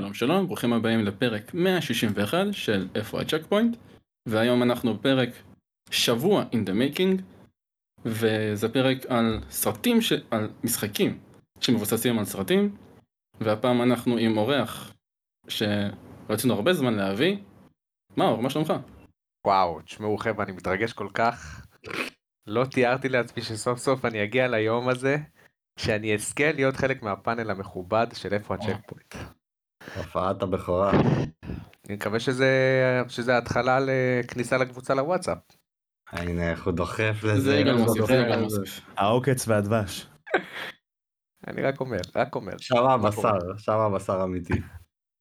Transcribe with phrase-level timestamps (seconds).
[0.00, 3.76] שלום שלום, ברוכים הבאים לפרק 161 של איפה הצ'ק פוינט
[4.28, 5.28] והיום אנחנו בפרק
[5.90, 7.22] שבוע in the making
[8.04, 10.12] וזה פרק על סרטים, ש...
[10.30, 11.18] על משחקים
[11.60, 12.76] שמבוססים על סרטים
[13.40, 14.94] והפעם אנחנו עם אורח
[15.48, 17.36] שרצינו הרבה זמן להביא.
[18.16, 18.72] מאור, מה שלומך?
[19.46, 21.66] וואו, תשמעו חבר'ה, אני מתרגש כל כך.
[22.46, 25.16] לא תיארתי לעצמי שסוף סוף אני אגיע ליום הזה,
[25.78, 29.35] שאני אזכה להיות חלק מהפאנל המכובד של איפה הצ'ק פוינט.
[29.96, 30.90] הופעת הבכורה.
[31.86, 32.50] אני מקווה שזה,
[33.08, 35.38] שזה התחלה לכניסה לקבוצה לוואטסאפ.
[36.12, 37.40] הנה איך הוא דוחף לזה.
[37.40, 38.80] זה יגאל מוסיף, זה יגאל מוסיף.
[38.96, 40.06] העוקץ והדבש.
[41.46, 42.52] אני רק אומר, רק אומר.
[42.58, 44.54] שם הבשר, שם הבשר אמיתי.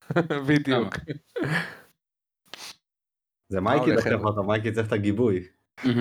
[0.48, 0.96] בדיוק.
[3.50, 4.24] זה מייקי דוחף?
[4.24, 5.44] אותו, מייקי צריך את הגיבוי.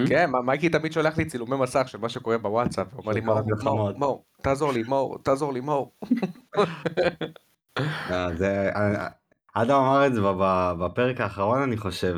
[0.08, 3.26] כן, מייקי תמיד שולח לי צילומי מסך של מה שקורה בוואטסאפ, הוא אומר לי של
[3.26, 5.94] מור, כל המלחמות." מור, מור, תעזור לי, מור, תעזור לי, מור.
[7.78, 9.08] אה, זה, אה,
[9.54, 12.16] אדם אמר את זה ב- בפרק האחרון אני חושב.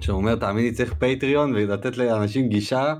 [0.00, 2.94] שהוא אומר תאמין לי צריך פטריון ולתת לאנשים גישה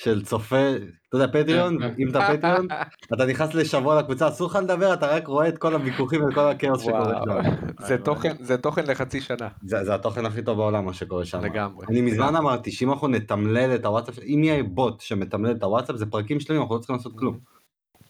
[0.00, 0.70] של צופה,
[1.08, 2.02] אתה יודע פטריון, כן, כן.
[2.02, 2.66] אם אתה פטריון,
[3.14, 6.82] אתה נכנס לשבוע לקבוצה אסור לך לדבר אתה רק רואה את כל הוויכוחים וכל הכאוס
[6.82, 7.50] שקורה שם.
[7.86, 11.40] זה תוכן, זה תוכן לחצי שנה, זה זה התוכן הכי טוב בעולם מה שקורה שם.
[11.40, 11.86] לגמרי.
[11.88, 16.06] אני מזמן אמרתי שאם אנחנו נתמלל את הוואטסאפ, אם יהיה בוט שמתמלל את הוואטסאפ זה
[16.06, 17.38] פרקים שלמים אנחנו לא צריכים לעשות כלום.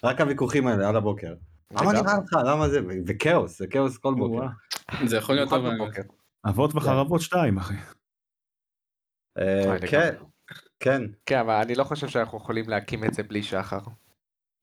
[0.04, 1.34] רק הוויכוחים האלה על הבוקר.
[1.72, 1.92] למה.
[1.92, 4.46] נראה לך למה זה זה כאוס זה כאוס כל בוקר.
[5.06, 5.74] זה יכול להיות אבל...
[5.74, 6.02] בבוקר.
[6.48, 7.74] אבות וחרבות שתיים אחי.
[9.38, 10.14] אה, וואי, כן.
[10.80, 11.02] כן.
[11.26, 13.78] כן, אבל אני לא חושב שאנחנו יכולים להקים את זה בלי שחר.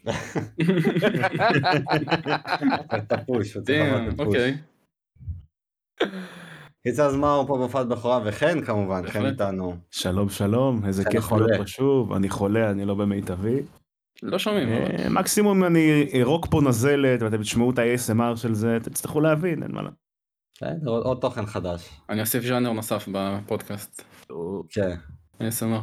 [2.97, 3.53] אתה פוש.
[3.56, 4.28] הוא צריך damn, לעבוד בפוש.
[4.28, 4.58] אוקיי.
[6.84, 9.31] קיצר אז מאור פה בהופעת בכורה וחן כמובן חן בהחלט.
[9.31, 9.78] איתנו.
[9.92, 11.31] שלום שלום איזה כיף.
[11.31, 13.62] להיות פה שוב אני חולה אני לא במיטבי
[14.23, 14.69] לא שומעים.
[14.69, 19.72] אה, מקסימום אני ארוק פה נזלת ואתם תשמעו את ה-ASMR של זה תצטרכו להבין אין
[19.72, 20.05] מה לעשות.
[20.53, 21.90] בסדר, עוד תוכן חדש.
[22.09, 24.03] אני אוסיף ז'אנר נוסף בפודקאסט.
[24.69, 24.95] כן.
[25.40, 25.81] ASMR.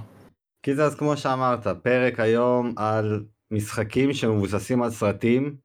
[0.63, 5.57] קיצר אז כמו שאמרת פרק היום על משחקים שמבוססים על סרטים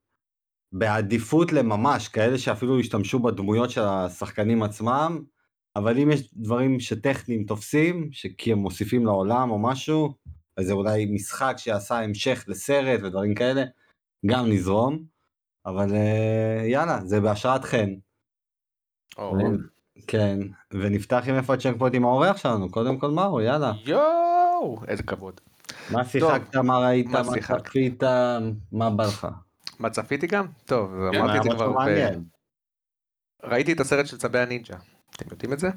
[0.72, 5.22] בעדיפות לממש כאלה שאפילו השתמשו בדמויות של השחקנים עצמם
[5.76, 10.14] אבל אם יש דברים שטכניים תופסים שכי הם מוסיפים לעולם או משהו
[10.58, 13.64] אז זה אולי משחק שעשה המשך לסרט ודברים כאלה
[14.26, 15.04] גם נזרום
[15.66, 17.94] אבל אה, יאללה זה בהשראת חן
[19.18, 19.38] או,
[20.08, 20.40] כן
[20.72, 25.42] ונפתח עם איפה הצ'ק פוינט עם האורח שלנו קודם כל מאור יאללה יואו, איזה כבוד.
[25.92, 27.22] מה שיחקת מה ראית מה?
[27.42, 28.04] צפית
[28.72, 29.28] מה בא לך.
[29.80, 30.46] מה צפיתי גם?
[30.66, 31.72] טוב, כן, אמרתי את זה כבר.
[31.72, 32.24] מעניין.
[33.44, 34.78] ראיתי את הסרט של צבי הנינג'ה.
[35.16, 35.68] אתם יודעים את זה?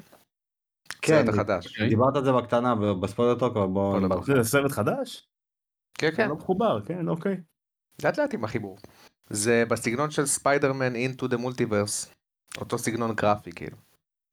[1.01, 1.67] כן, הסרט החדש.
[1.67, 1.89] אוקיי.
[1.89, 4.23] דיברת על זה בקטנה ב- ב spoiler talk אבל בוא ספוילר נדבר.
[4.43, 5.27] זה סרט חדש?
[5.97, 6.29] כן, כן.
[6.29, 7.37] לא מחובר כן אוקיי.
[8.03, 8.77] לאט לאט עם החיבור.
[9.29, 12.09] זה בסגנון של ספיידרמן into the multiverse.
[12.57, 13.77] אותו סגנון גרפי כאילו.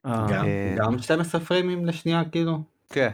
[0.06, 2.58] אה, גם- אה, גם 12 פריימים לשנייה כאילו?
[2.88, 3.10] כן,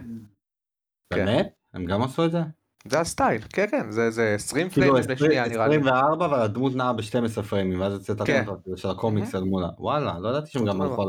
[1.15, 1.25] כן.
[1.25, 1.53] באמת?
[1.75, 2.41] הם גם עשו את זה?
[2.89, 3.43] זה הסטייל.
[3.49, 5.77] כן, כן, זה זה 20 כאילו פריימים לשנייה נראה לי.
[5.77, 8.45] 24 אבל הדמות נעה ב-12 פריימים ואז יוצאת כן.
[8.77, 9.69] של הקומיקס על מלא.
[9.79, 11.09] וואלה לא ידעתי שהם גם הלכו על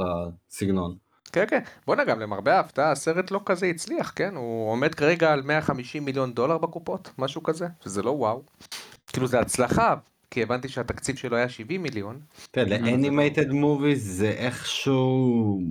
[0.49, 0.95] הסגנון.
[1.31, 1.59] כן, כן.
[1.87, 4.35] בואנה גם למרבה ההפתעה הסרט לא כזה הצליח, כן?
[4.35, 8.41] הוא עומד כרגע על 150 מיליון דולר בקופות, משהו כזה, שזה לא וואו.
[9.07, 9.95] כאילו זה הצלחה,
[10.31, 12.19] כי הבנתי שהתקציב שלו היה 70 מיליון.
[12.51, 15.61] תראה ל animated movies זה איכשהו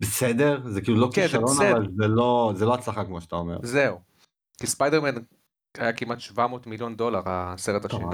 [0.00, 1.76] בסדר זה כאילו לא כן, בסדר.
[1.76, 3.58] אבל לא זה לא הצלחה כמו שאתה אומר.
[3.62, 3.98] זהו.
[4.58, 5.14] כי ספיידרמן
[5.78, 8.04] היה כמעט 700 מיליון דולר הסרט השני.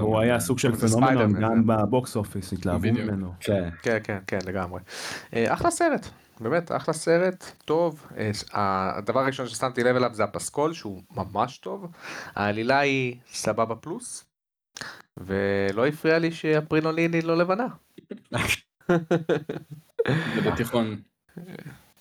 [0.00, 2.78] הוא היה סוג של phenomenon גם זה- ב box office התלהבו.
[2.92, 3.32] ממנו.
[3.40, 3.68] כן.
[3.82, 4.80] כן, כן, כן, לגמרי.
[5.34, 6.06] אה, אחלה סרט,
[6.40, 8.06] באמת, אחלה סרט, טוב.
[8.16, 8.30] אה,
[8.98, 11.86] הדבר הראשון ששמתי לב אליו זה הפסקול, שהוא ממש טוב.
[12.34, 14.24] העלילה היא סבבה פלוס,
[15.16, 17.66] ולא הפריע לי שאפריל אוניל היא לא לבנה.
[20.34, 20.96] זה בתיכון.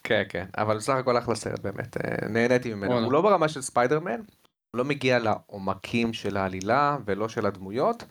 [0.04, 3.00] כן, כן, אבל בסך הכל אחלה סרט באמת, אה, נהניתי ממנו.
[3.00, 4.20] הוא לא ברמה של ספיידרמן,
[4.78, 8.04] לא מגיע לעומקים של העלילה ולא של הדמויות,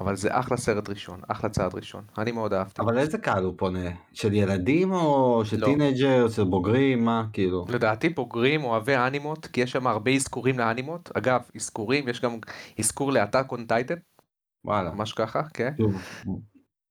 [0.00, 2.82] אבל זה אחלה סרט ראשון, אחלה צעד ראשון, אני מאוד אהבתי.
[2.82, 3.90] אבל איזה קהל הוא פונה?
[4.12, 5.66] של ילדים או של לא.
[5.66, 7.64] teenager, של בוגרים, מה כאילו?
[7.68, 12.38] לדעתי בוגרים אוהבי אנימות כי יש שם הרבה אזכורים לאנימות אגב אזכורים יש גם
[12.78, 13.94] אזכור ל Attack on Titan
[14.64, 14.90] וואלה.
[14.90, 15.94] ממש ככה כן שוב,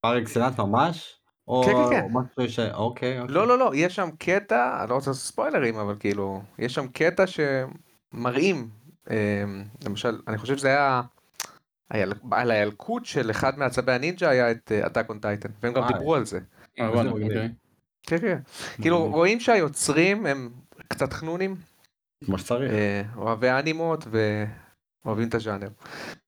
[0.02, 1.20] רפרנס ממש?
[1.48, 2.08] או כן, כן, כן.
[2.12, 2.60] משהו ש...
[2.60, 3.34] אוקיי, אוקיי.
[3.36, 6.88] לא לא לא יש שם קטע אני לא רוצה לעשות ספוילרים אבל כאילו יש שם
[6.88, 8.70] קטע שמראים
[9.86, 11.02] למשל אני חושב שזה היה.
[12.32, 15.88] על הילקוט של אחד מעצבי הנינג'ה היה את אטאק און טייטן והם גם אה.
[15.88, 16.40] דיברו על זה.
[16.80, 17.12] אה, מגניב.
[17.12, 17.50] אוקיי.
[18.04, 18.40] כן, כן.
[18.82, 20.50] כאילו רואים שהיוצרים הם
[20.88, 21.56] קצת חנונים
[22.26, 22.72] כמו שצריך.
[22.72, 24.08] אה, אוהבי אנימות
[25.06, 25.70] ואוהבים את הז'אנר.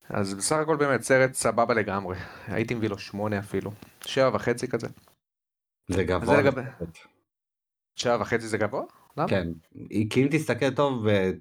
[0.10, 3.72] אז בסך הכל באמת סרט סבבה לגמרי הייתי מביא לו שמונה אפילו
[4.06, 4.88] שבע וחצי כזה.
[5.88, 6.64] זה זה גבוה.
[7.96, 8.84] שבע וחצי זה גבוה?
[9.18, 9.28] למה?
[9.28, 9.48] כן,
[10.10, 11.32] כי אם תסתכל טוב, אה,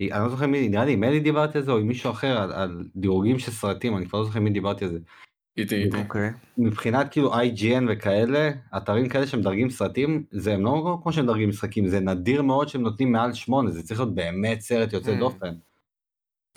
[0.00, 2.38] אני לא זוכר מי, נראה לי עם אלי דיברתי על זה או עם מישהו אחר,
[2.38, 4.98] על, על דירוגים של סרטים, אני כבר לא זוכר מי דיברתי על זה.
[5.56, 5.96] איתי איתי.
[5.98, 6.30] אוקיי.
[6.58, 11.86] מבחינת כאילו IGN וכאלה, אתרים כאלה שמדרגים סרטים, זה הם לא כמו שהם מדרגים משחקים,
[11.86, 15.18] זה נדיר מאוד שהם נותנים מעל שמונה, זה צריך להיות באמת סרט יוצא Mm.
[15.18, 15.54] דופן.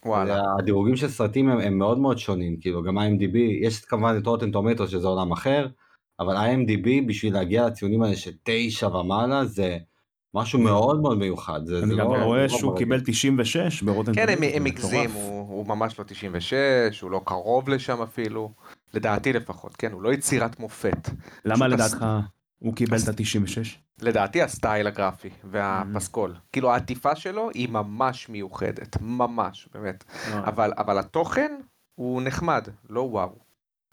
[0.06, 0.42] וואלה.
[0.60, 4.52] הדירוגים של סרטים הם, הם מאוד מאוד שונים, כאילו גם IMDb, יש כמובן את רוטן
[4.52, 5.68] טומטו שזה עולם אחר,
[6.20, 9.78] אבל IMDb בשביל להגיע לציונים האלה של תשע ומעלה זה
[10.34, 11.66] משהו מאוד מאוד מיוחד.
[11.66, 12.78] זה, אני זה גם לא- רואה לא שהוא.
[12.78, 15.20] קיבל 96 ברוטן כן, הם, הם הגזימו.
[15.20, 16.54] הוא, הוא ממש לא 96,
[17.02, 18.52] הוא לא קרוב לשם אפילו,
[18.94, 21.10] לדעתי לפחות, כן, הוא לא יצירת מופת.
[21.46, 22.06] למה לדעתך
[22.60, 23.78] הוא קיבל הס- את ה-96?
[24.02, 26.34] לדעתי הסטייל הגרפי והפסקול.
[26.54, 30.04] כאילו העטיפה שלו היא ממש מיוחדת, ממש, באמת.
[30.32, 31.52] אה, אבל, אבל התוכן
[31.96, 33.49] הוא נחמד, לא וואו.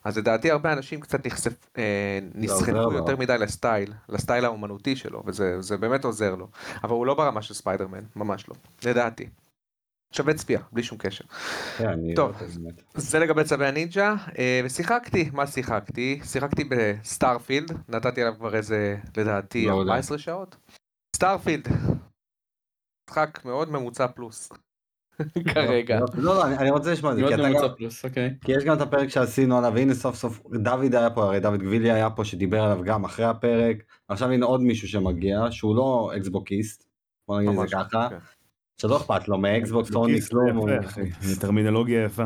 [0.06, 2.92] אז לדעתי הרבה אנשים קצת נחשפ, אה, נסחפו.
[2.92, 6.48] יותר מדי לסטייל, לסטייל האומנותי שלו, וזה זה באמת עוזר לו.
[6.84, 8.54] אבל הוא לא ברמה של ספיידרמן, ממש לא,
[8.84, 9.28] לדעתי.
[10.12, 11.24] שווה צפייה, בלי שום קשר.
[11.78, 12.36] כן, טוב.
[12.64, 12.70] לא.
[12.94, 16.20] זה לגבי צבי הנינג'ה, אה, ושיחקתי, מה שיחקתי?
[16.24, 19.92] שיחקתי בסטארפילד, נתתי עליו כבר איזה, לדעתי, מעולה.
[19.92, 20.56] 14 שעות.
[21.16, 21.68] סטארפילד,
[23.10, 24.48] משחק מאוד ממוצע פלוס,
[25.54, 26.00] כרגע.
[26.00, 28.34] לא, לא, לא, אני, רוצה לשמוע את זה, כי, אתה גם, פלוס, אוקיי.
[28.44, 31.62] כי יש גם את הפרק שעשינו עליו, והנה סוף סוף דוד היה פה, הרי דוד
[31.62, 33.76] גבילי היה פה שדיבר עליו גם אחרי הפרק,
[34.08, 36.84] עכשיו הנה עוד מישהו שמגיע, שהוא לא אקסבוקיסט,
[37.28, 38.18] בוא נגיד את זה לא, ככה, כן.
[38.80, 40.66] שלא אכפת לו מאקסבוקס, סוני, כלום.
[41.20, 42.24] זה טרמינולוגיה יפה.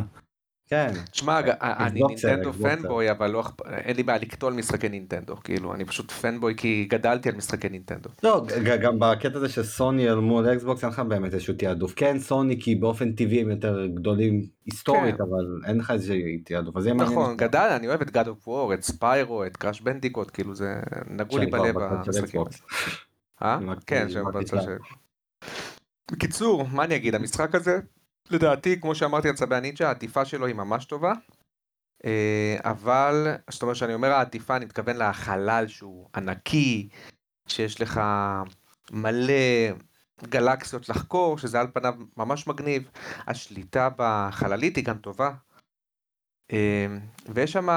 [0.70, 2.52] כן, תשמע, אני נינטנדו.
[2.52, 7.28] fanboy, אבל לא אין לי בעיה לקטול משחקי נינטנדו, כאילו, אני פשוט fanboy כי גדלתי
[7.28, 8.11] על משחקי נינטנדו.
[8.22, 8.46] לא,
[8.82, 12.61] גם בקטע הזה של סוני אל מול אקסבוקס אין לך באמת איזשהו תעדוף, כן סוני
[12.61, 15.22] כי באופן טבעי הם יותר גדולים היסטורית, כן.
[15.22, 16.14] אבל אין לך איזה
[16.44, 16.76] תעדוף.
[16.76, 17.37] נכון.
[17.37, 20.75] גדל, אני אוהב את God of War, את ספיירו, את קראש בנדיקוט, כאילו זה
[21.11, 22.40] נגעו לי בלב המשחקים.
[23.43, 23.58] אה?
[23.87, 24.62] כן, שם בצד.
[24.62, 24.76] של...
[26.12, 27.81] בקיצור, מה אני אגיד, המשחק הזה,
[28.30, 31.12] לדעתי, כמו שאמרתי על צבי הנינג'ה, העטיפה שלו היא ממש טובה.
[32.04, 36.88] אה, אבל, זאת אומרת שאני אומר העטיפה, אני מתכוון לחלל שהוא ענקי,
[37.46, 38.00] שיש לך
[38.90, 39.72] מלא
[40.22, 42.90] גלקסיות לחקור, שזה על פניו ממש מגניב.
[43.26, 45.30] השליטה בחללית היא גם טובה.
[46.52, 46.86] אה,
[47.34, 47.68] ויש שם,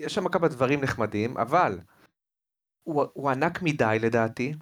[0.00, 1.78] יש שם כמה דברים נחמדים, אבל
[2.82, 4.54] הוא, הוא ענק מדי לדעתי,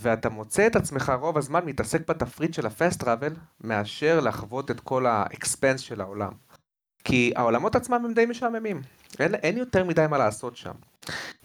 [0.00, 5.06] ואתה מוצא את עצמך רוב הזמן מתעסק בתפריט של הפסט טראבל, מאשר לחוות את כל
[5.06, 6.32] האקספנס של העולם.
[7.04, 8.82] כי העולמות עצמם הם די משעממים,
[9.18, 10.72] אין, אין יותר מדי מה לעשות שם.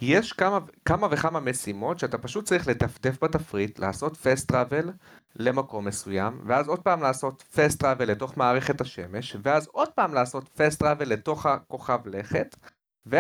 [0.02, 4.92] יש כמה, כמה וכמה משימות שאתה פשוט צריך לדפדף בתפריט, לעשות fast travel
[5.36, 10.50] למקום מסוים, ואז עוד פעם לעשות fast travel לתוך מערכת השמש, ואז עוד פעם לעשות
[10.50, 12.56] fast travel לתוך הכוכב לכת,
[13.06, 13.18] ו-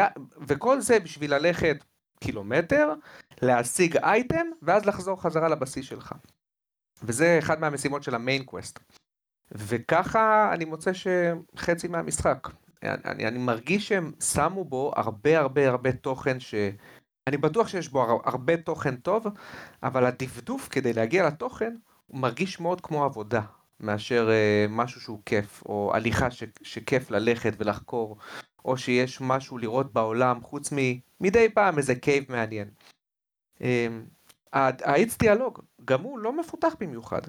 [0.47, 1.83] וכל זה בשביל ללכת
[2.23, 2.93] קילומטר,
[3.41, 6.13] להשיג אייטם, ואז לחזור חזרה לבסיס שלך.
[7.03, 8.79] וזה אחד מהמשימות של ה main quest.
[9.51, 12.47] וככה אני מוצא שחצי מהמשחק.
[12.83, 16.55] אני, אני, אני מרגיש שהם שמו בו הרבה הרבה הרבה תוכן ש...
[17.27, 19.25] אני בטוח שיש בו הר- הרבה תוכן טוב,
[19.83, 21.75] אבל הדפדוף כדי להגיע לתוכן,
[22.07, 23.41] הוא מרגיש מאוד כמו עבודה,
[23.79, 28.17] מאשר אה, משהו שהוא כיף, או הליכה ש, שכיף ללכת ולחקור,
[28.65, 32.69] או שיש משהו לראות בעולם, חוץ ממדי פעם איזה קייב מעניין.
[33.61, 33.87] אה,
[34.53, 37.21] העץ דיאלוג, גם הוא לא מפותח במיוחד.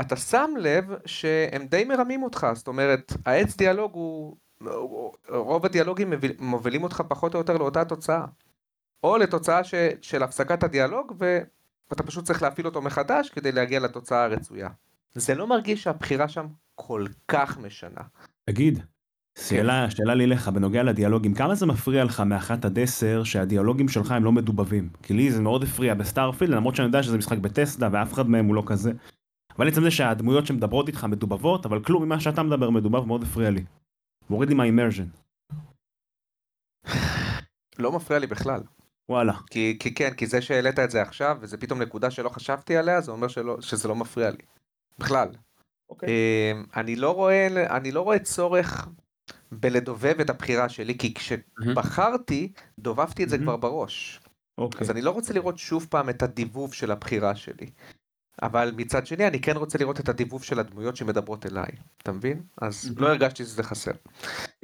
[0.00, 4.36] אתה שם לב שהם די מרמים אותך, זאת אומרת, העץ דיאלוג הוא...
[5.28, 8.24] רוב הדיאלוגים מוביל- מובילים אותך פחות או יותר לאותה תוצאה.
[9.02, 9.74] או לתוצאה ש...
[10.02, 14.68] של הפסקת הדיאלוג, ואתה פשוט צריך להפעיל אותו מחדש כדי להגיע לתוצאה הרצויה.
[15.14, 18.00] זה לא מרגיש שהבחירה שם כל כך משנה.
[18.44, 18.78] תגיד,
[19.38, 24.10] שאלה, שאלה לי לך בנוגע לדיאלוגים, כמה זה מפריע לך מאחת עד עשר שהדיאלוגים שלך
[24.10, 24.88] הם לא מדובבים?
[25.02, 28.28] כי לי זה מאוד הפריע ב Starfield, למרות שאני יודע שזה משחק Bethesda ואף אחד
[28.28, 28.92] מהם הוא לא כזה.
[29.58, 33.50] אבל עצם זה שהדמויות שמדברות איתך מדובבות, אבל כלום ממה שאתה מדבר מדובב מאוד הפריע
[33.50, 33.64] לי.
[34.30, 35.06] מוריד לי מהאימרז'ן.
[37.78, 38.60] לא מפריע לי בכלל.
[39.08, 39.32] וואלה.
[39.50, 43.00] כי, כי כן, כי זה שהעלית את זה עכשיו, וזה פתאום נקודה שלא חשבתי עליה,
[43.00, 44.42] זה אומר שלא, שזה לא מפריע לי.
[44.98, 45.28] בכלל.
[45.90, 46.08] אוקיי.
[46.08, 48.88] אמ, אני לא רואה, אני לא רואה צורך
[49.60, 53.38] בלדובב את הבחירה שלי, כי כשבחרתי, דובבתי את זה.
[53.38, 54.20] כבר בראש.
[54.58, 54.80] אוקיי.
[54.80, 57.70] אז אני לא רוצה לראות שוב פעם את הדיבוב של הבחירה שלי.
[58.42, 61.70] אבל מצד שני, אני כן רוצה לראות את הדיבוב של הדמויות שמדברות אליי.
[62.02, 62.42] אתה מבין?
[62.62, 62.94] אז.
[62.96, 63.92] לא הרגשתי שזה חסר.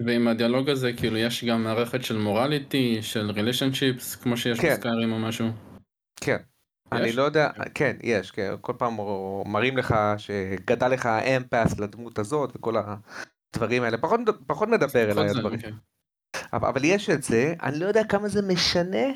[0.07, 4.73] ועם הדיאלוג הזה כאילו יש גם מערכת של מורליטי, של ריליישנשיפס, כמו שיש כן.
[4.73, 5.49] בסקיירים או משהו.
[6.21, 6.37] כן.
[6.93, 7.17] אני יש?
[7.17, 8.97] לא יודע, כן, יש, כן, כל פעם
[9.47, 12.77] מראים לך שגדל לך אמפס לדמות הזאת וכל
[13.55, 15.59] הדברים האלה, פחות, פחות מדבר אליי זה, הדברים.
[15.59, 15.73] אוקיי.
[16.53, 19.07] אבל, אבל יש את זה, אני לא יודע כמה זה משנה,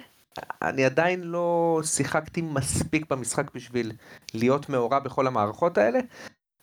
[0.63, 3.93] אני עדיין לא שיחקתי מספיק במשחק בשביל
[4.35, 5.99] להיות מעורב בכל המערכות האלה,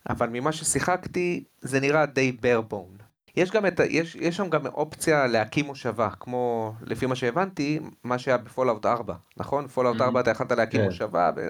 [0.08, 2.36] אבל ממה ששיחקתי זה נראה די
[2.70, 3.02] bone.
[3.36, 7.80] יש גם את, ה- יש, יש שם גם אופציה להקים מושבה, כמו לפי מה שהבנתי,
[8.04, 9.68] מה שהיה ב Fallout 4, נכון?
[9.68, 10.02] Fallout Mhm.
[10.04, 10.86] 4 אתה יכולת להקים כן.
[10.86, 11.40] מושבה, ו...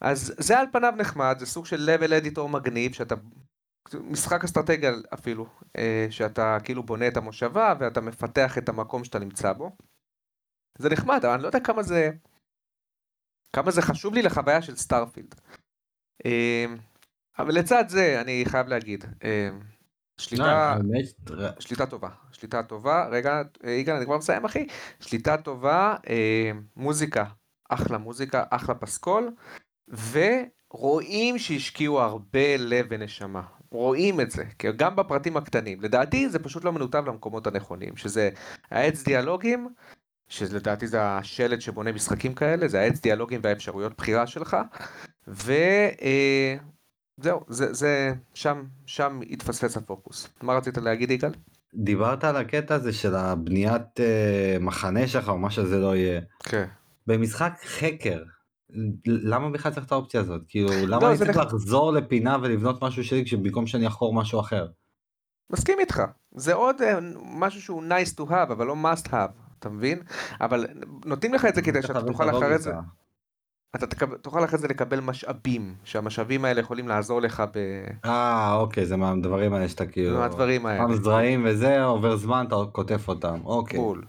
[0.00, 3.14] אז זה על פניו נחמד, זה סוג של level editor מגניב, שאתה,
[3.94, 9.52] משחק אסטרטגיה אפילו, אה, שאתה כאילו בונה את המושבה ואתה מפתח את המקום שאתה נמצא
[9.52, 9.76] בו.
[10.78, 12.10] זה נחמד, אבל אני לא יודע כמה זה,
[13.56, 15.34] כמה זה חשוב לי לחוויה של Starfield.
[16.26, 16.66] אה,
[17.38, 19.48] אבל לצד זה, אני חייב להגיד, אה,
[20.20, 20.44] שליטה...
[20.44, 21.04] האמת,
[21.60, 24.66] שליטה טובה, שליטה טובה, רגע, יגאל, אני כבר מסיים אחי,
[25.00, 25.96] שליטה טובה,
[26.76, 27.24] מוזיקה,
[27.68, 29.34] אחלה מוזיקה, אחלה פסקול,
[30.12, 36.64] ורואים שהשקיעו הרבה לב ונשמה, רואים את זה, כי גם בפרטים הקטנים, לדעתי זה פשוט
[36.64, 38.30] לא מנותב למקומות הנכונים, שזה
[38.70, 39.68] העץ דיאלוגים,
[40.28, 44.56] שלדעתי זה השלד שבונה משחקים כאלה, זה העץ דיאלוגים והאפשרויות בחירה שלך,
[45.28, 45.48] וזהו,
[46.02, 46.56] אה,
[47.48, 50.28] זה, זה, שם, שם התפספס הפוקוס.
[50.42, 51.30] מה רצית להגיד יגאל?
[51.74, 56.20] דיברת על הקטע הזה של הבניית אה, מחנה שלך או מה שזה לא יהיה.
[56.44, 56.64] כן.
[57.06, 58.22] במשחק חקר,
[59.06, 60.40] למה בכלל צריך את האופציה הזאת?
[60.48, 64.40] כאילו, למה לא, אני צריך נכ- לחזור לפינה ולבנות משהו שלי כשבמקום שאני אחקור משהו
[64.40, 64.66] אחר?
[65.52, 66.02] מסכים איתך,
[66.34, 70.02] זה עוד אה, משהו שהוא nice to have, אבל לא must have, אתה מבין?
[70.40, 70.66] אבל
[71.04, 72.72] נותנים לך את זה כדי שאתה תוכל אחרי זה.
[73.76, 77.42] אתה תקב- תוכל אחרי זה לקבל משאבים, שהמשאבים האלה יכולים לעזור לך
[78.04, 80.20] אה, אוקיי, זה מהדברים האלה שאתה כאילו...
[80.20, 80.78] בדברים האלה.
[80.86, 83.40] פעם זרעים וזה, עובר זמן, אתה קוטף אותם.
[83.44, 83.78] אוקיי.
[83.80, 84.04] בול.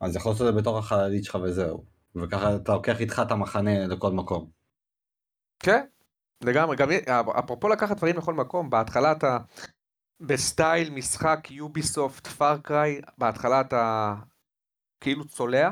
[0.00, 1.84] אז יכול לעשות את זה בתוך החללית שלך וזהו.
[2.16, 4.50] וככה אתה לוקח איתך את המחנה לכל מקום.
[5.58, 5.84] כן,
[6.44, 6.88] לגמרי, גם
[7.38, 9.38] אפרופו לקחת דברים לכל מקום, בהתחלה אתה
[10.20, 14.14] בסטייל משחק Ubisoft Far Cry, בהתחלה אתה
[15.00, 15.70] כאילו צולע,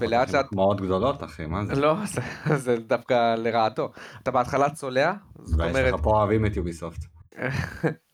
[0.00, 1.74] ולאט לאט- מחמאות גדולות, אחי, מה זה?
[1.74, 2.20] לא, זה,
[2.56, 5.12] זה דווקא לרעתו, אתה בהתחלה צולע,
[5.42, 7.11] זאת ויש אומרת, לך פה אוהבים את Ubisoft.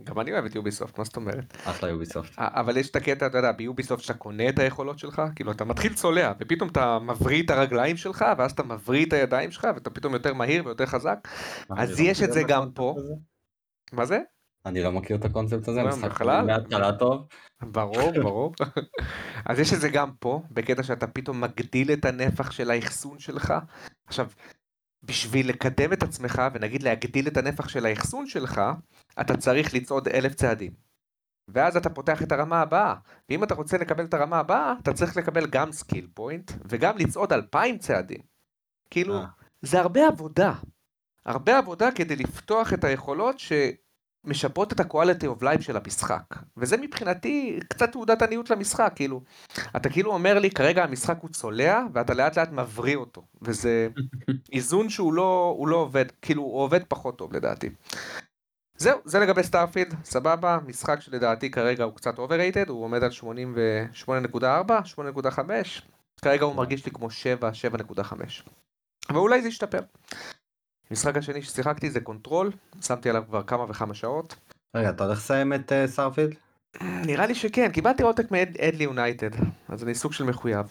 [0.02, 1.56] גם אני אוהב את Ubisoft, מה זאת אומרת?
[1.64, 2.32] אחלה Ubisoft.
[2.38, 5.64] אבל יש את הקטע, אתה יודע, ב Ubisoft שאתה קונה את היכולות שלך, כאילו אתה
[5.64, 9.90] מתחיל צולע, ופתאום אתה מבריא את הרגליים שלך, ואז אתה מבריא את הידיים שלך, ואתה
[9.90, 11.18] פתאום יותר מהיר ויותר חזק.
[11.70, 12.96] אז לא יש את זה גם פה.
[13.92, 14.18] מה זה?
[14.66, 16.46] אני לא מכיר את הקונספט הזה, לא, משחק בכלל?
[16.46, 17.26] מההתחלה טוב.
[17.62, 18.54] ברור, ברור.
[19.46, 23.54] אז יש את זה גם פה, בקטע שאתה פתאום מגדיל את הנפח של האחסון שלך.
[24.06, 24.26] עכשיו,
[25.02, 28.60] בשביל לקדם את עצמך, ונגיד להגדיל את הנפח של האחסון שלך,
[29.20, 30.72] אתה צריך לצעוד אלף צעדים.
[31.48, 32.94] ואז אתה פותח את הרמה הבאה.
[33.28, 37.32] ואם אתה רוצה לקבל את הרמה הבאה, אתה צריך לקבל גם skill point, וגם לצעוד
[37.32, 38.20] אלפיים צעדים.
[38.90, 39.26] כאילו, אה.
[39.62, 40.52] זה הרבה עבודה.
[41.26, 43.38] הרבה עבודה כדי לפתוח את היכולות
[44.28, 46.22] שמשפרות את ה-quality of life של המשחק.
[46.56, 49.20] וזה מבחינתי קצת תעודת עניות למשחק, כאילו,
[49.76, 53.22] אתה כאילו אומר לי, כרגע המשחק הוא צולע, ואתה לאט לאט מבריא אותו.
[53.42, 53.88] וזה
[54.52, 57.70] איזון שהוא לא, הוא לא עובד, כאילו, הוא עובד פחות טוב לדעתי.
[58.76, 64.40] זהו, זה לגבי Starfield, סבבה, משחק שלדעתי כרגע הוא קצת overrated, הוא עומד על 88.4,
[65.30, 65.40] 8.5,
[66.22, 67.50] כרגע הוא מרגיש לי כמו 7,
[67.98, 68.12] 7.5.
[69.08, 69.80] אבל אולי זה ישתפר.
[70.90, 74.36] המשחק השני ששיחקתי זה Control, שמתי עליו כבר כמה וכמה שעות.
[74.76, 76.34] רגע, אתה הולך לסיים את אה, Starfield?
[77.06, 79.30] נראה לי שכן, קיבלתי עותק מאדלי יונייטד,
[79.68, 80.66] אז אני סוג של מחויב.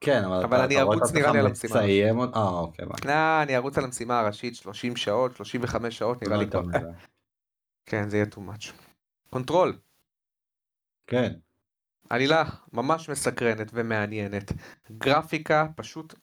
[0.00, 1.74] כן, אבל אבל אתה- אני ארוץ נראה לי על המשימה.
[1.74, 2.38] מסיים אותה?
[2.38, 2.86] אה, אוקיי.
[3.08, 6.90] אה, אני ארוץ על המשימה הראשית 30 שעות, 35 שעות, נראה לא לי יותר כבר.
[7.90, 8.72] כן, זה יהיה too much.
[9.30, 9.78] Control,
[11.06, 11.32] כן.
[12.10, 14.52] עלילה ממש מסקרנת ומעניינת.
[14.92, 16.14] גרפיקה פשוט...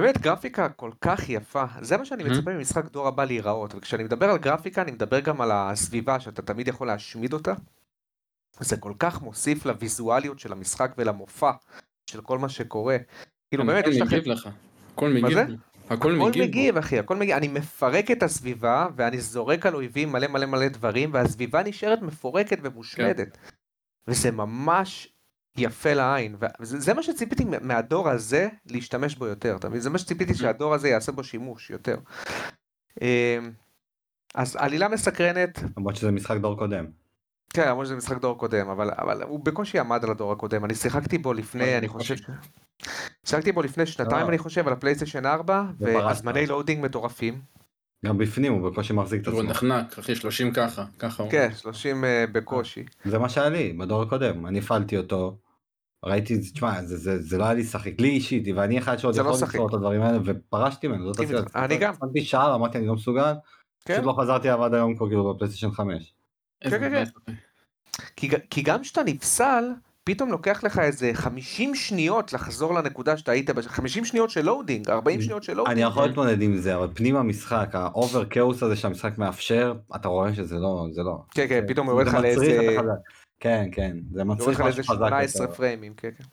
[0.00, 2.28] באמת גרפיקה כל כך יפה, זה מה שאני Mhm.
[2.28, 6.42] מצפה ממשחק דור הבא להיראות, וכשאני מדבר על גרפיקה אני מדבר גם על הסביבה שאתה
[6.42, 7.54] תמיד יכול להשמיד אותה.
[8.60, 11.50] זה כל כך מוסיף לוויזואליות של המשחק ולמופע
[12.10, 12.96] של כל מה שקורה.
[13.50, 14.16] כאילו באמת הכל יש לכם...
[14.16, 14.48] מגיב לך.
[14.94, 15.34] הכל מגיב.
[15.34, 15.44] זה?
[15.84, 16.42] הכל הכל מגיב.
[16.44, 20.68] מגיב אחי, הכל מגיב, אני מפרק את הסביבה ואני זורק על אויבים מלא מלא מלא
[20.68, 23.38] דברים והסביבה נשארת מפורקת ומושמדת.
[24.08, 25.15] וזה ממש
[25.58, 29.80] יפה לעין, וזה זה מה שציפיתי מהדור הזה להשתמש בו יותר, אתה מבין?
[29.80, 31.96] זה מה שציפיתי שהדור הזה יעשה בו שימוש יותר.
[33.02, 33.50] אמ,
[34.34, 36.86] אז עלילה מסקרנת, למרות שזה משחק דור קודם.
[37.52, 40.74] כן, למרות שזה משחק דור קודם, אבל, אבל הוא בקושי עמד על הדור הקודם, אני
[40.74, 41.88] שיחקתי בו לפני, אבל אני.
[41.88, 42.22] חושב, ש-
[43.24, 44.28] שיחקתי בו לפני שנתיים לא.
[44.28, 45.94] אני חושב, על הפלייסטיישן 4, ופרשת.
[46.04, 47.40] והזמני loading מטורפים.
[48.06, 49.50] גם בפנים הוא בקושי מחזיק את הוא עצמו.
[49.50, 50.84] נחנק, אחי, 30 ככה.
[50.98, 51.32] ככה הוא.
[51.32, 52.84] כן, 30 אה, בקושי.
[53.04, 54.46] זה מה שהיה לי בדור הקודם.
[54.46, 55.36] אני הפעלתי אותו.
[56.06, 59.20] ראיתי, תשמע, זה, זה, זה לא היה לי לשחק, לי אישית, ואני אחד שעוד זה
[59.20, 59.48] יכול לא לשחק.
[59.54, 61.20] לפתור את הדברים האלה, ופרשתי ממנו, זאת.
[61.20, 61.56] איתך.
[61.56, 61.92] אני גם.
[62.00, 63.32] שמתי שעה, אמרתי אני לא מסוגל,
[63.84, 63.94] כן.
[63.94, 66.14] פשוט לא חזרתי אליו עד היום כבר כאילו בפלייסטיישן 5.
[66.64, 67.32] איזה כן, כן, אותי.
[68.16, 69.64] כי, כי גם כשאתה נפסל,
[70.04, 74.90] פתאום לוקח לך איזה 50 שניות לחזור לנקודה שאתה היית, ב- 50 שניות של loading,
[74.90, 75.78] 40 שניות של loading.
[75.78, 80.08] אני יכול להתמודד עם זה, אבל פנים המשחק, ה over כאוס הזה שהמשחק מאפשר, אתה
[80.08, 81.18] רואה שזה לא, זה לא.
[81.30, 82.76] כן, כן, זה- פתאום הוא יורד זה לך לאיזה...
[83.40, 85.54] כן, כן, זה מצריך משהו חזק 18 יותר.
[85.54, 86.24] פריימים, כן, כן.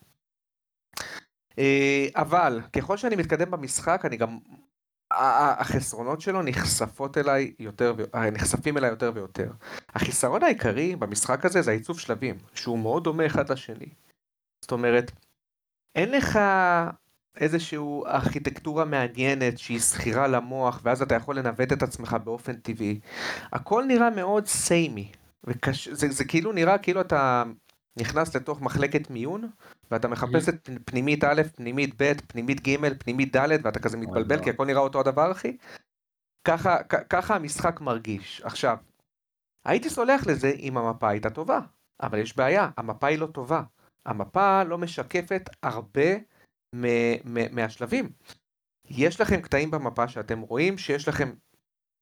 [1.60, 4.38] אה, אבל ככל שאני מתקדם במשחק, אני גם...
[5.16, 9.52] החסרונות שלו נחשפות אליי יותר, אה, נחשפים אליי יותר ויותר.
[9.90, 13.90] החיסרון העיקרי במשחק הזה זה העיצוב שלבים, שהוא מאוד דומה אחד לשני.
[14.62, 15.12] זאת אומרת,
[15.96, 16.40] אין לך
[17.38, 23.00] איזושהי ארכיטקטורה מעניינת שהיא שכירה למוח, ואז אתה יכול לנווט את עצמך באופן טבעי.
[23.52, 25.12] הכל נראה מאוד סיימי.
[25.48, 25.88] וקש...
[25.88, 27.44] זה, זה כאילו נראה כאילו אתה
[28.00, 29.50] נכנס לתוך מחלקת מיון,
[29.92, 34.44] ואתה מחפש את פנימית א', פנימית ב', פנימית ג', פנימית ד', ואתה כזה מתבלבל, לא.
[34.44, 35.58] כי הכל נראה אותו הדבר, אחי.
[36.48, 38.42] ככה, ככה המשחק מרגיש.
[38.42, 38.78] עכשיו,
[39.66, 41.60] הייתי סולח לזה אם המפה הייתה טובה,
[42.02, 43.64] אבל יש בעיה, המפה היא לא טובה.
[44.06, 46.10] המפה לא משקפת הרבה
[47.52, 48.10] מהשלבים.
[48.90, 51.34] יש לכם קטעים במפה שאתם רואים שיש לכם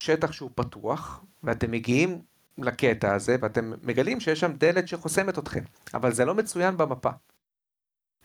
[0.04, 2.22] שטח שהוא פתוח, ואתם מגיעים
[2.64, 5.64] לקטע הזה, ואתם מגלים שיש שם דלת שחוסמת אתכם,
[5.94, 7.10] אבל זה לא מצוין במפה.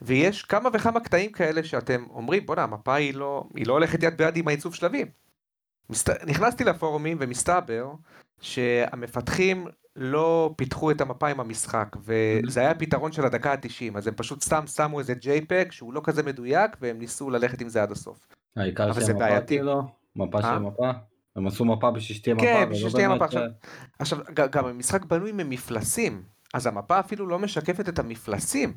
[0.03, 4.17] ויש כמה וכמה קטעים כאלה שאתם אומרים, בואנה, המפה היא לא, היא לא הולכת יד
[4.17, 5.07] ביד עם העיצוב שלבים.
[5.91, 6.25] מסת...
[6.27, 7.93] נכנסתי לפורומים ומסתבר
[8.41, 9.67] שהמפתחים
[9.97, 14.43] לא פיתחו את המפה עם המשחק, וזה היה הפתרון של הדקה ה-90, אז הם פשוט
[14.43, 18.29] סתם שמו איזה JPEG שהוא לא כזה מדויק, והם ניסו ללכת עם זה עד הסוף.
[18.57, 19.57] העיקר שהמפה בעייתי.
[19.57, 19.83] כאילו,
[20.17, 20.43] מפה אה?
[20.43, 20.91] של מפה,
[21.37, 23.43] הם עשו מפה בשביל שתהיה מפה, כן, בשביל שתהיה באמת, מפה עכשיו.
[23.43, 23.47] אה,
[23.99, 26.23] עכשיו, גם המשחק בנוי ממפלסים,
[26.55, 28.75] אז המפה אפילו לא משקפת את המפלסים,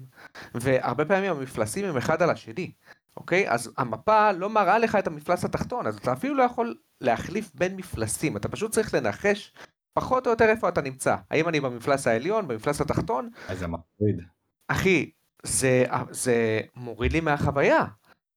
[0.55, 2.71] והרבה פעמים המפלסים הם אחד על השני,
[3.17, 3.49] אוקיי?
[3.49, 7.75] אז המפה לא מראה לך את המפלס התחתון, אז אתה אפילו לא יכול להחליף בין
[7.75, 9.53] מפלסים, אתה פשוט צריך לנחש
[9.93, 11.15] פחות או יותר איפה אתה נמצא.
[11.31, 13.29] האם אני במפלס העליון, במפלס התחתון?
[13.47, 14.19] אז זה מפחיד.
[14.67, 15.11] אחי,
[15.43, 17.85] זה, זה מוריד לי מהחוויה.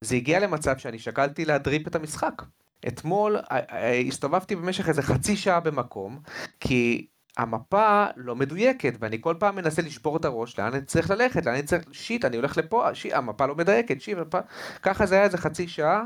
[0.00, 2.42] זה הגיע למצב שאני שקלתי להדריפ את המשחק.
[2.88, 6.20] אתמול אה, אה, הסתובבתי במשך איזה חצי שעה במקום,
[6.60, 11.46] כי המפה לא מדויקת, ואני כל פעם מנסה לשבור את הראש, לאן אני צריך ללכת,
[11.46, 14.38] לאן אני צריך, שיט, אני הולך לפה, שיט, המפה לא מדייקת, שיט, המפה...
[14.82, 16.02] ככה זה היה איזה חצי שעה,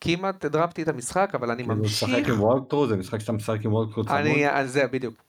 [0.00, 3.72] כמעט הדרפתי את המשחק, אבל אני כאילו ממשיך, עם וולקטרו, זה משחק שאתה משחק עם
[3.72, 5.24] וולקטרו צמוד, אני, על זה, בדיוק.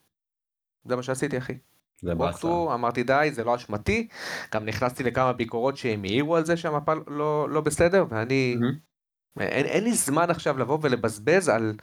[0.84, 1.58] זה מה שעשיתי, אחי.
[2.02, 2.30] זה באסה.
[2.30, 4.08] ווקטרו, אמרתי די, זה לא אשמתי.
[4.54, 8.56] גם נכנסתי לכמה ביקורות שהם העירו על זה שהמפה לא, לא בסדר, ואני...
[8.60, 8.86] מהמם.
[9.40, 11.74] אין, אין לי זמן עכשיו לבוא ולבזבז על,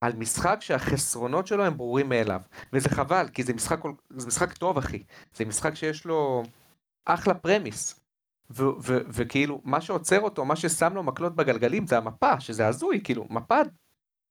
[0.00, 2.40] על משחק שהחסרונות שלו הם ברורים מאליו.
[2.72, 5.02] וזה חבל, כי זה משחק, זה משחק טוב, אחי.
[5.34, 6.42] זה משחק שיש לו
[7.04, 8.00] אחלה פרמיס.
[8.50, 13.00] ו- ו- וכאילו, מה שעוצר אותו, מה ששם לו מקלות בגלגלים זה המפה, שזה הזוי,
[13.04, 13.60] כאילו, מפה,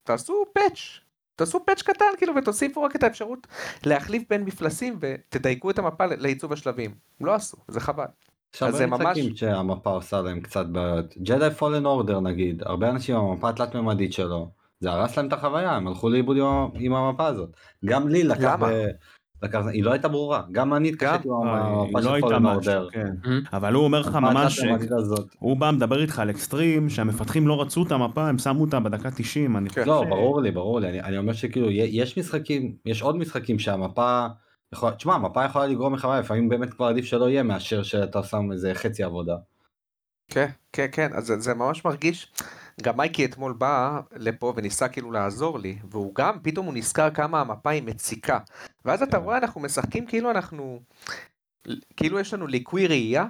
[0.04, 1.00] תעשו פאץ'.
[1.36, 3.48] תעשו פאץ' קטן כאילו ותוסיפו רק את האפשרות
[3.86, 6.96] להחליף בין מפלסים ותדייקו את המפה לעיצוב השלבים.
[7.22, 8.06] לא עשו, זה חבל.
[8.52, 11.18] עכשיו אז זה ממש- משחקים שהמפה עושה להם קצת בעיות.
[11.18, 15.34] ג'די פולן אורדר נגיד, הרבה אנשים עם המפה התלת ממדית שלו, זה הרס להם את
[15.34, 16.38] החוויה, הם הלכו לאיבוד
[16.74, 17.50] עם, המפה הזאת.
[17.86, 18.68] גם לי לקח, למה?
[18.68, 18.88] ב...
[19.44, 22.88] לקח, היא לא הייתה ברורה, גם אני התקשיתי עם אה, המפה לא של פולן אורדר.
[22.92, 23.08] כן.
[23.24, 23.42] מהמם.
[23.54, 24.60] אבל הוא אומר לך ממש.
[25.40, 29.12] הוא בא מדבר איתך על אקסטרים, שהמפתחים לא רצו את המפה, הם שמו אותה בדקה
[29.12, 29.82] 90, אני כן.
[29.82, 34.28] חושב לא, ברור לי, ברור לי, אני, אומר שכאילו, יש משחקים, יש עוד משחקים שהמפה,
[34.74, 38.52] יכול, תשמע, המפה יכולה לגרום לחוויה, לפעמים באמת כבר עדיף שלא יהיה מאשר שאתה שם
[38.52, 39.36] איזה חצי עבודה.
[40.28, 42.34] כן, כן, כן, אז זה, זה ממש מרגיש,
[42.82, 47.42] גם מייקי אתמול בא לפה וניסה כאילו לעזור לי, והוא גם, פתאום הוא נזכר כמה
[47.42, 48.40] המפה היא מציקה.
[48.86, 49.24] ואז אתה כן.
[49.24, 50.80] רואה, אנחנו משחקים כאילו אנחנו,
[51.98, 53.26] כאילו יש לנו ליקוי ראייה.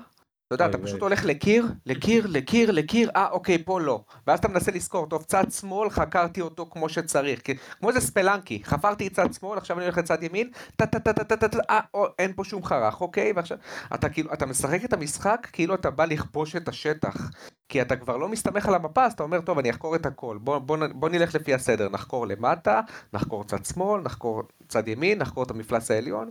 [0.53, 0.77] אתה יודע, אתה.
[0.77, 4.03] פשוט הולך לקיר, לקיר, לקיר, לקיר, אה, אוקיי, פה לא.
[4.27, 7.41] ואז אתה מנסה לזכור, טוב, צד שמאל, חקרתי אותו כמו שצריך.
[7.79, 11.23] כמו איזה ספלנקי, חפרתי צד שמאל, עכשיו אני הולך לצד ימין, טה טה טה טה
[11.23, 11.79] טה טה טה, אה,
[12.19, 13.31] אין פה שום חרך, אוקיי?
[13.35, 13.57] ועכשיו,
[13.93, 17.29] אתה כאילו, אתה משחק את המשחק כאילו אתה בא לכבוש את השטח.
[17.69, 20.38] כי אתה כבר לא מסתמך על המפה, אז אתה אומר, טוב, אני אחקור את הכל.
[20.41, 22.81] בוא, בוא, נ- בוא נלך לפי הסדר, נחקור למטה,
[23.13, 26.29] נחקור צד שמאל, נחקור צד ימין, נחקור את המפלס העליון.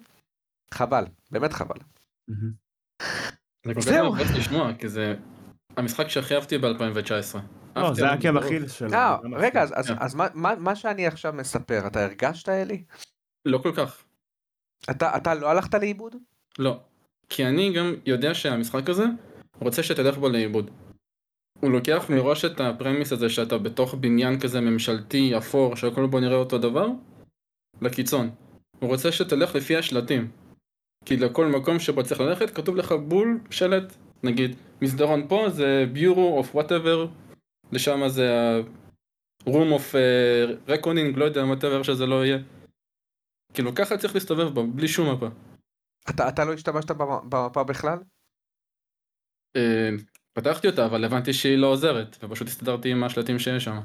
[0.74, 1.76] חבל, באמת חבל.
[3.68, 4.14] זה כל כך.
[4.14, 5.14] מבאס לשמוע, כי זה
[5.76, 7.38] המשחק שהכי אהבתי ב-2019.
[7.76, 8.94] לא, זה עקב אכילס שלו.
[8.94, 9.94] אה, גם רגע, אז, אז, כן.
[9.98, 12.82] אז מה, מה, מה שאני עכשיו מספר, אתה הרגשת, אלי?
[13.44, 14.02] לא כל כך.
[14.90, 16.16] אתה, אתה לא הלכת לאיבוד?
[16.58, 16.80] לא.
[17.28, 19.04] כי אני גם יודע שהמשחק הזה
[19.60, 20.70] רוצה שתלך בו לאיבוד.
[21.60, 22.16] הוא לוקח אוקיי.
[22.16, 26.86] מראש את הפרמיס הזה שאתה בתוך בניין כזה ממשלתי אפור שהכל בו נראה אותו דבר
[27.80, 28.30] לקיצון.
[28.78, 30.30] הוא רוצה שתלך לפי השלטים.
[31.08, 36.38] כי לכל מקום שבו צריך ללכת כתוב לך בול שלט נגיד מסדרון פה זה bureau
[36.38, 37.06] of whatever
[37.72, 42.38] לשם זה ה-room of uh, reckoning לא יודע whatever שזה לא יהיה.
[43.54, 45.26] כאילו ככה צריך להסתובב בו בלי שום מפה.
[46.10, 47.98] אתה, אתה לא השתמשת במ- במפה בכלל?
[49.56, 49.90] אה,
[50.32, 53.78] פתחתי אותה, אבל הבנתי שהיא לא עוזרת, ופשוט הסתדרתי עם השלטים שיש שם.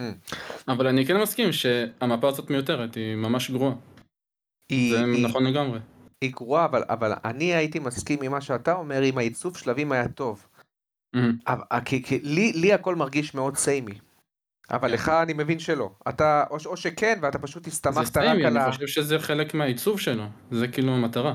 [0.00, 0.36] Hmm.
[0.68, 3.74] אבל אני כן מסכים שהמפה הזאת מיותרת, היא ממש גרועה.
[4.70, 5.78] היא, זה היא, נכון לגמרי.
[6.20, 10.08] היא גרועה, אבל, אבל אני הייתי מסכים עם מה שאתה אומר, אם העיצוב שלבים היה
[10.08, 10.46] טוב.
[11.14, 11.38] מהמם.
[11.46, 13.98] אבל, אה, כי, כי לי, לי הכל מרגיש מאוד סיימי.
[14.70, 14.94] אבל כן.
[14.94, 15.90] לך אני מבין שלא.
[16.08, 18.64] אתה, או, או שכן, ואתה פשוט זה הסתמכת רק על ה...
[18.64, 21.34] אני חושב שזה חלק מהעיצוב שלו, זה כאילו המטרה.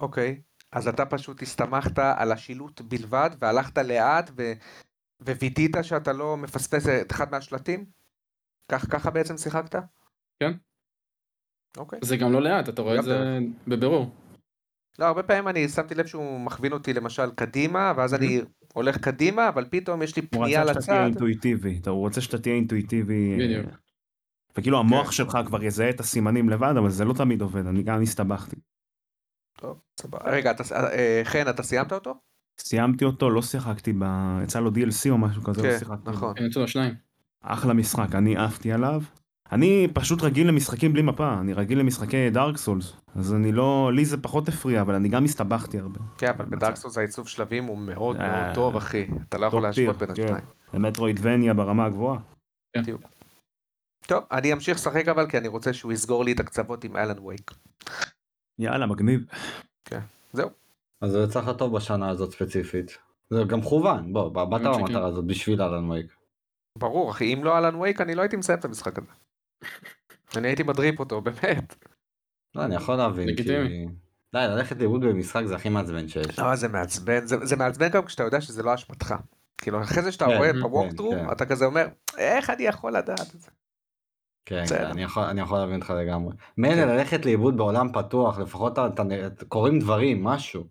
[0.00, 0.40] אוקיי,
[0.72, 4.52] אז אתה פשוט הסתמכת על השילוט בלבד, והלכת לאט, ו...
[5.20, 7.84] ווידאת שאתה לא מפספס את אחד מהשלטים?
[8.68, 9.74] כך, ככה בעצם שיחקת?
[10.40, 10.52] כן.
[11.76, 11.98] אוקיי.
[12.02, 14.10] זה גם לא לאט, אתה רואה את זה בבירור.
[14.98, 18.40] לא, הרבה פעמים אני שמתי לב שהוא מכווין אותי למשל קדימה, ואז אני
[18.74, 21.06] הולך קדימה, אבל פתאום יש לי הוא פנייה רצה שאתה תהיה לצד.
[21.06, 23.32] אינטואיטיבי, הוא רוצה שאתה תהיה אינטואיטיבי.
[23.32, 23.66] אה, בדיוק.
[24.56, 25.12] וכאילו המוח כן.
[25.12, 28.56] שלך כבר יזהה את הסימנים לבד, אבל זה לא תמיד עובד, אני גם הסתבכתי.
[29.58, 30.18] טוב, סבבה.
[30.24, 32.14] רגע, אתה, אה, חן, אתה סיימת אותו?
[32.58, 34.04] סיימתי אותו, לא שיחקתי ב...
[34.42, 36.10] יצא לו DLC או משהו כזה, לא כן, שיחקתי.
[36.10, 36.34] נכון.
[36.36, 36.94] כן, יצאו לו שניים.
[37.42, 39.02] אחלה משחק, אני עפתי עליו.
[39.52, 44.04] אני פשוט רגיל למשחקים בלי מפה, אני רגיל למשחקי דארק סולס, אז אני לא, לי
[44.04, 46.00] זה פחות הפריע, אבל אני גם הסתבכתי הרבה.
[46.18, 49.06] כן, אבל בדארקסוס העיצוב שלבים הוא מאוד מאוד אה, טוב, אחי.
[49.28, 50.22] אתה לא יכול להשוות בין כן.
[50.24, 50.44] השניים.
[50.74, 52.18] למטרואידבניה ברמה הגבוהה.
[54.06, 57.18] טוב, אני אמשיך לשחק אבל, כי אני רוצה שהוא יסגור לי את הקצוות עם אלן
[57.18, 57.50] וייק.
[58.58, 59.20] יאללה, מגניב.
[60.32, 60.48] זהו.
[61.02, 62.98] אז זה יצא לך טוב בשנה הזאת ספציפית.
[63.30, 64.60] זה גם מכוון, בוא, באת.
[64.62, 66.06] במטרה הזאת בשביל אלן וייק.
[66.78, 69.12] ברור, אחי, אם לא אלן וייק, אני לא הייתי מסיים את המשחק הזה.
[70.36, 71.74] אני הייתי מדריפ אותו, באמת.
[72.54, 73.32] לא, אני יכול להבין, כי...
[73.32, 73.86] לגיטימי.
[74.32, 76.38] די, ללכת לאיבוד במשחק זה הכי מעצבן שיש.
[76.38, 79.14] אבל זה מעצבן, זה, זה מעצבן גם כשאתה יודע שזה לא אשמתך.
[79.58, 81.32] כאילו, אחרי זה שאתה כן, רואה כן, בווקטרו, כן.
[81.32, 81.86] אתה כזה אומר,
[82.18, 83.50] איך אני יכול לדעת את זה?
[84.44, 84.64] כן.
[84.68, 86.34] כן, אני יכול, אני יכול להבין אותך לגמרי.
[86.58, 86.88] מילא כן.
[86.88, 89.02] ללכת לאיבוד בעולם פתוח, לפחות אתה,
[89.48, 90.64] קורים דברים, משהו.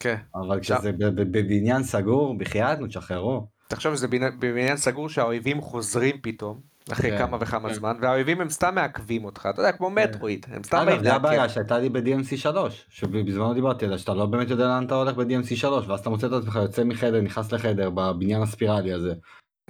[0.00, 0.16] כן.
[0.34, 3.46] אבל כשזה ב- ב- בבניין סגור, בחייאת, נו, תשחררו.
[3.68, 6.60] תחשוב שזה בבניין סגור שהאויבים חוזרים פתאום,
[6.92, 7.74] אחרי כן, כמה וכמה כן.
[7.74, 11.14] זמן, והאויבים הם סתם מעכבים אותך, אתה יודע, כמו מטרואיד, הם סתם אגב, באים זה.
[11.14, 15.16] הבעיה שהייתה לי ב-DMC 3, שבזמנו דיברתי עליה, שאתה לא באמת יודע לאן אתה הולך
[15.16, 19.14] ב-DMC 3, ואז אתה מוצא את עצמך יוצא מחדר, נכנס לחדר, בבניין הספירלי הזה.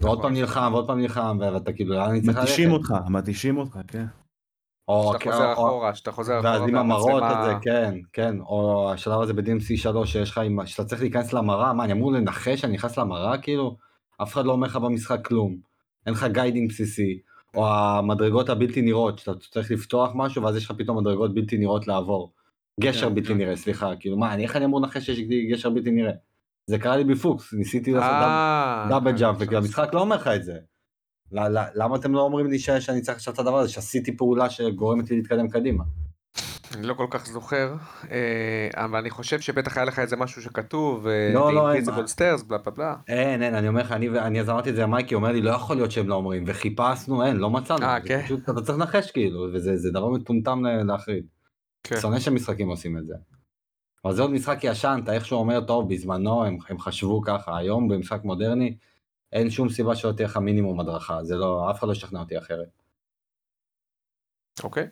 [0.00, 0.22] ועוד נכון.
[0.22, 2.48] פעם נלחם, ועוד פעם נלחם, ואתה כאילו, לאן אני צריך ללכת?
[2.48, 4.04] מתישים אותך, מתישים אותך, כן.
[4.88, 8.90] או- שאתה חוזר או- אחורה, שאתה חוזר אחורה, ואז עם המראות הזה, כן, כן, או
[8.92, 12.72] השלב הזה ב-DMC 3 שיש לך, שאתה צריך להיכנס למראה, מה, אני אמור לנחש שאני
[12.72, 13.76] נכנס למראה, כאילו?
[14.22, 15.73] אף אחד לא אומר לך במשחק כלום.
[16.06, 17.18] אין לך guiding בסיסי,
[17.54, 21.86] או המדרגות הבלתי נראות, שאתה צריך לפתוח משהו, ואז יש לך פתאום מדרגות בלתי נראות
[21.88, 22.32] לעבור.
[22.80, 23.38] גשר כן, בלתי כן.
[23.38, 26.12] נראה, סליחה, כאילו, מה, אני- איך אני אמור לנחש שיש גשר בלתי נראה?
[26.66, 30.00] זה קרה לי בפוקס, ניסיתי לעשות dou- אה, double אני jump, חושב וכי המשחק לא
[30.00, 30.58] אומר לך את זה.
[31.74, 35.16] למה אתם לא אומרים לי שאני צריך עכשיו את הדבר הזה, שעשיתי פעולה שגורמת לי
[35.16, 35.84] להתקדם קדימה?
[36.74, 37.74] אני לא כל כך זוכר,
[38.10, 42.06] אה, אבל אני חושב שבטח היה לך איזה משהו שכתוב, לא, לא, אין.
[42.06, 42.96] stairs, בלה בלה בלה.
[43.08, 45.50] אין, אין, אני אומר לך, אני, אני אז אמרתי את זה למייקי, אומר לי, לא
[45.50, 47.86] יכול להיות שהם לא אומרים, וחיפשנו, אין, לא מצאנו.
[47.86, 48.22] אה, כן?
[48.24, 51.26] פשוט, אתה צריך לנחש כאילו, וזה זה דבר מטומטם להחריד.
[51.82, 51.96] כן.
[52.00, 53.14] שונא שמשחקים עושים את זה.
[54.04, 57.88] אבל זה עוד משחק ישן, אתה איכשהו אומר, טוב, בזמנו הם, הם חשבו ככה, היום
[57.88, 58.76] במשחק מודרני,
[59.32, 62.38] אין שום סיבה שלא תהיה לך מינימום הדרכה, זה לא, אף אחד לא ישכנע אותי
[62.38, 62.68] אחרת.
[64.62, 64.88] אוקיי,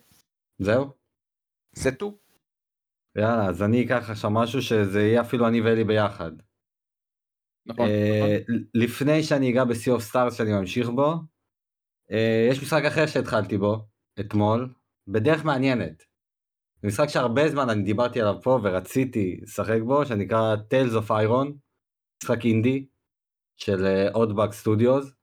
[0.59, 1.02] זהו?
[1.73, 2.17] זה טו.
[3.17, 6.31] יאללה, אז אני אקח עכשיו משהו שזה יהיה אפילו אני ואלי ביחד.
[7.65, 8.37] נכון, אה,
[8.73, 11.13] לפני שאני אגע ב-Sea of Stars שאני ממשיך בו,
[12.11, 13.87] אה, יש משחק אחר שהתחלתי בו,
[14.19, 14.73] אתמול,
[15.07, 16.03] בדרך מעניינת.
[16.81, 21.53] זה משחק שהרבה זמן אני דיברתי עליו פה ורציתי לשחק בו, שנקרא Tales of Iron,
[22.23, 22.85] משחק אינדי
[23.57, 25.22] של אודבק סטודיוס.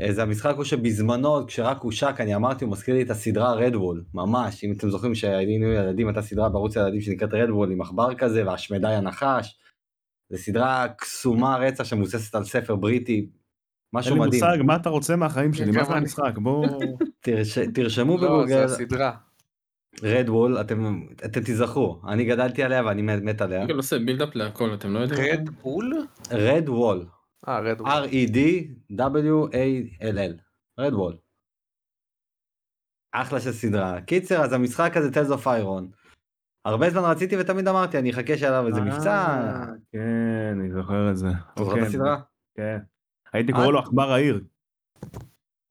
[0.00, 4.04] אה, זה המשחק הוא שבזמנו כשרק הושק אני אמרתי הוא מזכיר לי את הסדרה רדוול
[4.14, 8.46] ממש אם אתם זוכרים שהיינו ילדים הייתה סדרה בערוץ הילדים שנקראת רדוול עם עכבר כזה
[8.46, 9.58] והשמדי הנחש.
[10.30, 13.16] זה סדרה קסומה רצח שמבוססת על ספר בריטי.
[13.16, 13.28] אין
[13.92, 14.44] משהו לי מדהים.
[14.44, 15.98] מושג מה אתה רוצה מהחיים שלי, מה זה אני.
[15.98, 16.66] המשחק, בוא...
[17.24, 17.58] תרש...
[17.58, 19.12] תרשמו לא, זה בגוגל הסדרה.
[20.02, 23.60] Redwall אתם אתם תיזכרו אני גדלתי עליה ואני מת עליה.
[23.60, 25.44] גוגל עושה buildup להכל, אתם לא יודעים?
[26.30, 27.04] Red Bull?
[27.48, 27.88] אה, Red Bull.
[27.88, 28.36] R-E-D
[28.92, 30.40] W-A-L-L.
[30.80, 31.16] Redwall.
[33.12, 34.00] אחלה של סדרה.
[34.00, 35.90] קיצר אז המשחק הזה Tales of Iron.
[36.64, 39.10] הרבה זמן רציתי ותמיד אמרתי אני אחכה שיהיה עליו איזה מבצע.
[39.10, 41.26] אה, כן, אני זוכר את זה.
[41.54, 42.20] אתה זוכר כן, את הסדרה?
[42.56, 42.78] כן.
[43.32, 44.44] הייתי קורא לו עכבר העיר.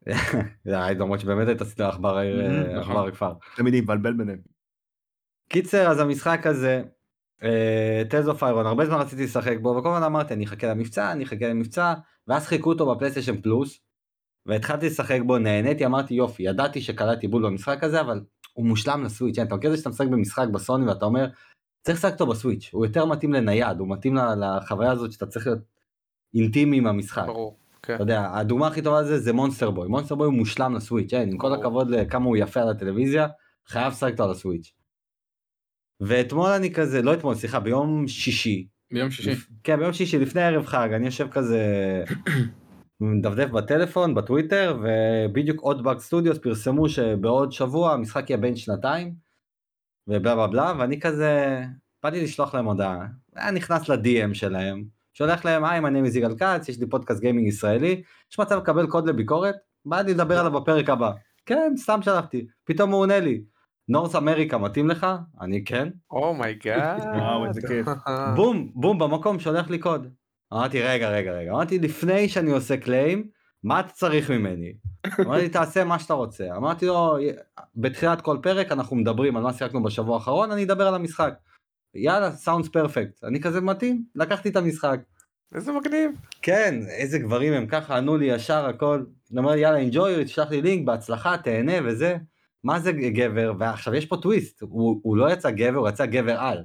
[0.65, 2.91] זה היה למרות שבאמת הייתה סדרה עכבר העיר Mhm, אה, נכון.
[2.91, 3.34] עכבר הכפר.
[3.55, 4.39] תמיד מבלבל ביניהם.
[5.49, 6.84] קיצר אז המשחק הזה
[8.10, 11.23] טלס אוף איירון הרבה זמן רציתי לשחק בו וכל הזמן אמרתי אני אחכה למבצע אני
[11.23, 11.93] אחכה למבצע
[12.28, 13.80] ואז חיכו אותו בפלייסטיישן פלוס.
[14.45, 18.21] והתחלתי לשחק בו נהניתי אמרתי יופי ידעתי שקלטתי בול במשחק הזה אבל
[18.54, 21.28] הוא מושלם לסוויץ', אתה מכיר את זה שאתה משחק במשחק בסוני ואתה אומר,
[21.84, 25.47] צריך לשחק אותו ב Switch, הוא יותר מתאים לנייד, הוא מתאים לחוויה הזאת שאתה צריך
[25.47, 25.60] להיות
[26.34, 27.25] אינטימי עם המשחק.
[27.25, 27.58] ברור.
[27.84, 27.95] כן.
[27.95, 31.13] אתה יודע, הדוגמה הכי טובה לזה זה Monster Boy, Monster Boy הוא מושלם ל Switch,
[31.13, 31.54] אין, עם כל.
[31.54, 33.28] הכבוד לכמה הוא יפה על הטלוויזיה,
[33.67, 34.73] חייב לשחק אותו על ה Switch.
[36.01, 39.31] ואתמול אני כזה, לא אתמול, סליחה, ביום שישי, ביום שישי.
[39.63, 41.63] כן, ביום שישי לפני ערב חג, אני יושב כזה,
[43.01, 49.13] מדפדף בטלפון, בטוויטר, ובדיוק Odd Bug Studios פרסמו שבעוד שבוע המשחק יהיה בן שנתיים,
[50.07, 51.62] ובלה בלה בלה, ואני כזה,
[52.03, 54.83] באתי לשלוח להם הודעה, היה נכנס ל-DM שלהם,
[55.13, 59.09] שולח להם, היי, אני מזיגל כץ, יש לי פודקאסט גיימינג ישראלי, יש מצב לקבל קוד
[59.09, 59.55] לביקורת?
[59.85, 61.12] בא לי לדבר עליו בפרק הבא.
[61.45, 62.45] כן, סתם שלחתי.
[62.63, 63.41] פתאום הוא עונה לי,
[63.89, 65.08] North America מתאים לך?
[65.41, 65.89] אני כן.
[66.12, 66.99] Oh my God.
[66.99, 67.88] וואו, איזה כיף.
[68.36, 70.08] בום, בום, במקום שולח לי קוד.
[70.54, 71.52] אמרתי, רגע, רגע, רגע.
[71.52, 73.27] אמרתי, לפני שאני עושה claim,
[73.63, 74.73] מה אתה צריך ממני?
[75.19, 76.47] אמרתי, תעשה מה שאתה רוצה.
[76.56, 77.17] אמרתי לו,
[77.75, 81.34] בתחילת כל פרק אנחנו מדברים על מה שיחקנו בשבוע האחרון, אני אדבר על המשחק.
[81.95, 83.23] יאללה, סאונדס פרפקט.
[83.23, 84.99] אני כזה מתאים, לקחתי את המשחק.
[85.56, 86.12] איזה מגניב.
[86.41, 89.04] כן, איזה גברים הם ככה ענו לי ישר הכל.
[89.32, 92.17] אני אומר יאללה enjoy, תשלח לי לינק, בהצלחה, תהנה וזה.
[92.63, 93.53] מה זה גבר?
[93.59, 96.63] ועכשיו יש פה טוויסט, הוא, הוא לא יצא גבר, הוא יצא גבר על.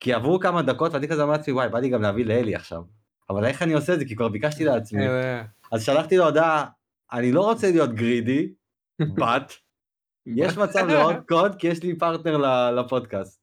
[0.00, 2.82] כי עברו כמה דקות ואני כזה אמרתי וואי, בא לי גם להביא לאלי עכשיו.
[3.30, 4.04] אבל איך אני עושה את זה?
[4.04, 5.08] כי כבר ביקשתי לעצמי.
[5.08, 6.66] אה, אז שלחתי לו הודעה,
[7.12, 8.52] אני לא רוצה להיות greedy,
[9.02, 9.52] but
[10.36, 13.40] יש מצב לעוד קוד כי יש לי פרטנר לפודקאסט.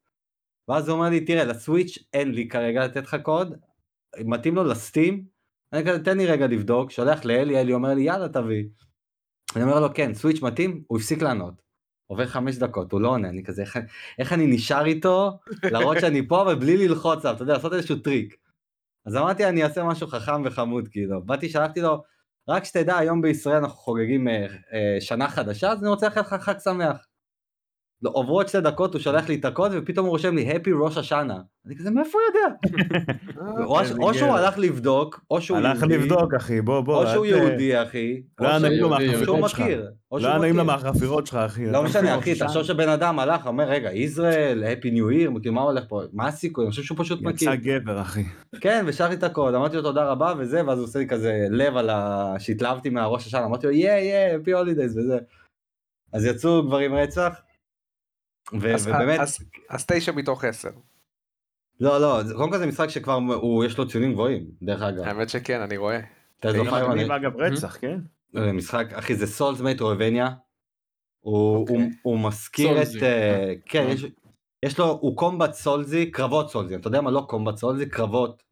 [0.67, 3.55] ואז הוא אומר לי, תראה, ל Switch אין לי כרגע לתת לך קוד,
[4.19, 5.25] מתאים לו ל Steam,
[5.73, 8.63] אני כזה, תן לי רגע לבדוק, שולח לאלי, אלי אומר לי, יאללה תביא.
[9.55, 11.66] אני אומר לו, כן, Switch מתאים, הוא הפסיק לענות.
[12.07, 13.79] עובר חמש דקות, הוא לא עונה, אני כזה, איך,
[14.19, 17.95] איך אני נשאר איתו, להראות שאני פה, אבל בלי ללחוץ עליו, אתה יודע, לעשות איזשהו
[17.95, 18.35] טריק.
[19.05, 21.21] אז אמרתי, אני אעשה משהו חכם וחמוד, כאילו.
[21.25, 22.03] באתי, שלחתי לו,
[22.49, 26.33] רק שתדע, היום בישראל אנחנו חוגגים אה, אה, שנה חדשה, אז אני רוצה לאחל לך
[26.33, 27.07] חג שמח.
[28.01, 30.97] לא, עוברות שתי דקות, הוא שולח לי את הקוד, ופתאום הוא רושם לי, הפי ראש
[30.97, 31.37] השנה.
[31.65, 32.55] אני כזה, מאיפה הוא יודע?
[33.65, 34.37] או, או שהוא גבר.
[34.37, 37.03] הלך לבדוק, או שהוא הלך יהודי, לבדוק אחי בוא בוא.
[37.03, 38.21] או שהוא יהודי, אחי.
[38.39, 39.59] או לא היה נעים לו מהחפירות שלך.
[40.11, 40.65] לא היה נעים לו.
[40.65, 41.65] מהחפירות שלך אחי.
[41.65, 42.63] לא משנה, אחי, תחשוב.
[42.63, 46.01] שבן אדם הלך, אומר, רגע, ישראל, הפי ניו ייר, כאילו, מה הולך פה?
[46.13, 46.63] מה הסיכוי?
[46.63, 47.53] אני חושב שהוא פשוט מכיר.
[47.53, 48.23] יצא גבר אחי.
[48.61, 51.47] כן, ושלח לי את הקוד, אמרתי לו תודה רבה וזה, ואז הוא עושה לי כזה
[51.49, 52.33] לב על ה...
[52.39, 55.17] שהתלהבתי מהראש השנה, אמרתי לו יא יא, הפי הולידייז וזה.
[56.13, 57.41] אז יצאו גברים רצח,
[58.61, 59.37] ו- אז- ובאמת, אז-
[59.69, 60.69] אז תשע מתוך עשר.
[61.79, 65.03] לא לא, זה- קודם כל זה משחק שכבר הוא, יש לו ציונים גבוהים, דרך אגב.
[65.03, 65.99] האמת שכן, אני רואה.
[66.39, 67.99] אתה זה זוכר, מגניב אני- אגב רצח כן.
[68.33, 69.61] זה משחק, אחי זה סולס
[71.19, 71.75] הוא, אוקיי.
[71.75, 73.53] הוא, הוא מזכיר את, אה, אה.
[73.65, 73.87] כן.
[73.89, 74.05] יש,
[74.65, 78.43] יש לו, הוא combat סולזי, קרבות סולזי, אתה יודע מה לא combat סולזי, קרבות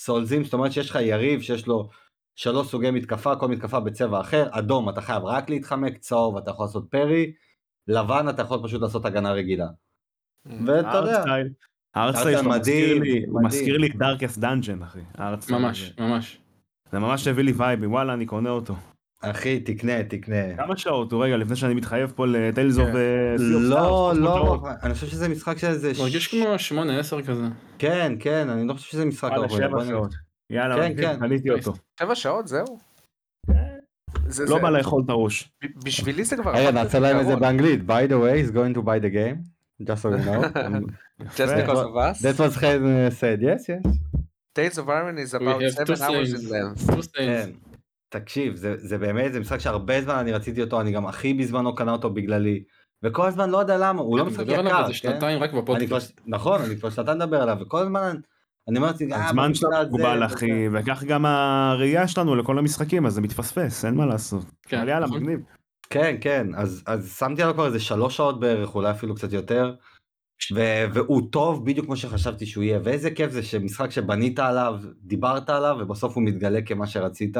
[0.00, 1.88] סולזים, זאת אומרת שיש לך יריב שיש לו
[2.34, 6.64] שלוש סוגי מתקפה, כל מתקפה בצבע אחר, אדום אתה חייב רק להתחמק, צהוב אתה יכול
[6.66, 7.32] לעשות parry,
[7.88, 9.66] לבן אתה יכול פשוט לעשות הגנה רגילה.
[10.66, 11.24] ואתה יודע,
[11.94, 12.38] ה art style.
[12.38, 13.42] שלו מזכיר מדהים, לי, הוא.
[13.42, 15.00] מזכיר לי Darkest Dungeon אחי.
[15.14, 15.92] ה art style ממש.
[15.98, 16.38] ממש.
[16.92, 18.74] זה ממש הביא לי וייבים וואלה אני קונה אותו.
[19.22, 20.56] אחי תקנה, תקנה.
[20.56, 23.36] כמה שעות הוא רגע לפני שאני מתחייב פה ל Tales of כן.
[23.38, 25.92] לא, לא, אני חושב שזה משחק שזה...
[25.98, 26.54] מרגיש כמו
[27.20, 27.46] 8-10 כזה.
[27.78, 29.52] כן, כן, אני לא חושב שזה משחק ארוך.
[30.50, 31.20] יאללה כן, כן.
[31.20, 31.72] קניתי אותו.
[32.00, 32.78] שבע שעות זהו.
[34.28, 35.52] זה- לא בא לאכול את הראש.
[35.84, 36.54] בשבילי זה כבר...
[36.54, 37.36] רגע, נעשה להם את זה.
[37.36, 37.80] באנגלית.
[37.80, 39.56] by the way, he's going to buy the game.
[39.82, 40.42] just so you know.
[41.36, 42.18] Just because of us.
[42.20, 43.84] That's what Chen uh, said, yes, yes.
[44.54, 47.08] Tales of Iron is about have two 7 hours in length.
[47.14, 47.50] כן.
[48.08, 51.74] תקשיב, זה, זה באמת, זה משחק שהרבה זמן אני רציתי אותו, אני גם הכי בזמנו
[51.74, 52.62] קנה אותו בגללי.
[53.02, 55.12] וכל הזמן לא יודע למה, הוא לא אני משחק מדבר עליו יקר, איזה כן?
[55.12, 56.20] שנתיים רק אני כבר, בפודקאסט.
[56.26, 58.16] נכון, אני כבר שנתיים מדבר עליו, וכל הזמן
[58.68, 63.12] אני לעצמי, "אה, הזמן שלנו מוגבל וזה." אחי וכך גם הראייה שלנו לכל המשחקים אז
[63.12, 64.44] זה מתפספס אין מה לעשות.
[64.62, 65.22] כן, יאללה נכון.
[65.22, 65.40] מגניב.
[65.90, 69.74] כן, כן, אז, אז שמתי עליו כבר איזה שלוש שעות בערך, אולי אפילו קצת יותר,
[70.54, 75.50] ו- והוא טוב בדיוק כמו שחשבתי שהוא יהיה, ואיזה כיף זה שמשחק שבנית עליו, דיברת
[75.50, 77.36] עליו, ובסוף הוא מתגלה כמה שרצית.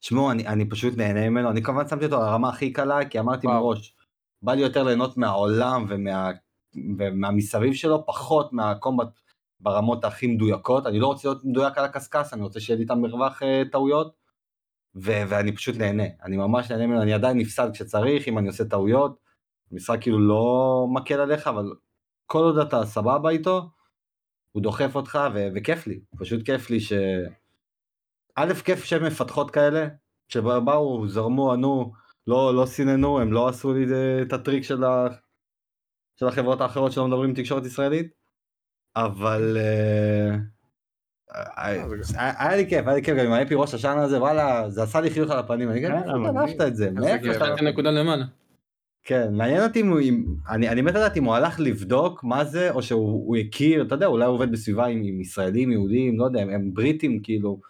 [0.00, 3.18] שמעו, אני, אני פשוט נהנה ממנו, אני כמובן שמתי אותו על הרמה הכי קלה, כי
[3.18, 3.46] אמרתי.
[3.46, 3.94] מראש,
[4.42, 6.30] בא לי יותר ליהנות מהעולם ומה,
[6.98, 9.08] ומהמסביב שלו, פחות מהקומבט
[9.60, 12.90] ברמות הכי מדויקות, אני לא רוצה להיות מדויק על הקשקש, אני רוצה שיהיה לי את
[12.90, 14.14] המרווח אה, טעויות.
[14.94, 18.64] ו- ואני פשוט נהנה, אני ממש נהנה ממנו, אני עדיין נפסד כשצריך, אם אני עושה
[18.64, 19.18] טעויות,
[19.72, 21.72] המשחק כאילו לא מקל עליך, אבל
[22.26, 23.70] כל עוד אתה סבבה איתו,
[24.52, 26.92] הוא דוחף אותך ו- וכיף לי, פשוט כיף לי ש...
[28.34, 29.88] א', כיף שהן מפתחות כאלה,
[30.28, 31.92] שבאו, זרמו, ענו,
[32.26, 33.86] לא, לא סיננו, הם לא עשו לי
[34.22, 35.06] את הטריק של, ה...
[36.16, 38.12] של החברות האחרות שלא מדברים תקשורת ישראלית,
[38.96, 39.56] אבל...
[39.60, 40.36] אה,
[41.56, 44.82] היה היה לי כיף, היה לי כיף גם עם האפי ראש השנה הזה, וואלה, זה
[44.82, 46.36] עשה לי חיוך על הפנים, אני כאילו, מגניב.
[46.36, 46.90] אהבת את זה?
[46.90, 47.48] מאיפה.
[47.48, 48.24] נתתי נקודה למעלה.
[49.06, 50.00] כן, מעניין אותי אם הוא,
[50.48, 53.94] אני, אני מת לדעת אם הוא הלך לבדוק מה זה, או שהוא הוא הכיר, אתה
[53.94, 57.60] יודע, אולי הוא עובד בסביבה עם, עם ישראלים, יהודים, לא יודע, הם, הם בריטים כאילו,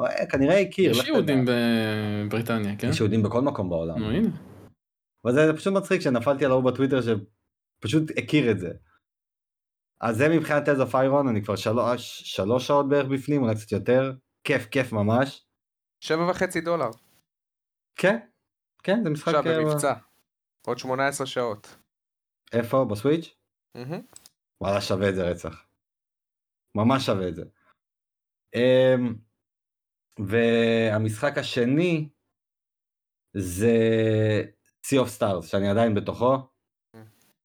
[0.00, 0.90] אה, כנראה הכיר.
[0.90, 1.44] יש לך יהודים.
[1.46, 2.88] בבריטניה, כן?
[2.88, 3.98] יש יהודים בכל מקום בעולם.
[3.98, 4.28] נו הנה.
[5.24, 8.70] אבל זה פשוט מצחיק שנפלתי על ההוא בטוויטר שפשוט הכיר את זה.
[10.00, 14.12] אז זה מבחינת תזה פיירון, אני כבר שלוש, שלוש שעות בערך בפנים, אולי קצת יותר,
[14.44, 15.46] כיף, כיף ממש.
[16.00, 16.90] שבע וחצי דולר.
[17.96, 18.18] כן,
[18.82, 19.34] כן, זה משחק...
[19.34, 19.92] עכשיו אה, במבצע.
[20.66, 21.76] עוד 18 שעות.
[22.52, 22.84] איפה?
[22.90, 23.34] בסוויץ'?
[23.74, 24.02] מהמם.
[24.60, 25.66] וואלה שווה את זה רצח.
[26.74, 27.44] ממש שווה את זה.
[28.54, 29.14] אמ,
[30.18, 32.08] והמשחק השני
[33.36, 33.76] זה
[34.86, 36.36] Sea of Stars שאני עדיין בתוכו.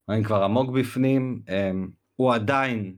[0.09, 1.43] אני כבר עמוק בפנים.
[1.49, 2.95] אמ, הוא עדיין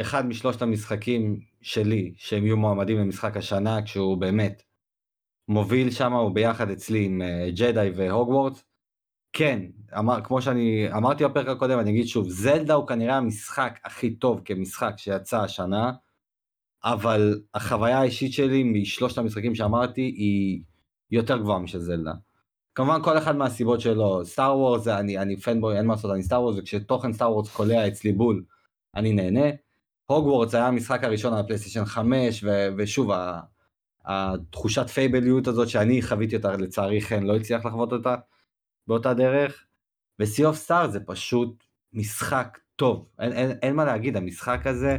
[0.00, 4.62] אחד משלושת המשחקים שלי שהם יהיו מועמדים למשחק השנה כשהוא באמת
[5.48, 7.22] מוביל שם הוא ביחד אצלי עם
[7.56, 8.64] ג'די והוגוורטס.
[9.32, 9.62] כן,
[9.98, 14.40] אמר, כמו שאני אמרתי בפרק הקודם, אני אגיד שוב, זלדה הוא כנראה המשחק הכי טוב
[14.44, 15.92] כמשחק שיצא השנה,
[16.84, 20.62] אבל החוויה האישית שלי משלושת המשחקים שאמרתי היא
[21.10, 22.12] יותר גבוהה משל זלדה.
[22.74, 26.42] כמובן כל אחד מהסיבות שלו, Star Wars, אני, אני fanboy, אין מה לעשות, אני Star
[26.42, 28.44] Wars, וכשתוכן Star Wars קולע אצלי בול,
[28.94, 29.48] אני נהנה.
[30.06, 33.40] הוגוורטס היה המשחק הראשון על הפלייסטיישן 5, ו- ושוב, ה-
[34.04, 38.14] התחושת פייבליות הזאת שאני חוויתי אותה, לצערי חן לא הצליח לחוות אותה.
[38.86, 39.64] באותה דרך.
[40.20, 44.96] ו-Sea of Stars זה פשוט משחק טוב, אין, אין, אין מה להגיד, המשחק הזה,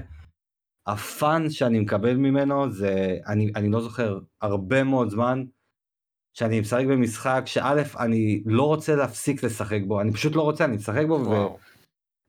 [0.88, 5.43] הפאן שאני מקבל ממנו זה, אני, אני לא זוכר הרבה מאוד זמן
[6.34, 10.76] שאני משחק במשחק שא' אני לא רוצה להפסיק לשחק בו, אני פשוט לא רוצה, אני
[10.76, 11.48] משחק בו ו.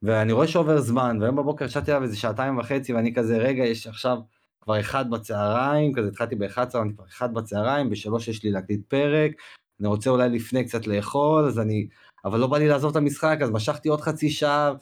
[0.03, 3.87] ואני רואה שעובר זמן, והיום בבוקר ישבתי עליו איזה שעתיים וחצי ואני כזה רגע יש
[3.87, 4.19] עכשיו
[4.61, 9.33] כבר אחד בצהריים, כזה התחלתי ב-11, אני כבר אחד בצהריים, בשלוש יש לי להקליט פרק,
[9.81, 11.87] אני רוצה אולי לפני קצת לאכול, אז אני,
[12.25, 14.73] אבל לא בא לי לעזוב את המשחק, אז משכתי עוד חצי שעה,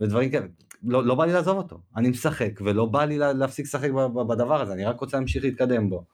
[0.00, 0.46] ודברים כאלה,
[0.82, 3.90] לא, לא בא לי לעזוב אותו, אני משחק, ולא בא לי לה, להפסיק לשחק
[4.28, 6.04] בדבר הזה, אני רק רוצה להמשיך להתקדם בו.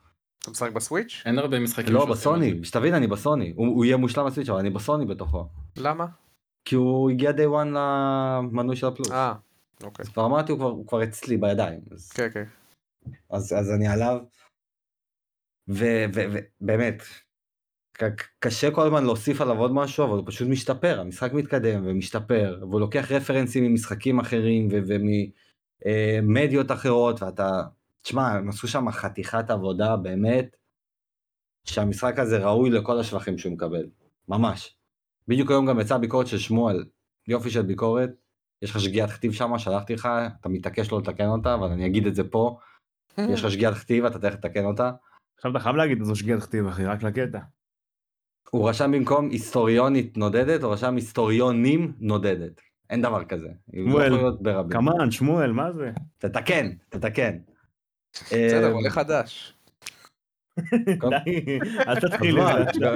[0.51, 1.23] אתה משחק בסוויץ'?
[1.27, 1.95] אין הרבה משחקים.
[1.95, 2.65] לא, בסוני, זה.
[2.65, 6.07] שתבין, אני בסוני, הוא, הוא יהיה מושלם בסוויץ', אבל אני בסוני בתוכו, למה?
[6.65, 9.11] כי הוא הגיע די וואן למנוי של הפלוס.
[9.11, 9.35] אה,
[9.83, 10.03] אוקיי.
[10.03, 12.45] אז כבר אמרתי, הוא כבר, הוא כבר אצלי בידיים, אז, כן, כן.
[13.31, 14.19] אז, אז אני עליו,
[15.69, 17.03] ובאמת,
[18.39, 22.81] קשה כל הזמן להוסיף עליו עוד משהו, אבל הוא פשוט משתפר, המשחק מתקדם ומשתפר, והוא
[22.81, 24.69] לוקח רפרנסים ממשחקים אחרים
[25.87, 27.63] וממדיות אחרות, ואתה,
[28.03, 30.57] תשמע, הם עשו שם חתיכת עבודה באמת,
[31.65, 33.87] שהמשחק הזה ראוי לכל השבחים שהוא מקבל,
[34.29, 34.77] ממש.
[35.29, 36.85] בדיוק היום גם יצאה ביקורת של שמואל,
[37.29, 38.11] יופי של ביקורת,
[38.63, 40.09] יש לך שגיאת כתיב שם, שלחתי לך,
[40.41, 42.59] אתה מתעקש לא לתקן אותה, אבל אני אגיד את זה פה,
[43.19, 44.91] יש לך שגיאת כתיב, אתה תכף תתקן אותה.
[45.37, 47.39] עכשיו אתה חייב להגיד איזו שגיאת כתיב אחי, רק לקטע.
[48.51, 52.61] הוא רשם במקום היסטוריונית נודדת, הוא רשם היסטוריונים נודדת.
[52.91, 53.49] אין דבר כזה.
[53.75, 54.13] שמואל.
[54.71, 55.91] כמובן, שמואל, מה זה?
[56.19, 57.39] תתקן, תתקן.
[58.17, 59.55] בסדר, אה, עולה חדש.
[61.05, 61.15] אל
[61.89, 62.91] אז תתחיל את זה.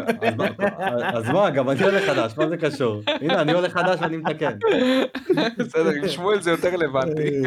[1.19, 3.03] אז מה- אז גם אני עולה חדש, מה זה קשור?
[3.21, 4.59] הנה, אני עולה חדש ואני מתקן.
[5.59, 7.43] בסדר, עם שמואל זה יותר רלוונטי.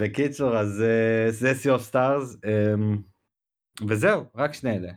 [0.00, 2.96] בקיצור, אז אה, זה Sea of Stars, אמ,
[3.88, 4.92] וזהו, רק שני אלה.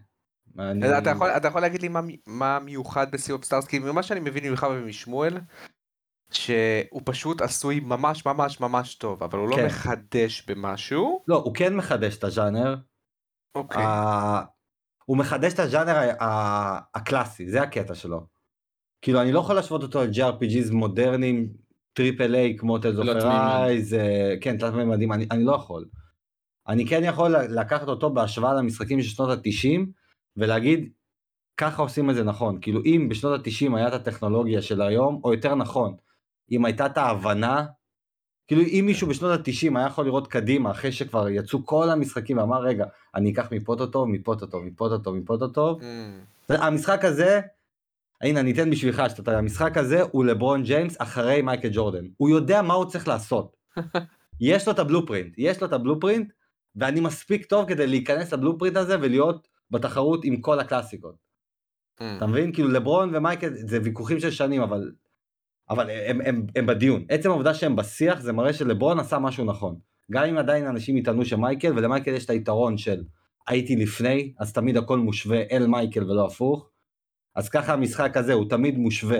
[0.97, 1.09] אתה
[1.47, 1.89] יכול- להגיד לי
[2.27, 3.67] מה מיוחד ב Sea of Stars?
[3.67, 5.37] כי ממה שאני מבין ממך ומשמואל,
[6.31, 9.65] שהוא פשוט עשוי ממש ממש ממש טוב, אבל הוא לא כן.
[9.65, 11.23] מחדש במשהו.
[11.27, 12.75] לא, הוא כן מחדש את הז'אנר,
[13.55, 13.83] אוקיי.
[13.83, 14.41] ה-
[15.05, 18.25] הוא מחדש את הז'אנר ה- ה- הקלאסי, זה הקטע שלו.
[19.01, 21.49] כאילו אני לא יכול להשוות אותו ל-JRPGs מודרניים,
[21.93, 23.95] triple A כמו Tales of Arise,
[24.41, 25.85] כן, תלת מימדים, אני, אני לא יכול.
[26.67, 29.79] אני כן יכול לקחת אותו בהשוואה למשחקים של שנות ה-90
[30.37, 30.89] ולהגיד,
[31.57, 32.57] ככה עושים את זה נכון.
[32.61, 35.95] כאילו אם בשנות ה-90 היה את הטכנולוגיה של היום, או יותר נכון,
[36.51, 37.65] אם הייתה את ההבנה,
[38.47, 42.61] כאילו אם מישהו בשנות ה-90 היה יכול לראות קדימה אחרי שכבר יצאו כל המשחקים ואמר
[42.61, 42.85] רגע
[43.15, 46.21] אני אקח מפה את הטוב, מפה את הטוב, מפה את הטוב, מפה את הטוב, אמ,
[46.49, 47.41] המשחק הזה,
[48.21, 52.61] הנה אני אתן בשבילך שאתה, המשחק הזה הוא לברון ג'יימס אחרי מייקל ג'ורדן, הוא יודע
[52.61, 53.55] מה הוא צריך לעשות.
[54.41, 56.31] יש לו את הבלופרינט, יש לו את הבלופרינט,
[56.75, 61.15] ואני מספיק טוב כדי להיכנס לבלופרינט הזה ולהיות בתחרות עם כל הקלאסיקות.
[62.01, 62.13] אמ.
[62.17, 62.53] אתה מבין?
[62.53, 64.91] כאילו לברון ומייקל זה ויכוחים של שנים אבל
[65.69, 67.05] אבל הם, הם, הם בדיון.
[67.09, 69.75] עצם העובדה שהם בשיח זה מראה שלברון עשה משהו נכון.
[70.11, 73.03] גם אם עדיין אנשים יטענו שמייקל ולמייקל יש את היתרון של
[73.47, 76.69] הייתי לפני אז תמיד הכל מושווה אל מייקל ולא הפוך.
[77.35, 79.19] אז ככה המשחק הזה הוא תמיד מושווה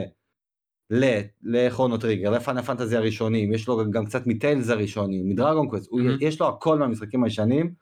[1.44, 5.36] ל Chrono Trigger, ל Final Fantasy הראשונים, יש לו גם קצת מ Tales הראשונים, מ
[5.36, 5.96] Dragon Quest, Mhm.
[6.22, 7.74] יש לו הכל מהמשחקים הישנים,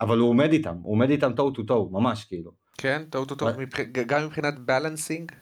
[0.00, 2.50] אבל הוא עומד איתם, הוא עומד איתם טו טו טו, ממש כאילו.
[2.78, 5.32] כן, אותו, אבל- מבח- גם מבחינת balancing?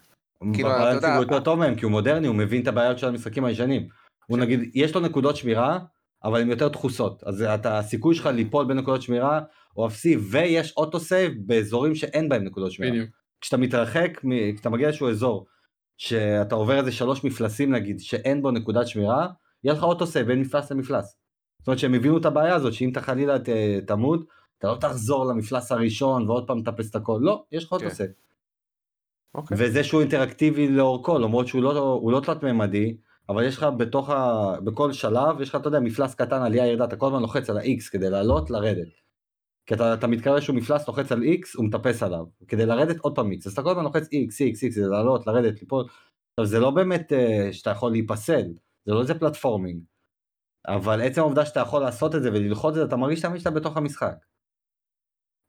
[0.55, 3.09] כאילו, אתה יודע- הוא יותר טוב מהם כי הוא מודרני הוא מבין את הבעיות של
[3.09, 3.89] המשחקים הישנים.
[4.27, 4.39] הוא.
[4.39, 5.79] נגיד יש לו נקודות שמירה
[6.25, 9.41] אבל הן יותר דחוסות אז אתה הסיכוי שלך ליפול בין נקודות שמירה
[9.73, 12.93] הוא אפסי ויש auto save באזורים שאין בהם נקודות שמירה.
[12.93, 13.11] בדיוק.
[13.41, 14.21] כשאתה מתרחק
[14.55, 15.47] כשאתה מגיע לאיזשהו אזור
[15.97, 19.27] שאתה עובר איזה שלוש מפלסים נגיד שאין בו נקודת שמירה
[19.65, 21.17] יהיה לך auto save בין מפלס למפלס.
[21.59, 23.37] זאת אומרת שהם הבינו את הבעיה הזאת שאם אתה חלילה
[23.87, 24.25] תמות
[24.59, 28.05] אתה לא תחזור למפלס הראשון ועוד פעם תאפס את הכל לא יש לך אוטו כן.
[29.37, 29.43] save.
[29.43, 29.57] אוקיי.
[29.61, 32.97] וזה שהוא אינטראקטיבי לאורכו למרות שהוא לא, לא תלת מימדי
[33.29, 34.53] אבל יש לך בתוך ה...
[34.65, 37.59] בכל שלב יש לך אתה יודע מפלס קטן עלייה ירידה אתה כל הזמן לוחץ על
[37.59, 38.89] ה-X כדי לעלות לרדת.
[39.67, 43.15] כי אתה, אתה מתקרב לאיזשהו מפלס לוחץ על X הוא מטפס עליו כדי לרדת עוד
[43.15, 45.85] פעם X אז אתה כל הזמן לוחץ X X X כדי לעלות לרדת ליפול.
[45.85, 48.45] עכשיו זה לא באמת uh, שאתה יכול להיפסל
[48.85, 49.83] זה לא איזה platforming.
[50.69, 53.51] אבל עצם העובדה שאתה יכול לעשות את זה וללחוץ את זה אתה מרגיש תמיד שאתה
[53.51, 54.15] בתוך המשחק.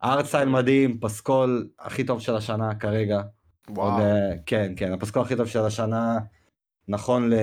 [0.03, 3.21] art style מדהים פסקול הכי טוב של השנה כרגע.
[3.69, 3.91] וואו.
[3.91, 6.19] עוד, אה, כן, כן, הפסקול הכי טוב של השנה,
[6.87, 7.33] נכון ל...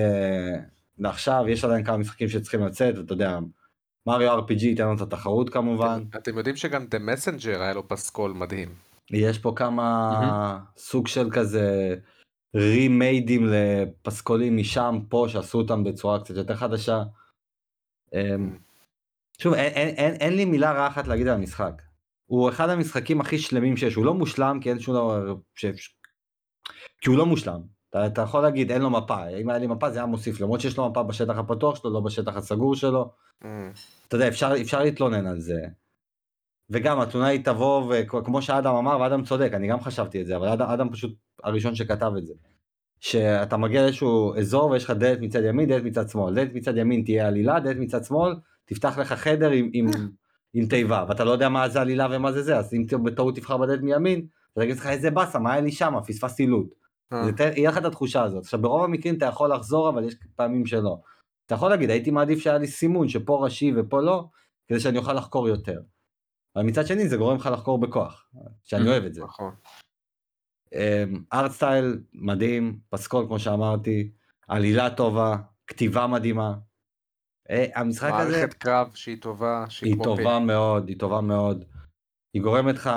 [0.97, 3.39] לעכשיו, יש עדיין כמה משחקים שצריכים לצאת, ואתה יודע,
[4.07, 7.87] מריו RPG ייתן לנו את התחרות כמובן, אתם- אתם יודעים שגם The Messenger היה לו
[7.87, 8.69] פסקול מדהים.
[9.11, 11.95] יש פה כמה סוג של כזה
[12.55, 17.03] רימיידים לפסקולים משם פה שעשו אותם בצורה קצת יותר חדשה.
[18.13, 18.57] אמ,
[19.41, 21.81] שוב, אין, אין, אין, אין לי מילה רעה אחת להגיד על המשחק.
[22.25, 25.65] הוא אחד המשחקים הכי שלמים שיש, הוא לא מושלם כי אין שום דבר ש...
[27.01, 27.61] כי הוא לא מושלם.
[27.89, 30.61] אתה, אתה יכול להגיד אין לו מפה, אם היה לי מפה זה היה מוסיף, למרות
[30.61, 33.11] שיש לו מפה בשטח הפתוח שלו, לא בשטח הסגור שלו.
[33.43, 33.45] Mm,
[34.07, 35.61] אתה יודע, אפשר, אפשר להתלונן על זה.
[36.69, 40.47] וגם התלונה היא תבוא, וכמו שאדם אמר, ואדם צודק, אני גם חשבתי את זה, אבל
[40.47, 42.33] אדם, אדם פשוט הראשון שכתב את זה.
[42.99, 46.35] שאתה מגיע לאיזשהו אזור ויש לך דלת מצד ימין, דלת מצד שמאל.
[46.35, 48.35] דלת מצד ימין תהיה עלילה, דלת מצד שמאל,
[48.65, 49.87] תפתח לך חדר עם, עם,
[50.53, 53.57] עם תיבה, ואתה לא יודע מה זה עלילה ומה זה זה, אז אם בטעות תבחר
[53.57, 56.80] בדלת מימין, אתה תגיד לך איזה באסה, מה היה לי שם, פספסתי לוט.
[57.13, 58.43] אה, יהיה לך את התחושה הזאת.
[58.43, 60.97] עכשיו ברוב המקרים אתה יכול לחזור אבל יש פעמים שלא.
[61.45, 64.25] אתה יכול להגיד הייתי מעדיף שהיה לי סימון שפה ראשי ופה לא,
[64.67, 65.81] כדי שאני אוכל לחקור יותר.
[66.55, 68.25] אבל מצד שני זה גורם לך לחקור בכוח,
[68.63, 69.23] שאני אוהב את זה.
[69.23, 69.55] נכון.
[71.33, 74.11] ארט סטייל מדהים, פסקול כמו שאמרתי,
[74.47, 75.37] עלילה טובה,
[75.67, 76.53] כתיבה מדהימה.
[77.49, 81.65] אה, המשחק הזה מערכת קרב שהיא טובה, שהיא היא טובה מאוד, היא טובה מאוד.
[82.33, 82.89] היא גורמת לך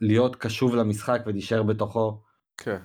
[0.00, 2.22] להיות קשוב למשחק ולהישאר בתוכו.
[2.56, 2.78] כן.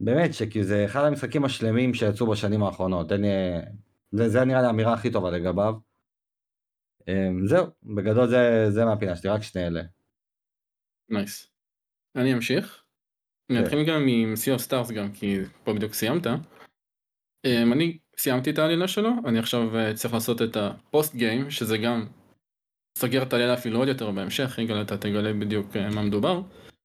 [0.00, 3.24] באמת שכאילו זה אחד המשחקים השלמים שיצאו בשנים האחרונות, אין,
[4.12, 5.74] זה, זה נראה לי האמירה הכי טובה לגביו.
[7.08, 9.82] אמ, זהו, בגדול זה, זה מהפינה שלי, רק שני אלה.
[11.08, 11.50] נייס.
[12.16, 12.84] אני אמשיך.
[13.50, 13.64] אני כן.
[13.64, 16.26] אתחיל גם עם Sea of Stars גם כי פה בדיוק סיימת.
[17.44, 21.50] אמ, אני סיימתי את העלילה שלו, אני עכשיו אה, צריך לעשות את ה post game
[21.50, 22.06] שזה גם
[22.98, 26.42] סוגר את העלילה אפילו עוד יותר בהמשך, יגאל אתה תגלה בדיוק אה, מה מדובר.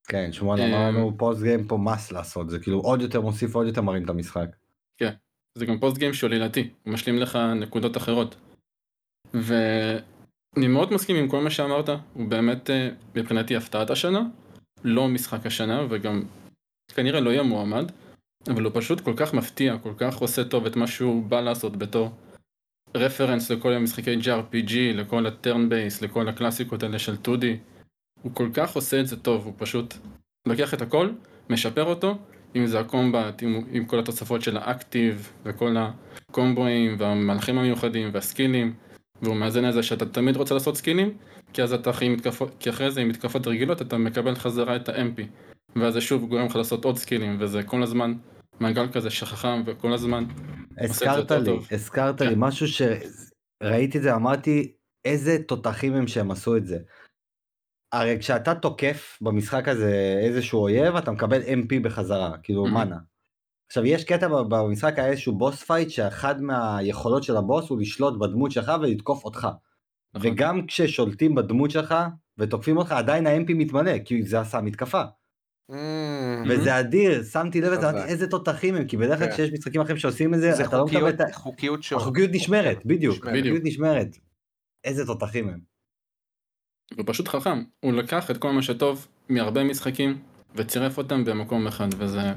[0.07, 3.55] כן, שמואל אמ, אמר לנו post game פה must לעשות, זה כאילו עוד יותר מוסיף,
[3.55, 4.47] עוד יותר מרים את המשחק.
[5.57, 8.35] זה גם post game שהוא עלילתי, הוא משלים לך נקודות אחרות.
[9.33, 14.21] ואני מאוד מסכים עם כל מה שאמרת, הוא באמת אה, מבחינתי הפתעת השנה,
[14.83, 16.23] לא משחק השנה וגם
[16.95, 17.91] כנראה לא יהיה מועמד,
[18.47, 21.77] אבל הוא פשוט כל כך מפתיע, כל כך עושה טוב את מה שהוא בא לעשות
[21.77, 22.11] בתור
[22.95, 27.45] רפרנס לכל המשחקי JRPG, לכל ה turn base, לכל הקלאסיקות האלה של 2D.
[28.21, 29.93] הוא כל כך עושה את זה טוב, הוא פשוט
[30.47, 31.09] לוקח את הכל,
[31.49, 32.17] משפר אותו,
[32.55, 38.09] אם זה ה combat, עם, עם כל התוספות של ה active, וכל הקומבואים, והמהלכים המיוחדים,
[38.13, 38.73] והסקילים,
[39.21, 41.17] והוא מאזן את זה שאתה תמיד רוצה לעשות סקילים,
[41.53, 44.89] כי אז אתה אחרי מתקפות, כי אחרי זה עם מתקפות רגילות אתה מקבל חזרה את
[44.89, 45.21] ה-MP,
[45.75, 48.13] ואז זה שוב גורם לך לעשות עוד סקילים, וזה כל הזמן
[48.59, 50.23] מעגל כזה שחכם, וכל הזמן
[50.77, 51.67] הזכרת לי, טוב.
[51.71, 52.39] הזכרת לי כן.
[52.39, 54.71] משהו שראיתי את זה, אמרתי
[55.05, 56.77] איזה תותחים הם שהם עשו את זה.
[57.95, 62.69] הרי כשאתה תוקף במשחק הזה איזשהו אויב, אתה מקבל MP בחזרה, כאילו Mhm.
[62.69, 62.97] mana.
[63.67, 68.51] עכשיו יש קטע במשחק היה איזשהו boss fight שאחד מהיכולות של הבוס הוא לשלוט בדמות
[68.51, 69.47] שלך ולתקוף אותך.
[70.15, 70.31] נכון.
[70.31, 71.95] וגם כששולטים בדמות שלך
[72.37, 75.01] ותוקפים אותך עדיין ה-MP מתמלא כי זה עשה מתקפה.
[75.71, 75.75] Mm,
[76.49, 77.89] וזה אדיר, שמתי לב לזה.
[77.89, 79.33] אמרתי איזה תותחים הם, כי בדרך כלל כן.
[79.33, 81.33] כשיש משחקים אחרים שעושים את זה, זה אתה לא מקבל חוקיות, את ה...
[81.33, 81.79] חוקיות.
[81.91, 83.25] החוקיות נשמרת, בדיוק.
[83.27, 84.07] החוקיות נשמרת.
[84.83, 85.74] איזה תותחים הם.
[86.97, 90.21] הוא פשוט חכם, הוא לקח את כל מה שטוב מהרבה משחקים
[90.55, 92.33] וצירף אותם במקום אחד וזה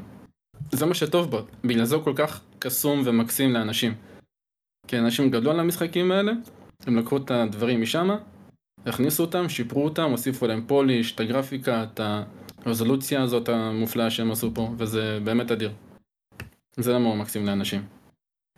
[0.73, 3.95] זה מה שטוב בו, בגלל זה הוא כל כך קסום ומקסים לאנשים.
[4.87, 6.33] כי אנשים גדלו על המשחקים האלה,
[6.87, 8.09] הם לקחו את הדברים משם,
[8.87, 12.01] הכניסו אותם, שיפרו אותם, הוסיפו להם פוליש, את הגרפיקה, את
[12.65, 15.73] הרזולוציה הזאת המופלאה שהם עשו פה, וזה באמת אדיר.
[16.77, 17.87] זה למה הוא מקסים לאנשים.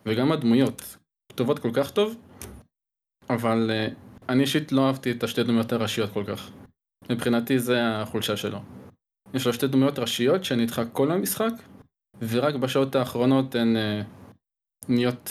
[0.07, 0.97] וגם הדמויות
[1.32, 2.16] כתובות כל כך טוב,
[3.30, 6.51] אבל uh, אני אישית לא אהבתי את השתי דמויות הראשיות כל כך.
[7.11, 8.59] מבחינתי זה החולשה שלו.
[9.35, 11.53] יש לו שתי דמויות ראשיות איתך כל המשחק,
[12.20, 14.03] ורק בשעות האחרונות הן אה,
[14.89, 15.31] נהיות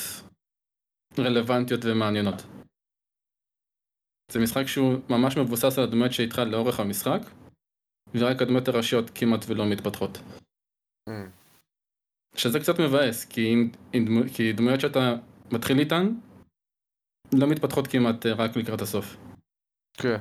[1.20, 2.42] רלוונטיות ומעניינות.
[4.32, 7.22] זה משחק שהוא ממש מבוסס על הדמויות שאיתך לאורך המשחק,
[8.16, 10.18] ורק הדמויות הראשיות כמעט ולא מתפתחות.
[11.10, 11.12] Mm.
[12.36, 15.16] שזה קצת מבאס, כי, אם, אם דמו, כי דמויות שאתה
[15.52, 16.14] מתחיל איתן,
[17.34, 19.18] לא מתפתחות כמעט אה, רק לקראת הסוף.
[19.94, 20.18] כן.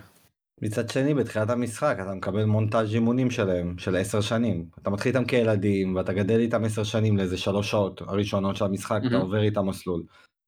[0.63, 4.67] מצד שני, בתחילת המשחק אתה מקבל מונטאז' אימונים שלהם, של עשר שנים.
[4.83, 9.01] אתה מתחיל איתם כילדים, ואתה גדל איתם עשר שנים לאיזה שלוש שעות הראשונות של המשחק,
[9.01, 9.23] אתה מהמם.
[9.23, 10.03] עובר איתם מסלול.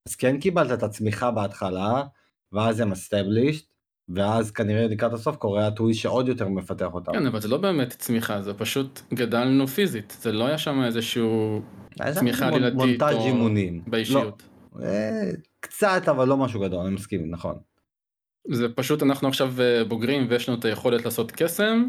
[0.08, 2.02] אז כן קיבלת את הצמיחה בהתחלה,
[2.52, 3.64] ואז הם established,
[4.08, 7.12] ואז כנראה לקראת הסוף קורה הטוויסט שעוד יותר מפתח אותם.
[7.12, 11.62] כן, אבל זה לא באמת צמיחה, זה פשוט גדלנו פיזית, זה לא היה שם איזשהו
[12.14, 13.82] צמיחה מונטאז' או אימונים.
[13.86, 14.42] באישיות.
[14.76, 15.30] לא, אה,
[15.60, 17.58] קצת, אבל לא משהו גדול, אני מסכים, נכון.
[18.48, 21.84] זה פשוט אנחנו עכשיו אה, בוגרים ויש לנו את היכולת לעשות קסם,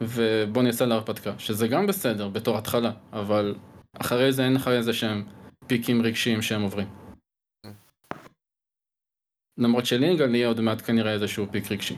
[0.00, 3.54] ובוא נעשה להרפתקה, שזה גם בסדר בתור התחלה, אבל
[4.00, 5.24] אחרי זה אין לך איזה שהם
[5.66, 6.88] פיקים רגשיים שהם עוברים.
[9.58, 11.96] למרות שליגאל יהיה עוד מעט כנראה איזשהו peak רגשי,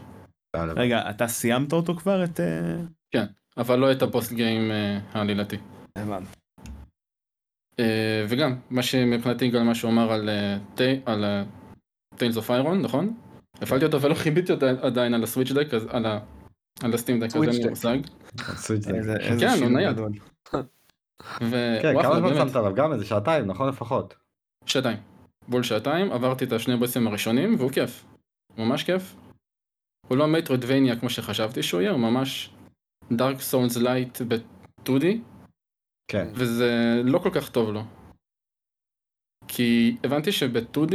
[0.57, 2.41] רגע, אתה סיימת אותו כבר את...
[2.41, 3.25] אה,
[3.57, 5.57] אבל לא את ה post game אה, העלילתי.
[5.97, 6.44] הבנתי.
[7.81, 10.31] אה, וגם, מה שמבחינתי גם מה שהוא אמר על,
[12.17, 13.15] Tales of Iron, נכון?
[13.63, 16.19] הפעלתי אותו ולא חיביתי אותו עדיין על ה Switch Deck, אז על ה...
[16.83, 17.69] על ה Steam Deck, אז אין לי.
[17.69, 17.99] מושג.
[19.41, 19.97] כן, הוא נייד.
[21.83, 22.35] כן, כמה זמן.
[22.35, 22.75] שמת עליו?
[22.75, 24.15] גם איזה שעתיים, נכון לפחות?
[24.67, 24.99] שעתיים.
[25.49, 28.05] בול שעתיים, עברתי את השני בוסים הראשונים, והוא כיף.
[28.59, 29.17] ממש כיף.
[30.09, 32.51] הוא לא Metroidvania כמו שחשבתי שהוא יהיה, הוא ממש
[33.13, 35.05] Dark Souls light ב-2D,
[36.09, 36.29] כן.
[36.35, 37.83] וזה לא כל כך טוב לו.
[39.49, 40.95] כי הבנתי שב-2D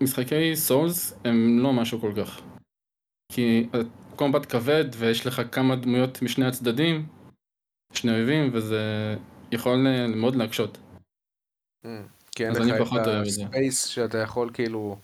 [0.00, 2.40] משחקי Souls הם לא משהו כל כך.
[3.32, 3.68] כי
[4.12, 7.06] הקומבט כבד ויש לך כמה דמויות משני הצדדים,
[7.92, 9.16] שני אויבים, וזה
[9.52, 9.86] יכול
[10.16, 10.78] מאוד להקשות.
[10.78, 11.88] Mm.
[12.30, 13.44] כי אין אז לך אני את פחות אוהב את זה.
[13.44, 14.98] הספייס שאתה יכול כאילו,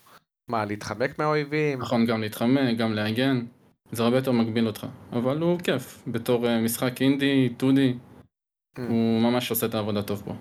[0.50, 1.80] מה, להתחמק מהאויבים?
[1.80, 3.46] נכון, גם להתחמק, גם להגן,
[3.92, 8.11] זה הרבה יותר מגביל אותך, אבל הוא כיף, בתור אה, משחק אינדי, 2D, Mm.
[8.78, 10.34] הוא ממש עושה את העבודה טוב פה.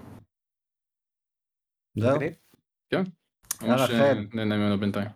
[1.96, 2.20] זהו?
[3.62, 3.94] ממש חן.
[3.94, 5.08] אה, נהנה ממנו בינתיים.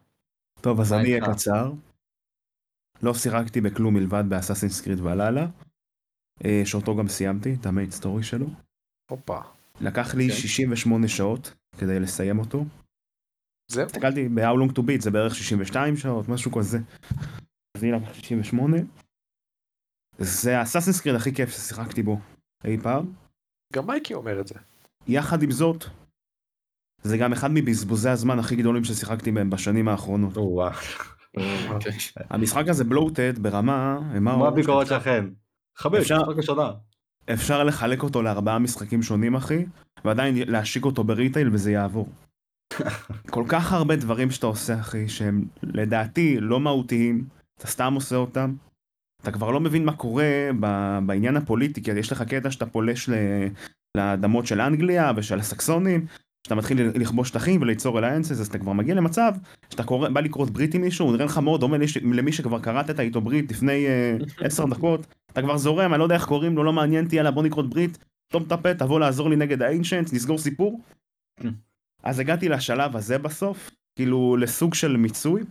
[0.62, 1.34] טוב, אז אני אהיה?
[1.34, 1.72] קצר.
[3.04, 5.46] לא שיחקתי בכלום מלבד ב Assassin's Creed Valhalla,
[6.46, 8.48] אה, שאותו גם סיימתי, את ה main story שלו.
[9.10, 9.40] הופה.
[9.82, 10.36] לקח לי כן.
[10.36, 12.66] 68 שעות כדי לסיים אותו.
[13.72, 13.86] זהו.
[13.86, 16.78] הסתכלתי ב-How long to beat זה בערך 62 שעות, משהו כזה.
[17.78, 18.78] אז לי לקח 68.
[20.20, 22.20] זה ה Assassin's Creed הכי כיף ששיחקתי בו
[22.66, 23.06] אי פעם.
[23.74, 24.56] גם מייקי אומר את זה.
[25.08, 25.86] יחד עם זאת,
[27.02, 30.34] זה גם אחד מבזבוזי הזמן הכי גדולים ששיחקתי בהם בשנים האחרונות.
[32.30, 35.30] המשחק הזה בלוטד ברמה, מה הביקורת שלכם?
[35.78, 36.72] חמש, אפשר- משחק ראשונה.
[37.34, 39.66] אפשר לחלק אותו לארבעה משחקים שונים אחי,
[40.06, 42.10] ועדיין להשיק אותו בריטייל וזה יעבור.
[43.36, 48.56] כל כך הרבה דברים שאתה עושה אחי, שהם לדעתי לא מהותיים, אתה סתם עושה אותם.
[49.26, 50.50] אתה כבר לא מבין מה קורה
[51.06, 53.10] בעניין הפוליטי, כי יש לך קטע שאתה פולש
[53.98, 56.06] לאדמות של אנגליה ושל הסקסונים,
[56.44, 59.32] שאתה מתחיל לכבוש שטחים וליצור אליינסס, אז אתה כבר מגיע למצב
[59.70, 63.00] שאתה קורא, בא לקרות ברית עם מישהו, הוא נראה לך מאוד דומה למי שכבר קראת
[63.00, 64.18] איתו ברית לפני אה,
[64.48, 67.32] עשר דקות, אתה כבר זורם, אני לא יודע איך קוראים לו, לא מעניין אותי, יאללה
[67.32, 67.98] בוא נכרות ברית,
[68.30, 70.82] סתום את הפה, תבוא לעזור לי נגד האינשנס, נסגור סיפור.
[72.04, 75.44] אז הגעתי לשלב הזה בסוף, כאילו לסוג של מיצוי.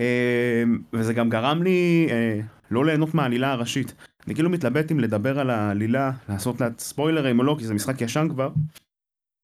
[0.00, 2.40] אה, וזה גם גרם לי אה,
[2.70, 3.94] לא ליהנות מהעלילה הראשית.
[4.26, 8.00] אני כאילו מתלבט אם לדבר על העלילה, לעשות לה ספוילרים או לא, כי זה משחק
[8.00, 8.50] ישן כבר.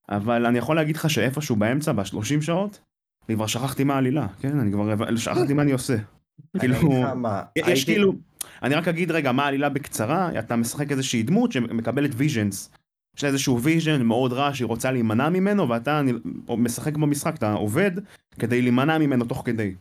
[0.09, 2.81] אבל אני יכול להגיד לך שאיפשהו באמצע, בשלושים שעות,
[3.29, 4.59] אני כבר שכחתי מה העלילה, כן?
[4.59, 5.97] אני כבר שכחתי מה אני עושה.
[6.59, 6.75] כאילו,
[7.57, 8.13] יש כאילו,
[8.63, 12.70] אני רק אגיד רגע מה העלילה בקצרה, אתה משחק איזושהי דמות שמקבלת visions.
[13.17, 16.03] יש לה איזשהו vision מאוד רע שהיא רוצה להימנע ממנו ואתה
[16.49, 17.91] משחק במשחק, אתה עובד
[18.39, 19.75] כדי להימנע ממנו תוך כדי.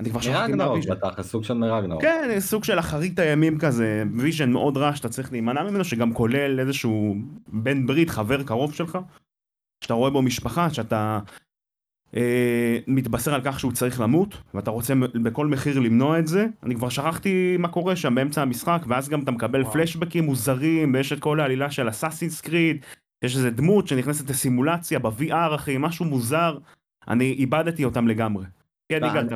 [0.00, 0.94] אני כבר שכחתי מה מרגנרוק ה vision.
[0.94, 2.02] בתכלס, סוג של מרגנרוק.
[2.02, 6.60] כן, סוג של אחרית הימים כזה, vision מאוד רע שאתה צריך להימנע ממנו, שגם כולל
[6.60, 7.16] איזשהו
[7.48, 8.98] בן ברית, חבר קרוב שלך,
[9.84, 11.18] שאתה רואה בו משפחה, שאתה
[12.16, 16.46] אה, מתבשר על כך שהוא צריך למות, ואתה רוצה בכל מחיר למנוע את זה.
[16.62, 19.72] אני כבר שכחתי מה קורה שם באמצע המשחק, ואז גם אתה מקבל וואו.
[19.72, 22.84] פלשבקים מוזרים, ויש את כל העלילה של Assassin's Creed,
[23.24, 26.58] יש איזה דמות שנכנסת לסימולציה ב-VR אחי, משהו מוזר,
[27.08, 28.44] אני איבדתי אותם לגמרי.
[28.88, 29.26] כן, יגאל,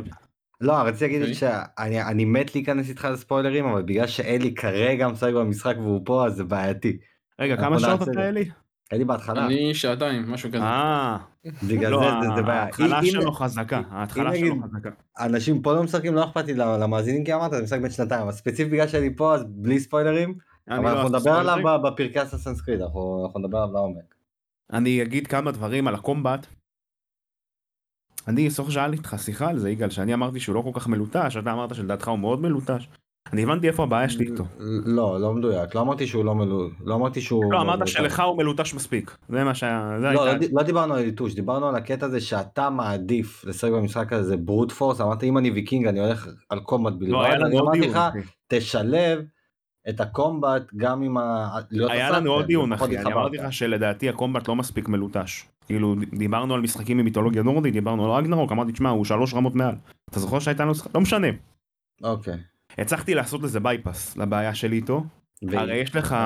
[0.61, 1.35] לא, רציתי להגיד אוקיי.
[1.35, 6.35] שאני אני מת להיכנס איתך לספוילרים, אבל בגלל שאלי כרגע משחק במשחק והוא פה, אז
[6.35, 6.97] זה בעייתי.
[7.41, 8.29] רגע, כמה שעות אתה.
[8.29, 8.51] אלי?
[8.91, 10.63] הייתי בהתחלה, אני שעתיים, משהו כזה.
[10.63, 11.17] אה,
[11.63, 12.63] בגלל לא, זה זה- בעיה.
[12.63, 14.91] ההתחלה שלו חזקה, ההתחלה שלו חזקה.
[15.21, 18.33] אנשים פה לא משחקים, לא אכפת לי למאזינים כי אמרת, זה משחק בן שנתיים, אבל
[18.33, 20.35] ספציפית בגלל שאני פה אז בלי ספוילרים,
[20.69, 24.15] אבל לא אנחנו נדבר עליו בפרקי אנחנו אנחנו נדבר עליו לעומק.
[24.73, 26.47] אני אגיד כמה דברים על הקומבט.
[28.29, 31.37] אני סוף לי איתך שיחה על זה יגאל שאני אמרתי שהוא לא כל כך מלוטש
[31.37, 32.89] אתה אמרת שלדעתך הוא מאוד מלוטש.
[33.33, 34.45] אני הבנתי איפה הבעיה שלי איתו.
[34.87, 36.69] לא, לא מדויק, לא אמרתי שהוא לא מלו...
[36.85, 37.53] לא אמרתי שהוא...
[37.53, 37.93] לא אמרת מלוטש.
[37.93, 39.97] שלך הוא מלוטש מספיק זה מה שהיה.
[40.01, 44.37] לא, לא, לא דיברנו על ליטוש, דיברנו על הקטע הזה שאתה מעדיף לשחק במשחק הזה
[44.37, 46.61] ברוט פורס, אמרת אם אני ויקינג אני הולך על
[46.99, 47.81] בלבד, לא היה אני אמרתי.
[47.81, 48.19] לך אחי.
[48.49, 49.23] תשלב
[49.89, 51.59] את ה combat גם עם ה...
[51.71, 53.13] להיות היה לנו עוד דיון לפחות אחי אני.
[53.13, 55.45] אמרתי לך שלדעתי ה combat לא מספיק מלוטש.
[55.67, 59.75] כאילו דיברנו על משחקים ממיתולוגיה נורדית דיברנו על רגנרוק אמרתי תשמע הוא שלוש רמות מעל.
[60.11, 60.73] אתה זוכר שהייתה לנו?
[60.95, 61.29] לא משנה.
[62.03, 62.39] אוקיי.
[62.79, 65.05] הצלחתי לעשות לזה bypass לבעיה שלי איתו.
[65.53, 66.17] הרי יש לך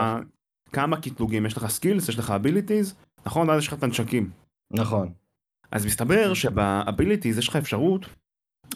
[0.72, 2.95] כמה קטלוגים יש לך skills יש לך abilities
[3.26, 4.30] נכון ואז יש לך את הנשקים.
[4.70, 5.12] נכון.
[5.70, 8.06] אז מסתבר שב abilities יש לך אפשרות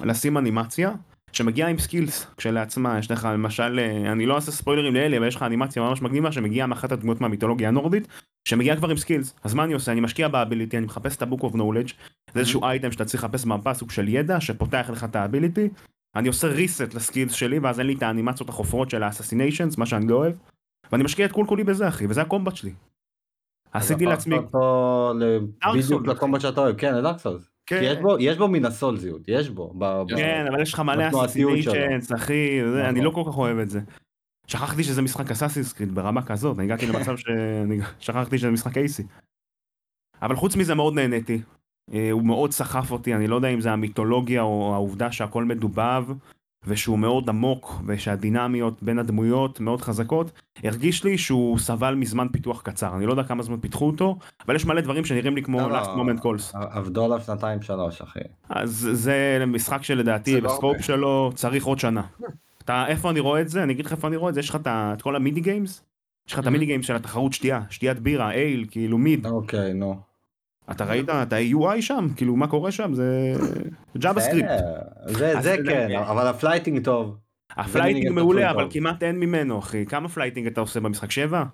[0.01, 0.93] לשים אנימציה
[1.33, 5.37] שמגיעה עם skills כשלעצמה יש לך למשל אה, אני לא אעשה ספוילרים לאלה אבל יש
[5.37, 8.09] לך אנימציה ממש מגניבה שמגיעה מאחת הדמויות מהמיתולוגיה הנורדית
[8.49, 9.35] שמגיעה כבר עם skills.
[9.45, 9.93] אז מה אני עושה?
[9.93, 11.89] אני משקיע ב ability אני מחפש את ה Book of Knowledge
[12.35, 15.69] זה איזשהו אייטם שאתה צריך לחפש במפה סוג של ידע שפותח לך את ה ability.
[16.17, 19.79] אני עושה reset ל skills שלי ואז אין לי את האנימציות החופרות של ה assassinations
[19.79, 20.33] מה שאני לא אוהב
[20.93, 22.73] ואני משקיע את כל כולי בזה אחי וזה ה combat שלי.
[23.73, 24.37] עשיתי לעצמי
[25.75, 27.52] בדיוק לקומבט שאתה אוהב, כן, לדארק סולס.
[27.79, 29.75] כי יש בו- יש בו מן הסולזיות, יש בו.
[29.79, 31.05] ב- ב- כן אבל יש לך מלא.
[31.25, 32.81] אססיניישנס אחי זה, נכון.
[32.89, 33.81] אני לא כל כך אוהב את זה.
[34.47, 39.03] שכחתי שזה משחק אסאסינס קריד ברמה כזאת אני הגעתי למצב שאני שכחתי שזה משחק אייסי.
[40.23, 41.43] אבל חוץ מזה מאוד נהניתי.
[41.93, 46.05] אה, הוא מאוד סחף אותי אני לא יודע אם זה המיתולוגיה או העובדה שהכל מדובב
[46.67, 50.31] ושהוא מאוד עמוק ושהדינמיות בין הדמויות מאוד חזקות
[50.65, 54.57] הרגיש לי שהוא סבל מזמן פיתוח קצר אני לא יודע כמה זמן פיתחו אותו אבל
[54.57, 55.83] יש מלא דברים שנראים לי כמו לא, לא.
[55.83, 58.21] last moment calls עבדו עליו שנתיים שלוש אחי.
[58.49, 60.81] אז זה משחק שלדעתי לא ב scope.
[60.81, 62.03] שלו צריך עוד שנה.
[62.65, 64.51] אתה איפה אני רואה את זה אני אגיד לך איפה אני רואה את זה יש
[64.51, 65.85] לך את כל ה mini games.
[66.29, 69.73] יש לך את ה mini games של התחרות שתייה שתיית בירה אייל כאילו מיד אוקיי,
[69.75, 70.12] נו.
[70.71, 73.35] אתה ראית את ה-UI שם כאילו מה קורה שם זה
[73.99, 74.49] JavaScript.
[75.41, 77.17] זה כן, אבל ה flyting טוב.
[77.51, 78.67] ה flyting מעולה אבל.
[78.71, 81.45] כמעט אין ממנו אחי כמה flyting אתה עושה במשחק שבע?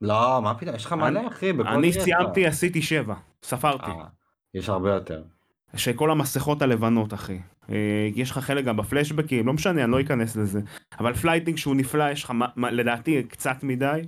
[0.00, 1.92] לא, מה פתאום, יש לך מלא אני- אחי, אני.
[1.92, 3.90] סיימתי עשיתי שבע ספרתי.
[3.90, 4.04] אה,
[4.54, 5.22] יש הרבה יותר.
[5.76, 7.38] שכל המסכות הלבנות אחי.
[7.70, 7.76] אה,
[8.14, 10.60] יש לך חלק גם בפלשבקים לא משנה אני לא אכנס לזה
[11.00, 14.00] אבל flyting שהוא נפלא יש לך לדעתי קצת מדי.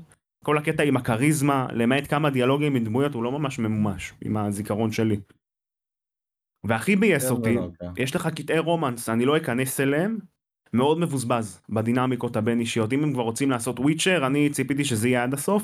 [0.45, 4.93] כל הקטע עם הכריזמה למעט כמה דיאלוגים עם דמויות הוא לא ממש ממומש עם הזיכרון
[4.93, 5.21] שלי.
[6.67, 7.87] והכי ביאס כן אותי ולא, כן.
[8.03, 10.19] יש לך קטעי romance אני לא אכנס אליהם.
[10.75, 15.23] מאוד מבוזבז בדינמיקות הבין אישיות אם הם כבר רוצים לעשות Witcher אני ציפיתי שזה יהיה
[15.23, 15.63] עד הסוף.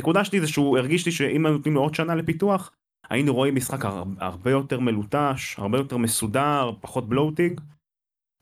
[0.00, 2.72] נקודה שלי זה שהוא הרגיש לי שאם היו נותנים לו עוד שנה לפיתוח
[3.10, 7.60] היינו רואים משחק הר- הרבה יותר מלוטש הרבה יותר מסודר פחות בלוטינג.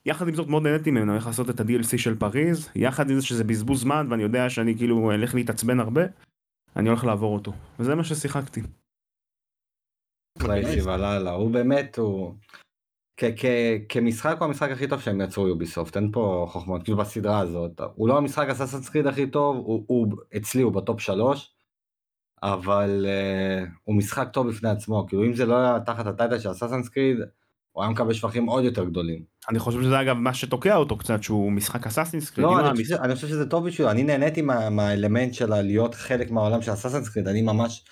[0.06, 3.26] יחד עם זאת מאוד נהניתי ממנו איך לעשות את ה-DLC של פריז יחד עם זה
[3.26, 6.02] שזה בזבוז זמן ואני יודע שאני כאילו אלך להתעצבן הרבה.
[6.76, 8.60] אני הולך לעבור אותו וזה מה ששיחקתי.
[10.42, 12.34] ראיתי בלילה, הוא באמת, הוא...
[13.88, 17.80] כמשחק הוא המשחק הכי טוב שהם יצרו יוביסופט, אין פה חוכמות, כאילו בסדרה הזאת.
[17.94, 21.54] הוא לא המשחק אסאסנס קריד הכי טוב, הוא, אצלי הוא ב top שלוש,
[22.42, 26.38] אבל uh, הוא משחק טוב בפני עצמו, כאילו אם זה לא היה תחת ה title
[26.38, 27.16] של Assassin's Creed,
[27.72, 29.24] הוא היה מקבל שבחים עוד יותר גדולים.
[29.50, 32.46] אני חושב שזה אגב מה שתוקע אותו קצת שהוא משחק Assassin's Creed.
[32.46, 36.30] לא, אני חושב, אני חושב שזה טוב בשבילו, אני נהניתי מה, מהאלמנט של להיות חלק
[36.30, 37.84] מהעולם של Assassin's Creed, אני ממש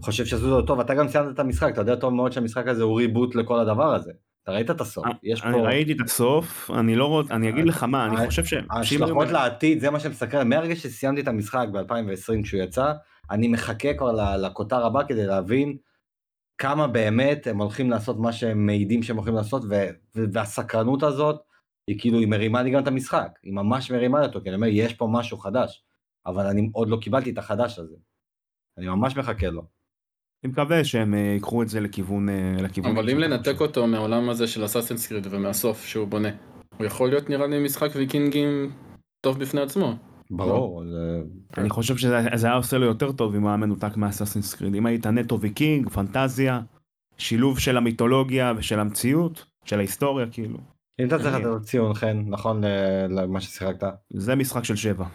[0.00, 2.66] חושב שעשו את זה טוב, אתה גם סיימת את המשחק, אתה יודע טוב מאוד שהמשחק
[2.66, 4.12] הזה הוא reboot לכל הדבר הזה.
[4.42, 5.60] אתה ראית את הסוף, יש אני פה...
[5.60, 8.54] ראיתי את הסוף אני לא רוצה אני אגיד לך מה אני ה- חושב ש...
[8.70, 12.92] ההשלכות לעתיד זה מה שמסקרן מהרגע שסיימתי את המשחק ב-2020 כשהוא יצא
[13.30, 15.76] אני מחכה כבר לכותר הבא כדי להבין
[16.60, 21.40] כמה באמת הם הולכים לעשות מה שהם מעידים שהם הולכים לעשות ו- ו- והסקרנות הזאת
[21.86, 24.56] היא כאילו היא מרימה לי גם את המשחק היא ממש מרימה לי אותו כי אני
[24.56, 25.84] אומר יש פה משהו חדש
[26.26, 27.96] אבל אני עוד לא קיבלתי את החדש הזה.
[28.78, 29.62] אני ממש מחכה לו.
[30.44, 32.96] אני מקווה שהם אה, ייקחו את זה לכיוון אה, לכיוון.
[32.96, 36.28] אבל אם לנתק אותו מהעולם הזה של אסאסינס קריד ומהסוף שהוא בונה,
[36.78, 38.72] הוא יכול להיות נראה לי משחק ויקינגים
[39.20, 39.94] טוב בפני עצמו.
[40.30, 40.84] ברור.
[40.90, 41.22] זה-
[41.58, 44.74] אני חושב שזה זה היה עושה לו יותר טוב אם הוא היה מנותק מאסאסינס קריד
[44.74, 46.60] אם היית נטו ויקינג פנטזיה
[47.18, 50.58] שילוב של המיתולוגיה ושל המציאות של ההיסטוריה כאילו
[51.00, 52.62] אם אתה צריך לתת ציון חן נכון
[53.08, 55.06] למה ששיחקת זה משחק של שבע.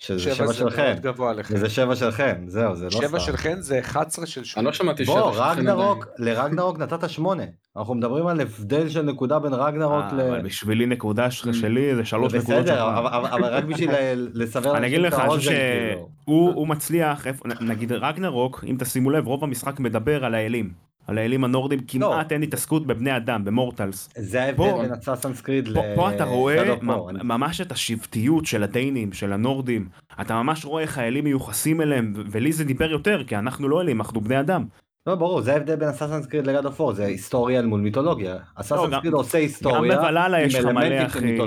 [0.00, 0.82] שזה שבע שבע זה שלכם.
[0.82, 1.54] מאוד גבוה לכם.
[1.54, 3.00] וזה שבע שלכם, זהו, זה לא סתם.
[3.00, 4.68] שבע שלכם זה 11 של אני שמונה.
[4.68, 6.36] לא שמעתי בוא, שבע שלכם רגנרוק, עדיין.
[6.36, 7.42] לרגנרוק נתת שמונה.
[7.76, 10.20] אנחנו מדברים על הבדל של נקודה בין רגנרוק אה, ל...
[10.20, 11.30] אבל בשבילי נקודה Mm.
[11.52, 12.98] שלי זה שלוש נקודות בסדר, שלך.
[12.98, 16.08] אבל- אבל רק בשביל ל- לסבר אני אגיד לך, אני חושב כאילו.
[16.24, 17.26] שהוא הוא מצליח,
[17.60, 20.89] נגיד רגנרוק, אם תשימו לב, רוב המשחק מדבר על האלים.
[21.10, 24.08] על האלים הנורדים כמעט אין התעסקות בבני אדם, ב mortals.
[24.16, 25.94] זה ההבדל בין Assassin's Creed ל...
[25.96, 26.74] פה, אתה רואה
[27.24, 29.88] ממש את השבטיות של הדיינים, של הנורדים.
[30.20, 34.00] אתה ממש רואה איך האלים מיוחסים אליהם, ולי זה דיבר יותר, כי אנחנו לא אלים,
[34.00, 34.64] אנחנו בני אדם.
[35.06, 38.36] לא, ברור, זה ההבדל בין Assassin's Creed ל God of War, זה היסטוריה מול מיתולוגיה.
[38.56, 41.38] Assassin's גם- Creed עושה גם היסטוריה בוולאלה עם יש לך מלא הכי.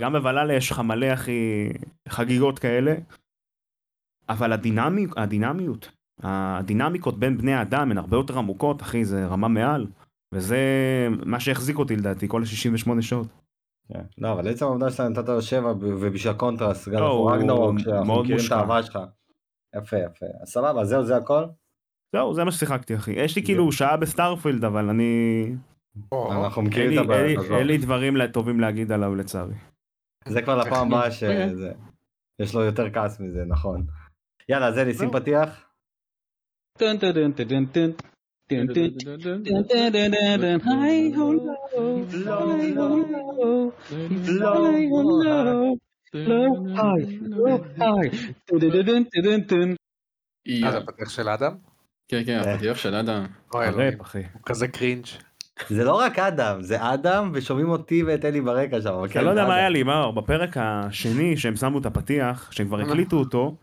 [0.00, 1.68] גם בוולאלה יש לך מלא הכי
[2.08, 2.94] חגיגות כאלה,
[4.28, 5.90] אבל הדינמי, הדינמיות,
[6.22, 9.86] הדינמיקות בין בני האדם הן הרבה יותר עמוקות, אחי, זה רמה מעל,
[10.34, 10.58] וזה
[11.24, 13.26] מה שהחזיק אותי לדעתי כל ה-68 שעות.
[13.88, 14.02] כן.
[14.18, 17.36] לא, אבל עצם העובדה שאתה נתת לו שבע ובשביל הקונטרסט, God לא, of War הוא
[17.36, 18.56] רגנרוק, שאנחנו מאוד מכירים את מושקע.
[18.56, 18.98] האהבה שלך.
[19.76, 20.26] יפה, יפה.
[20.42, 21.44] אז סבבה, זהו, זה הכל?
[22.12, 23.12] זהו, זה מה ששיחקתי, אחי.
[23.12, 25.52] יש לי כאילו שעה ב Starfield, אבל אני...
[26.30, 27.40] אנחנו מכירים את הבעיה.
[27.40, 27.52] עזוב.
[27.52, 29.54] אין לי דברים טובים להגיד עליו לצערי.
[30.28, 31.48] זה כבר לפעם הבאה אוקיי.
[31.50, 31.72] שזה...
[32.38, 33.86] יש לו יותר כעס מזה, נכון.
[34.48, 35.12] יאללה, זה לא.
[35.12, 35.65] פתיח?
[44.28, 44.64] לא
[45.44, 45.74] לא.
[48.48, 49.74] טן טן טן טן טן.
[50.46, 50.68] יאללה.
[50.68, 51.52] אז הפתח של אדם?
[52.08, 53.26] כן, כן, הפתיח של אדם.
[53.54, 54.22] אוי אלוהים, הראפ, אחי.
[54.32, 55.06] הוא כזה cringe.
[55.68, 59.04] זה לא רק אדם, זה אדם ושומעים אותי ואת אלי ברקע שם.
[59.04, 59.54] אתה כן, לא יודע מה.
[59.54, 63.56] היה לי, מאור, בפרק השני שהם שמו את הפתיח, שהם כבר הקליטו אותו,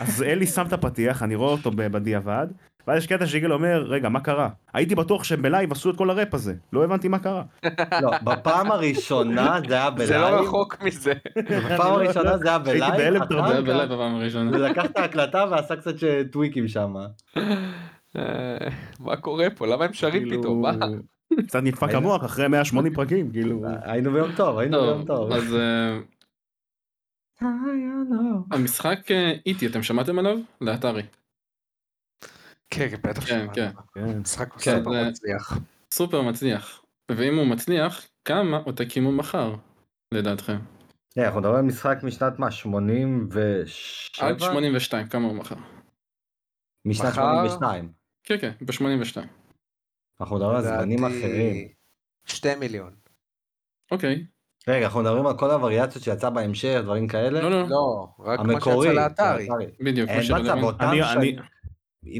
[0.00, 2.46] אז אלי שם את הפתיח, אני רואה אותו בדיעבד,
[2.86, 4.48] ואז יש קטע שיגאל אומר, רגע, מה קרה?
[4.74, 7.42] הייתי בטוח שהם ב live עשו את כל הראפ הזה, לא הבנתי מה קרה.
[8.02, 10.44] לא, בפעם הראשונה זה היה זה לא ב live.
[10.44, 11.12] רחוק מזה.
[11.36, 12.96] בפעם הראשונה זה היה הייתי ב live.
[12.96, 13.48] בהלם אחר תרבות.
[13.48, 14.50] זה כך בלב בפעם הראשונה.
[14.50, 15.94] הוא לקח את ההקלטה ועשה קצת
[16.32, 16.94] טוויקים שם.
[19.00, 19.66] מה קורה פה?
[19.66, 20.62] למה הם שרים כאילו, פתאום?
[20.62, 20.72] מה?
[21.46, 23.62] קצת נדפק המוח אחרי 180 פרקים, כאילו.
[23.82, 25.32] היינו ביום טוב, היינו ביום טוב, טוב.
[25.32, 25.98] אז אה,
[28.50, 30.36] המשחק אה, איטי, אתם שמעתם עליו?
[30.60, 31.02] לאתרי.
[32.70, 33.20] כן, כן, בטח.
[33.20, 33.52] כן, שמענו.
[33.54, 33.70] כן.
[33.94, 34.18] כן.
[34.18, 35.58] משחק כן, סופר מצליח.
[35.90, 36.84] סופר מצליח.
[37.10, 39.54] ואם הוא מצליח, כמה עותקים הוא מכר,
[40.12, 40.56] לדעתכם?
[41.14, 42.50] כן, אנחנו מדברים על משחק משנת מה?
[42.50, 43.40] 87?
[44.20, 45.56] עד 82, כמה הוא מכר?
[46.84, 47.46] משנת מחר?
[47.48, 47.92] 82.
[48.24, 49.26] כן, כן, ב-82.
[50.20, 51.68] אנחנו מדברים על זמנים אחרים.
[52.24, 52.94] שתי מיליון.
[53.90, 54.26] אוקיי.
[54.68, 57.40] רגע, אנחנו מדברים על כל הווריאציות שיצא בהמשך, דברים כאלה?
[57.42, 58.88] לא, לא, לא, רק מה המקורי.
[58.88, 59.48] שיצא לאתרי.
[59.84, 60.10] בדיוק.
[60.10, 60.60] מה מצב, שרלוונטי.
[60.60, 61.36] באותם אני- שנים...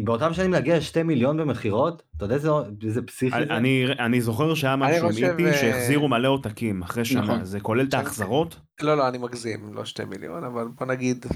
[0.05, 2.03] באותם שנים להגיע לשתי מיליון במכירות?
[2.17, 2.51] אתה יודע איזה-
[2.83, 3.55] איזה פסיכי זה?
[3.57, 7.45] אני אני זוכר שהיה משהו חושב, איטי אה, שהחזירו מלא עותקים אחרי שנה, נכון.
[7.45, 8.61] זה כולל את ההחזרות?
[8.83, 11.27] לא, לא, אני מגזים, לא שתי מיליון, אבל בוא נגיד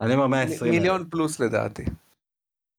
[0.00, 0.70] אני אומר 120.
[0.72, 1.84] מיליון פלוס לדעתי.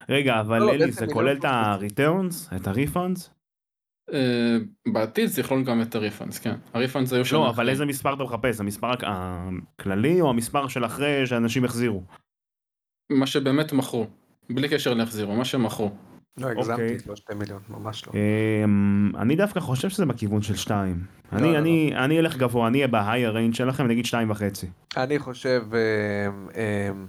[0.09, 1.45] רגע, אבל לא, אלי, בעצם זה כולל את.
[1.45, 2.55] ה-returns?
[2.55, 3.29] את ה-refunds?
[4.13, 4.57] אה,
[4.93, 6.55] בעתיד זה יכלול גם את הריפאנס, כן.
[6.73, 7.35] הריפאנס היו שם.
[7.35, 8.59] לא, אבל איזה מספר אתה מחפש?
[8.59, 9.05] המספר הכ-
[9.79, 12.03] הכללי או המספר של אחרי שאנשים החזירו?
[13.11, 14.07] מה שבאמת מכרו.
[14.49, 15.91] בלי קשר להחזירו, מה שמכרו.
[16.37, 16.97] לא, הגזמתי, אוקיי.
[17.07, 18.13] לא שתי מיליון, ממש לא.
[18.63, 21.03] אמ, אני דווקא חושב שזה בכיוון של 2.
[21.31, 24.67] לא, אני לא, אני אני אלך גבוה, אני אהיה בהיי הריינג' שלכם, אגיד 2 וחצי.
[24.97, 27.07] אני חושב אמ, אמ,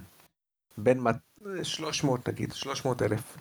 [0.77, 1.15] בין מת-
[1.63, 3.37] 300 נגיד, 300 אלף.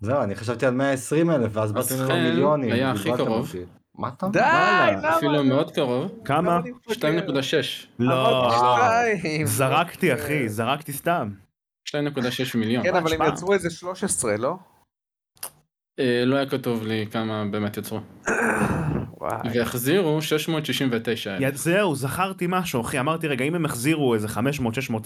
[0.00, 2.72] זהו, אני חשבתי על 120 אלף, ואז באתם עם חן מיליונים.
[2.72, 3.52] היה הכי קרוב.
[3.98, 4.90] מה אתה די, וואלה.
[4.92, 5.16] למה?
[5.16, 6.12] אפילו מאוד קרוב.
[6.24, 6.60] כמה?
[6.88, 7.86] 2.6.
[7.98, 9.46] לא, שתיים.
[9.46, 11.30] זרקתי אחי, זרקתי סתם.
[11.88, 12.82] 2.6 מיליון.
[12.82, 13.32] כן, אבל הם.
[13.32, 14.56] יצרו איזה 13, לא?
[15.98, 18.00] אה, לא היה כתוב לי כמה באמת יצרו.
[19.54, 21.56] והחזירו 669 יא, אלף.
[21.56, 24.38] זהו, זכרתי משהו, אחי, אמרתי רגע, אם הם החזירו איזה 500-600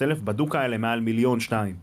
[0.01, 1.75] אלף, בדוק האלה מעל מיליון שתיים.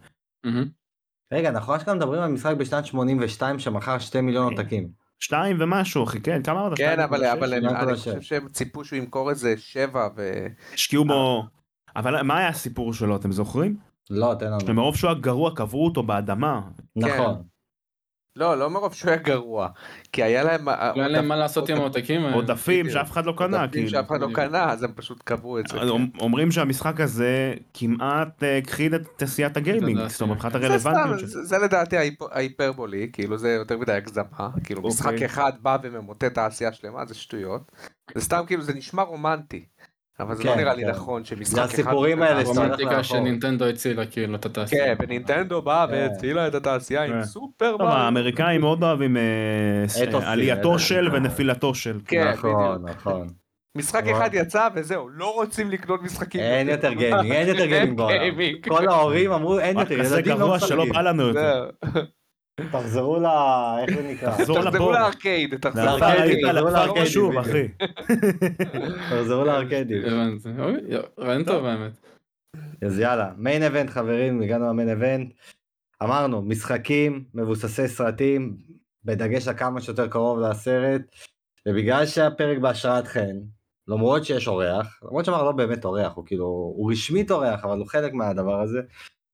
[1.32, 4.88] רגע, אנחנו אשכרה מדברים על משחק בשנת 82 שמכר 2 מיליון עותקים.
[5.20, 6.76] שתיים ומשהו, אחי, כן, כמה אמרת?
[6.78, 7.32] כן, אבל 2.6?
[7.32, 8.20] אבל אני- חושב.
[8.20, 10.46] שהם ציפו שהוא ימכור איזה 7 ו...
[10.74, 11.42] השקיעו בו...
[11.96, 13.76] אבל מה היה הסיפור שלו, אתם זוכרים?
[14.10, 14.60] לא, תן לנו.
[14.60, 16.60] שמרוב שהוא היה גרוע קברו אותו באדמה.
[16.96, 17.42] נכון.
[18.38, 19.68] לא, לא מרוב שהוא היה גרוע.
[20.12, 20.68] כי היה להם...
[20.68, 22.24] לא היה להם מה לעשות עם העותקים.
[22.24, 22.34] האלה.
[22.36, 22.90] עודפים.
[22.90, 23.88] שאף אחד לא קנה, עודפים כאילו.
[23.90, 24.28] שאף אחד לא.
[24.34, 25.78] קנה, אז הם פשוט קבעו את זה.
[25.78, 25.88] כן.
[25.88, 30.06] אומ- אומרים שהמשחק הזה כמעט אה, הכחיד את תעשיית הגיימינג.
[30.08, 31.44] זאת אומרת מבחינת הרלוונטיות שלו.
[31.44, 34.24] זה לדעתי ההיפ- ההיפרבולי, כאילו זה יותר מדי הגזמה,
[34.64, 34.88] כאילו אוקיי.
[34.88, 37.72] משחק אחד בא וממוטט תעשייה שלמה, זה שטויות.
[38.14, 39.64] זה סתם כאילו, זה נשמע רומנטי,
[40.20, 40.90] אבל זה לא כן, נראה לי כן.
[40.90, 41.72] נכון שמשחק זה אחד...
[41.72, 42.40] הסיפורים מוטט האלה.
[42.40, 43.02] שאתה הולך רומנטיקה לאחור.
[43.02, 44.96] שנינטנדו הצילה כאילו את התעשייה.
[44.96, 45.92] כן, ונינטנדו באה כן.
[45.92, 47.24] והצילה את התעשייה עם.
[47.24, 47.92] סופר מריו.
[47.92, 49.22] האמריקאים מאוד אוהבים אה,
[50.22, 50.78] עלייתו.
[50.78, 52.00] של ונפילתו של.
[52.06, 52.84] כן, נכון.
[52.88, 53.26] נכון.
[53.76, 54.16] משחק וואו.
[54.16, 56.40] אחד יצא וזהו, לא רוצים לקנות משחקים.
[56.40, 58.34] אין יותר גיימינג, אין יותר גיימינג בעולם.
[58.68, 60.92] כל ההורים אמרו אין יותר, ילדים לא גרוע שלא משחקים.
[60.92, 61.70] בא לנו יותר.
[62.72, 63.26] תחזרו ל...
[63.82, 64.36] איך זה נקרא?
[64.36, 64.92] תחזרו.
[64.92, 67.38] לארקייד, תחזרו לארקיידים, היית תחזרו לארקיידים.
[67.38, 67.68] אחי.
[70.38, 70.64] תחזרו.
[70.64, 70.80] אוי,
[71.18, 71.92] רעיון טוב האמת.
[72.86, 75.32] אז יאללה, מיין אבנט חברים, הגענו למיין אבנט.
[76.02, 78.56] אמרנו, משחקים מבוססי סרטים,
[79.04, 81.02] בדגש על כמה שיותר קרוב לסרט,
[81.68, 83.36] ובגלל שהפרק בהשראת חן,
[83.88, 86.44] למרות שיש אורח, למרות שאמר לא באמת אורח, הוא כאילו,
[86.76, 88.80] הוא רשמית אורח, אבל הוא חלק מהדבר הזה.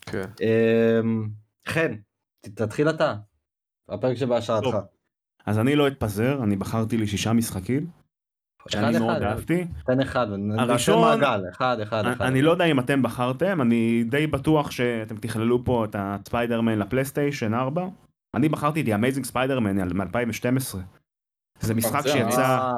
[0.00, 0.24] כן.
[0.40, 1.28] אמ,
[1.68, 1.94] חן,
[2.49, 3.14] תתחיל אתה,
[3.88, 4.76] הפרק שבהשראתך.
[5.47, 7.86] אז אני לא אתפזר, אני בחרתי לי שישה משחקים,
[8.68, 9.66] שאני אחד מאוד אחד, אהבתי.
[9.86, 10.26] תן אחד,
[10.59, 12.24] הראשון- מעגל, אחד, אחד, אחד.
[12.26, 17.55] אני לא יודע אם אתם בחרתם, אני די בטוח שאתם תכללו פה את הספיידרמן לפלייסטיישן
[17.55, 17.86] 4.
[18.34, 20.76] אני בחרתי את Amazing Spider-Man מ-2012.
[21.61, 22.70] זה משחק זה שיצא.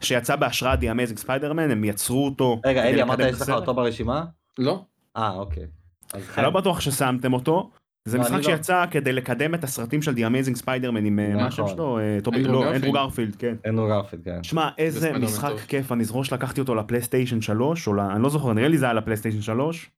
[0.00, 2.60] שיצא בהשראת The Amazing Spider-Man, הם יצרו אותו.
[2.66, 3.48] רגע, אלי, אמרת יש לך.
[3.50, 4.24] אותו ברשימה?
[4.58, 4.84] לא,
[5.16, 5.66] אה, אוקיי.
[6.14, 7.70] אני לא בטוח ששמתם אותו.
[8.04, 8.42] זה לא, משחק לא.
[8.42, 11.74] שיצא כדי לקדם את הסרטים של The Amazing Spider-Man עם אה, מה השם נכון.
[11.74, 11.98] שלו?
[11.98, 12.74] אה, אנדרו לא, גרפילד.
[12.74, 13.54] אנדרו גרפילד, כן.
[13.66, 14.42] אנדרו גרפילד, כן.
[14.42, 15.52] שמע, איזה משחק.
[15.68, 17.92] כיף, אני זוכר שלקחתי אותו לפלייסטיישן 3, או.
[18.00, 19.90] אני לא זוכר, נראה לי זה היה לפלייסטיישן 3.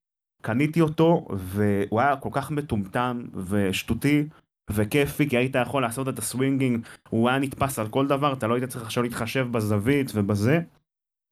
[0.43, 4.29] קניתי אותו, והוא היה כל כך מטומטם ושטותי
[4.71, 8.47] וכיפי, כי היית יכול לעשות את ה swinging, הוא היה נתפס על כל דבר, אתה
[8.47, 10.61] לא היית צריך עכשיו להתחשב בזווית ובזה.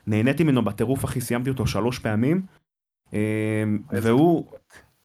[0.07, 2.43] נהניתי ממנו בטירוף, אחי, סיימתי אותו שלוש פעמים.
[3.15, 4.47] אה, והוא,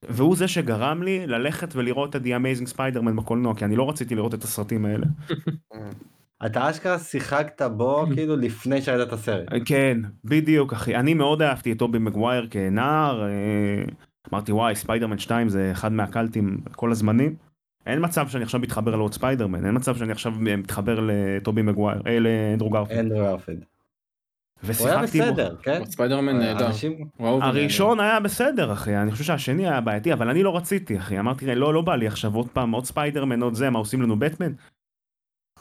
[0.03, 4.15] והוא זה שגרם לי ללכת ולראות את The Amazing Spider-Man בקולנוע, כי אני לא רציתי
[4.15, 5.05] לראות את הסרטים האלה.
[6.45, 9.47] אתה אשכרה שיחקת בו כאילו לפני שראית את הסרט.
[9.65, 10.95] כן, בדיוק אחי.
[10.95, 13.23] אני מאוד אהבתי את טובי מגווייר כנער.
[13.23, 13.83] אה,
[14.33, 17.35] אמרתי וואי ספיידרמן 2 זה אחד מהקאלטים כל הזמנים.
[17.85, 22.19] אין מצב שאני עכשיו מתחבר לעוד ספיידרמן, אין מצב שאני עכשיו מתחבר לטובי מגווייר, אה,
[22.19, 23.65] לאנדרו גרפילד.
[24.61, 25.31] הוא היה ושיחקתי בו.
[25.31, 25.85] בסדר, כן?
[25.85, 26.67] ספיידרמן נהדר.
[26.67, 27.07] אנשים...
[27.19, 27.39] עליי.
[27.41, 31.55] הראשון היה בסדר אחי, אני חושב שהשני היה בעייתי, אבל אני לא רציתי אחי, אמרתי
[31.55, 34.53] לא, לא בא לי עכשיו עוד פעם עוד ספיידרמן עוד זה, מה עושים לנו בטמן?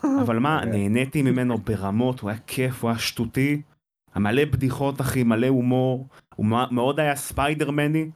[0.22, 0.64] אבל מה.
[0.64, 3.62] נהניתי ממנו ברמות, הוא היה כיף, הוא היה שטותי,
[4.16, 8.10] מלא בדיחות אחי, מלא הומור, הוא מאוד היה ספיידרמני,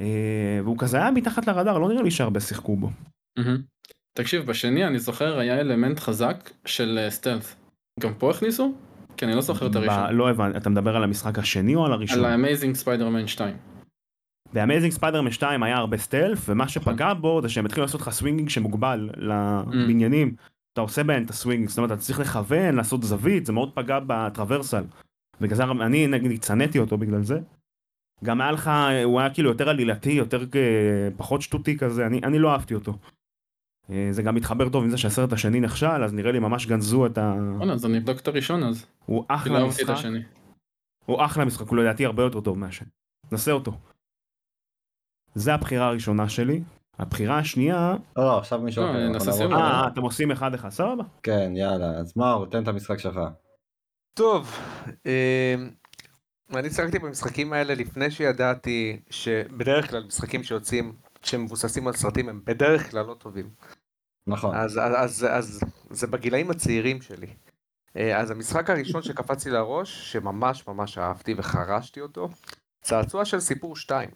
[0.00, 2.90] אה, והוא כזה היה מתחת לרדאר, לא נראה לי שהרבה שיחקו בו.
[4.12, 7.56] תקשיב, בשני אני זוכר היה אלמנט חזק של אה, stealth.
[8.00, 8.74] גם פה הכניסו?
[9.16, 10.14] כי אני לא זוכר את הראשון.
[10.14, 12.18] לא הבנתי, אתה מדבר על המשחק השני או על הראשון?
[12.18, 13.56] על ה Amazing Spider-Man 2.
[14.52, 18.10] ב Amazing Spider-Man 2 היה הרבה stealth, ומה שפגע בו זה שהם התחילו לעשות לך
[18.10, 20.34] swinging שמוגבל לבניינים.
[20.72, 23.72] אתה עושה בהם את ה swinging, זאת אומרת אתה צריך לכוון, לעשות זווית, זה מאוד
[23.74, 24.84] פגע ב traversal.
[25.40, 27.38] בגלל זה אני נגיד צנעתי אותו בגלל זה.
[28.24, 28.70] גם היה לך,
[29.04, 32.98] הוא היה כאילו יותר עלילתי, יותר אה, פחות שטותי כזה, אני, אני לא אהבתי אותו.
[33.90, 37.06] אה, זה גם מתחבר טוב עם זה שהסרט השני נכשל, אז נראה לי ממש גנזו
[37.06, 37.34] את ה...
[37.56, 38.86] וואלה, אז אני אבדוק את הראשון אז.
[39.04, 39.94] הוא אחלה משחק.
[41.06, 42.88] הוא אחלה משחק, הוא לדעתי הרבה יותר טוב מהשני.
[43.32, 43.72] נסה אותו.
[45.34, 46.62] זה הבחירה הראשונה שלי.
[46.98, 49.08] הבחירה השנייה, לא, לא, עכשיו מישהו לא, אחר.
[49.08, 49.52] נעשה יכול סיבוב.
[49.52, 49.66] לעבור.
[49.66, 51.04] אה, אה, אתם עושים אחד אחד, סבבה.
[51.22, 53.20] כן, יאללה, אז מאור, תן את המשחק שלך.
[54.14, 54.58] טוב,
[55.06, 55.70] אמ,
[56.54, 62.90] אני שיחקתי במשחקים האלה לפני שידעתי שבדרך כלל משחקים שיוצאים, שמבוססים על סרטים הם בדרך
[62.90, 63.50] כלל לא טובים.
[64.26, 64.54] נכון.
[64.54, 65.60] אז, אז, אז, אז
[65.90, 67.26] זה בגילאים הצעירים שלי.
[67.96, 72.28] אה, אז המשחק הראשון שקפץ לי לראש, שממש ממש אהבתי וחרשתי אותו,
[72.82, 74.10] צעצוע של סיפור 2.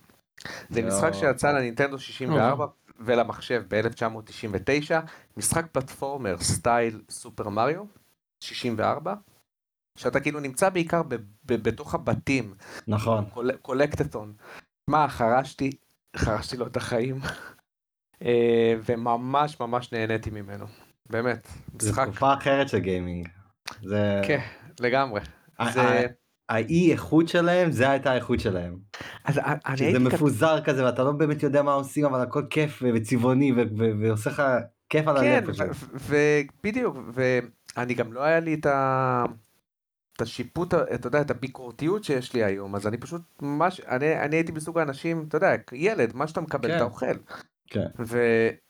[0.71, 0.83] זה.
[0.83, 2.67] משחק שיצא לנינטנדו 64
[3.01, 4.95] ולמחשב ב-1999,
[5.37, 7.85] משחק פלטפורמר סטייל סופר מריו
[8.41, 9.15] 64,
[9.99, 11.23] שאתה כאילו נמצא בעיקר ב- ב-
[11.69, 12.55] בתוך הבתים,
[12.89, 13.25] נכון.
[13.25, 14.33] קול- קולקטטון.
[14.89, 15.71] מה, חרשתי,
[16.17, 17.19] חרשתי לו את החיים,
[18.85, 20.65] וממש ממש נהניתי ממנו.
[21.11, 21.49] באמת,
[21.79, 23.29] זו משחק, תקופה אחרת של גיימינג.
[23.83, 24.21] זה...
[24.27, 24.41] כן,
[24.81, 25.21] לגמרי.
[25.73, 26.07] זה,
[26.49, 28.77] האי איכות שלהם, זה הייתה האיכות שלהם.
[29.25, 32.43] אז אני שזה הייתי כת- מפוזר כזה ואתה לא באמת יודע מה עושים אבל הכל
[32.51, 33.53] כיף וצבעוני
[34.01, 34.43] ועושה לך
[34.89, 35.85] כיף על כן, הלב.
[35.95, 39.25] ו- ובדיוק, ואני גם לא היה לי את ה...
[40.17, 44.37] את השיפוט, אתה יודע, את הביקורתיות שיש לי היום, אז אני פשוט ממש, אני, אני
[44.37, 46.77] הייתי מסוג האנשים, אתה יודע, ילד, מה שאתה מקבל כן.
[46.77, 47.07] אתה אוכל.
[47.71, 47.87] כן.
[47.99, 48.19] ו,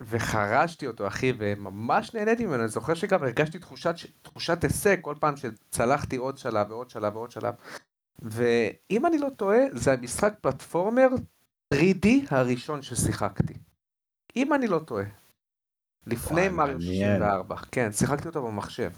[0.01, 5.35] וחרשתי אותו, אחי, וממש נהניתי ממנו, אני זוכר שגם הרגשתי תחושת, תחושת הישג כל פעם
[5.37, 7.55] שצלחתי עוד שלב ועוד שלב ועוד שלב.
[8.23, 11.09] ואם אני לא טועה, זה המשחק פלטפורמר
[11.75, 13.55] 3D הראשון ששיחקתי.
[14.37, 15.05] אם אני לא טועה.
[16.07, 17.19] לפני מריו מעניין.
[17.19, 17.57] 64.
[17.73, 18.91] כן, שיחקתי אותו במחשב.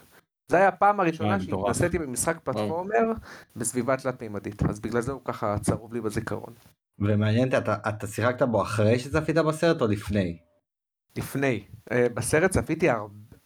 [0.48, 1.40] זה היה הפעם הראשונה.
[1.40, 3.12] שהתנסיתי במשחק פלטפורמר
[3.56, 4.62] בסביבה תלת מימדית.
[4.62, 6.54] אז בגלל זה הוא ככה צרוב לי בזיכרון.
[6.98, 10.38] ומעניין אותי, אתה, אתה שיחקת בו אחרי שצפית בסרט או לפני?
[11.16, 11.64] לפני.
[11.92, 12.86] אה, בסרט צפיתי,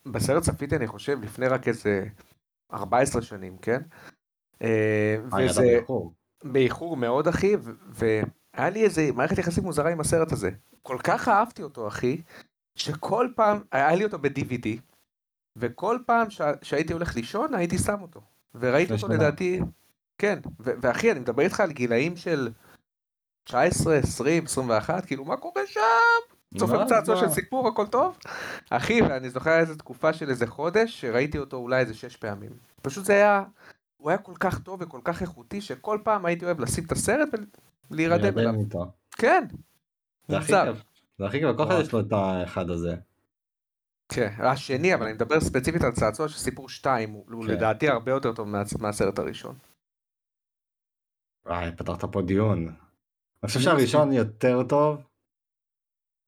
[0.07, 2.05] בסרט צפיתי אני חושב לפני רק איזה
[2.73, 3.81] 14 שנים, כן?
[4.63, 5.79] אה, אה, וזה
[6.45, 6.97] באיחור.
[6.97, 7.57] מאוד אחי,
[7.91, 10.51] והיה לי איזה מערכת יחסים מוזרה עם הסרט הזה.
[10.83, 12.23] כל כך אהבתי אותו אחי,
[12.75, 14.69] שכל פעם, היה לי אותו ב-DVD,
[15.57, 18.21] וכל פעם ש- שהייתי הולך לישון הייתי שם אותו.
[18.55, 19.09] וראיתי אותו.
[19.09, 19.61] לדעתי,
[20.19, 22.49] כן, ואחי אני מדבר איתך על גילאים של
[23.51, 25.81] 19, 20, 21, כאילו מה קורה שם?
[26.59, 27.17] צופה מה?
[27.17, 28.19] של סיפור הכל טוב?
[28.71, 32.51] אחי, ואני זוכר איזה תקופה של איזה חודש שראיתי אותו אולי איזה שש פעמים.
[32.83, 33.45] פשוט זה היה,
[33.97, 37.29] הוא היה כל כך טוב וכל כך איכותי שכל פעם הייתי אוהב לשים את הסרט
[37.91, 38.35] ולהירדם אליו.
[38.37, 38.87] להירדם איתו.
[39.13, 39.45] כן.
[40.29, 40.53] זה הכי.
[40.53, 40.85] כיף.
[41.19, 42.97] זה הכי כיף, כל אחד יש לו את האחד הזה.
[44.09, 47.51] כן, השני, אבל אני מדבר ספציפית על צעצוע של סיפור 2, הוא כן.
[47.53, 49.55] לדעתי הרבה יותר טוב מה- מהסרט הראשון.
[51.47, 52.86] וואי, פתחת פה דיון.
[53.47, 55.03] אני חושב שהראשון יותר טוב.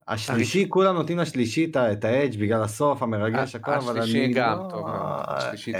[0.07, 4.67] השלישי, כולם נותנים לשלישי את האדג' בגלל הסוף המרגש הכל, אבל אני השלישי גם לא-
[4.69, 4.87] טוב.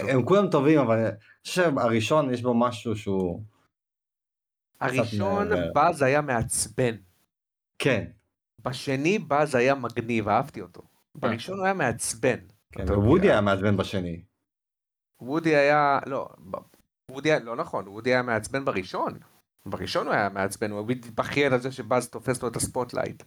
[0.09, 1.09] הם כולם טובים, אבל אני
[1.47, 3.43] חושב שהראשון יש בו משהו שהוא...
[4.81, 5.47] הראשון.
[5.73, 6.95] באז היה מעצבן,
[7.79, 8.05] כן,
[8.63, 10.81] בשני באז היה מגניב, אהבתי אותו.
[11.15, 12.39] בראשון הוא היה מעצבן.
[12.71, 12.85] כן,
[13.17, 13.31] יודע.
[13.31, 14.23] היה מעצבן בשני.
[15.21, 16.29] וודי היה, לא,
[17.11, 19.19] וודי היה, לא נכון, וודי היה מעצבן בראשון.
[19.67, 23.23] בראשון הוא היה מעצבן, הוא בכיין על זה שבאז תופס לו את ה spotlight.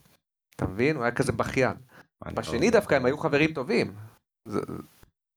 [0.57, 0.97] אתה מבין?
[0.97, 1.77] הוא היה כזה בכיין.
[2.35, 3.95] בשני לא- דווקא הם היו חברים טובים.
[4.49, 4.61] זה-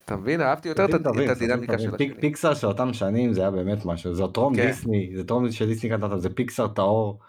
[0.06, 0.42] אתה מבין?
[0.42, 0.94] אהבתי יותר את
[1.30, 1.80] הדינמיקה.
[1.80, 2.22] של השני.
[2.22, 4.68] פיקסאר של אותם שנים זה היה באמת משהו, זה טרום כן.
[4.68, 7.20] דיסני, זה טרום שדיסני קנתה אותם, זה פיקסאר טהור.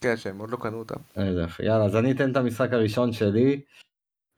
[0.00, 1.00] כן, שהם עוד לא קנו אותם.
[1.16, 1.62] יופי.
[1.62, 3.60] יאללה, אז אני אתן את המשחק הראשון שלי,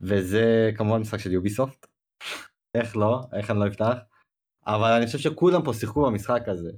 [0.01, 1.85] וזה כמובן משחק של יוביסופט.
[2.77, 3.21] איך לא?
[3.33, 3.93] איך אני לא אפתח?
[4.67, 6.71] אבל אני חושב שכולם פה שיחקו במשחק הזה.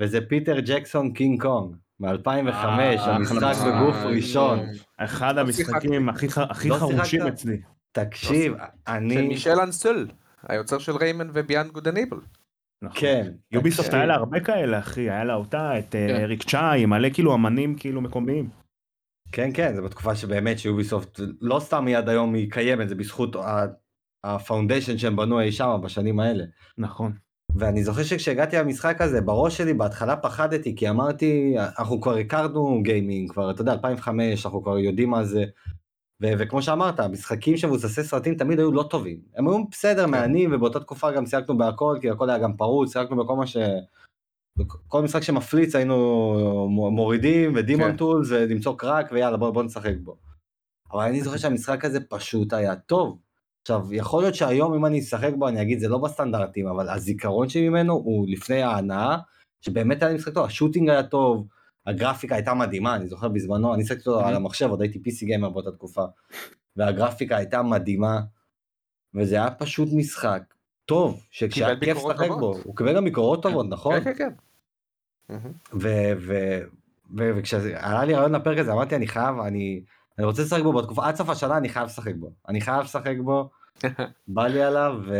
[0.00, 3.96] וזה פיטר ג'קסון קינג קונג, מ-2005, אה, המשחק בגוף.
[3.96, 4.58] ראשון.
[4.96, 7.26] אחד לא המשחקים הכי לא חרושים?
[7.26, 7.60] אצלי.
[7.92, 9.28] תקשיב, של אני...
[9.28, 10.06] מישל אנסל,
[10.48, 12.16] היוצר של ריימן ו-Beyond Good and Evil.
[12.82, 13.00] נכון.
[13.00, 13.32] כן.
[13.52, 13.94] יוביסופט.
[13.94, 16.16] היה לה הרבה כאלה אחי, היה לה אותה, את אה, כן.
[16.20, 18.48] אריק שאהי, מלא כאילו אמנים כאילו מקומיים.
[19.32, 23.36] כן כן זה בתקופה שבאמת שיוביסופט לא סתם היא עד היום היא קיימת זה בזכות
[23.36, 23.66] ה-
[24.24, 26.44] ה foundation שהם בנו אי שם בשנים האלה.
[26.78, 27.12] נכון.
[27.54, 33.30] ואני זוכר שכשהגעתי למשחק הזה בראש שלי בהתחלה פחדתי כי אמרתי אנחנו כבר הכרנו גיימינג
[33.30, 35.44] כבר אתה יודע 2005 אנחנו כבר יודעים מה זה.
[36.22, 40.80] ו- וכמו שאמרת המשחקים שמבוססי סרטים תמיד היו לא טובים הם היו בסדר מהנים ובאותה
[40.80, 43.56] תקופה גם שיחקנו בהכל כי הכל היה גם פרוץ שיחקנו בכל מה ש...
[44.88, 45.96] כל משחק שמפליץ היינו
[46.92, 47.96] מורידים ודיימון כן.
[47.96, 50.16] טולס ולמצוא קראק ויאללה בוא, בוא נשחק בו.
[50.92, 53.18] אבל אני זוכר שהמשחק הזה פשוט היה טוב.
[53.62, 57.48] עכשיו יכול להיות שהיום אם אני אשחק בו אני אגיד זה לא בסטנדרטים אבל הזיכרון
[57.48, 59.18] שלי ממנו הוא לפני ההנאה
[59.60, 61.46] שבאמת היה לי משחק טוב ה shooting היה טוב
[61.86, 65.50] הגרפיקה הייתה מדהימה אני זוכר בזמנו אני שיחקתי אותו על המחשב עוד הייתי PC גיימר
[65.50, 66.04] באותה תקופה
[66.76, 68.20] והגרפיקה הייתה מדהימה
[69.14, 70.42] וזה היה פשוט משחק
[70.84, 72.54] טוב שכשהיה כיף לשחק בו.
[72.64, 74.30] הוא קיבל גם ביקורות טובות נכון כן, כן,
[75.28, 75.36] כן.
[77.16, 79.82] וכשעלה לי רעיון לפרק הזה אמרתי אני חייב אני
[80.20, 83.16] אני רוצה לשחק בו בתקופה עד סוף השנה אני חייב לשחק בו אני חייב לשחק
[83.24, 83.50] בו
[84.34, 85.14] בא לי עליו ו...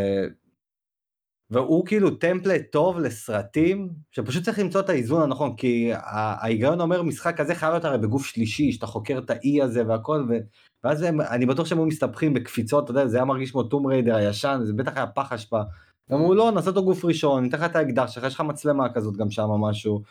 [1.51, 7.37] והוא כאילו טמפלט טוב לסרטים שפשוט צריך למצוא את האיזון הנכון כי ההיגיון אומר משחק
[7.37, 10.39] כזה חייב להיות הרי בגוף שלישי שאתה חוקר את האי הזה והכל ו...
[10.85, 13.87] ואז הם, אני בטוח שהם היו מסתבכים בקפיצות אתה יודע זה היה מרגיש כמו טום
[13.87, 15.61] ריידר הישן זה בטח היה פח אשפה.
[16.13, 19.17] אמרו לא נעשה אותו גוף ראשון ניתן לך את האקדח שלך יש לך מצלמה כזאת
[19.17, 20.03] גם שם משהו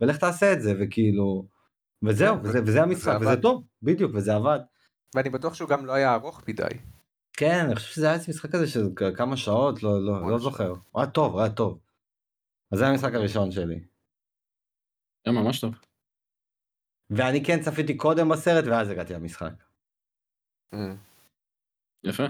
[0.00, 1.57] ולך תעשה את זה וכאילו
[2.04, 3.42] וזהו וזה, וזה המשחק וזה וזה.
[3.42, 4.58] טוב בדיוק וזה עבד.
[5.14, 6.62] ואני בטוח שהוא גם לא היה ארוך מדי.
[7.32, 8.80] כן, אני חושב שזה היה איזה משחק כזה של
[9.16, 10.68] כמה שעות, לא, לא, לא זוכר.
[10.90, 11.80] הוא היה טוב, הוא היה טוב.
[12.72, 13.84] אז זה המשחק הראשון שלי.
[15.26, 15.74] היה ממש טוב.
[17.10, 19.52] ואני כן צפיתי קודם בסרט ואז הגעתי למשחק.
[20.74, 20.94] אה,
[22.04, 22.24] יפה.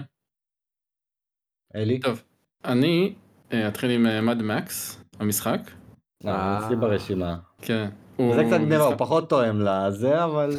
[1.75, 1.99] אלי?
[1.99, 2.23] טוב.
[2.65, 3.15] אני
[3.53, 5.59] אה, אתחיל עם מד מקס, המשחק.
[6.23, 7.39] לא, הוא אצלי ברשימה.
[7.61, 7.89] כן.
[8.35, 10.49] זה קצת גניבה, הוא פחות תואם לזה, אבל.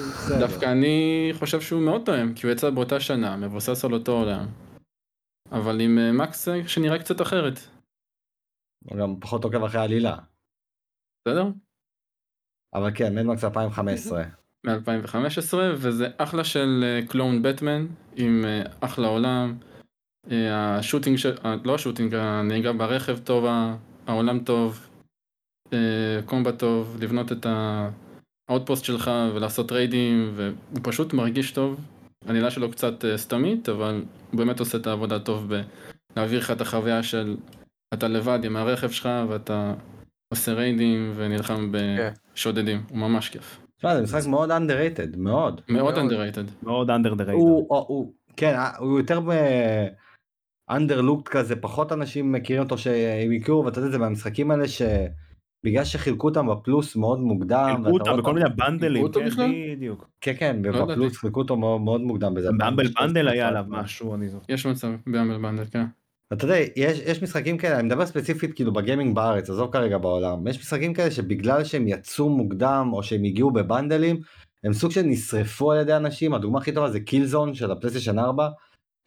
[0.41, 0.99] דווקא אני
[1.39, 4.47] חושב שהוא מאוד תואם, כי הוא יצא באותה שנה, מבוסס על אותו עולם.
[5.53, 7.59] אבל עם אה, מקס אה, שנראה קצת אחרת.
[8.85, 10.17] הוא גם פחות עוקב אחרי העלילה.
[11.29, 11.45] בסדר?
[12.75, 14.25] אבל כן, מדמקס 2015.
[14.67, 17.87] מ-2015, וזה אחלה של clone בטמן,
[18.17, 19.59] עם אה, אחלה עולם.
[20.31, 23.45] אה, ה shooting, של- אה, לא ה shooting, הנהיגה ברכב טוב,
[24.07, 24.90] העולם טוב,
[25.73, 27.47] אה, combat טוב, לבנות את
[28.49, 31.81] ה outpost שלך ולעשות raidים, והוא פשוט מרגיש טוב.
[32.27, 35.53] העלילה שלו קצת אה, סתמית, אבל הוא באמת עושה את העבודה טוב
[36.17, 37.37] בלהעביר לך את החוויה של
[37.95, 39.75] אתה לבד עם הרכב שלך ואתה
[40.29, 43.61] עושה raidים ונלחם בשודדים, הוא ממש כיף.
[43.79, 45.61] תשמע, זה משחק מאוד underrated, מאוד.
[45.69, 46.51] מאוד underrated.
[46.63, 47.33] מאוד under the radar.
[47.33, 48.59] הוא, כן,
[48.97, 49.33] יותר ב...
[50.71, 54.65] underlooked כזה, פחות אנשים מכירים אותו שהם הכירו, ואתה יודע, זה מהמשחקים האלה
[55.63, 57.73] שבגלל שחילקו אותם בפלוס מאוד מוקדם.
[57.77, 59.53] חילקו אותם בכל מיני bundleים, אותו כן, בכלל?
[59.77, 60.09] בדיוק.
[60.21, 61.17] כן, כן, לא בפלוס.
[61.17, 62.35] חילקו אותו מאוד, מוקדם.
[62.35, 63.83] Humble 2012, bundle היה עליו 2013.
[63.83, 64.45] משהו, אני זוכר.
[64.49, 65.85] יש מצב Humble Bundle, כן.
[66.33, 70.47] אתה יודע, יש, יש משחקים כאלה, אני מדבר ספציפית כאילו בגיימינג בארץ, עזוב כרגע בעולם,
[70.47, 74.21] יש משחקים כאלה שבגלל שהם יצאו מוקדם או שהם הגיעו בבנדלים,
[74.65, 78.49] הם סוג של נשרפו על ידי אנשים, הדוגמה הכי טובה זה קילזון של הפלייסטיישן 4,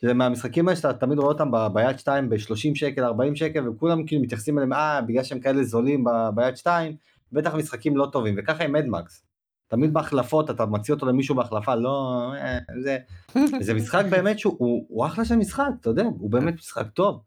[0.03, 4.21] שזה מהמשחקים האלה שאתה תמיד רואה אותם ביד 2 ב-30 שקל, 40 שקל, וכולם כאילו
[4.21, 6.95] מתייחסים אליהם, אה, בגלל שהם כאלה זולים ביד 2,
[7.31, 9.23] בטח משחקים לא טובים, וככה עם מדמקס.
[9.67, 12.97] תמיד בהחלפות אתה מציע אותו למישהו בהחלפה, לא, אה, זה,
[13.65, 17.21] זה משחק באמת שהוא הוא, הוא אחלה של משחק, אתה יודע, הוא באמת משחק טוב.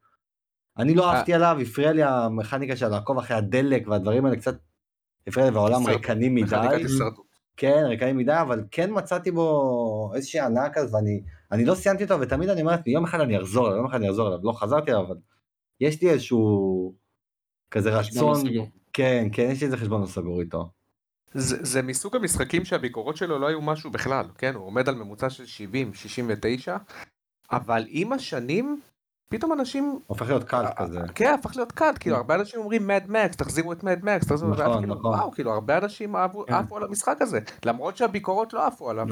[0.79, 4.57] אני לא אהבתי עליו, הפריע לי המכניקה של לעקוב אחרי הדלק והדברים האלה קצת
[5.27, 6.85] הפריע לי, והעולם ריקני מדי.
[7.57, 11.21] כן, ריקני מדי, אבל כן מצאתי בו איזושהי הנאה כזאת, ואני
[11.53, 13.97] אני לא סיימתי אותו, ותמיד אני אומר לעצמי, יום אחד אני אחזור אליו, יום אחד
[13.97, 15.17] אני אחזור אליו, לא חזרתי אליו, אבל
[15.81, 16.95] יש לי איזשהו
[17.71, 18.43] כזה לא רצון.
[18.93, 20.69] כן, כן, יש לי איזה חשבון לא סגור איתו.
[21.35, 24.55] זה, זה מסוג המשחקים שהביקורות שלו לא היו משהו בכלל, כן?
[24.55, 26.77] הוא עומד על ממוצע של 70, 69,
[27.53, 28.81] אבל עם השנים,
[29.29, 31.01] פתאום אנשים, הופך להיות קל אה, כזה.
[31.15, 34.51] כן, הפך להיות קאט, כאילו הרבה אנשים אומרים מד מקס, תחזירו את מד מקס, תחזירו,
[34.51, 35.15] נכון, ואז כאילו, נכון.
[35.15, 36.15] וואו, כאילו הרבה אנשים
[36.47, 36.55] כן.
[36.55, 39.07] עפו על המשחק הזה, למרות שהביקורות לא עפו עליו.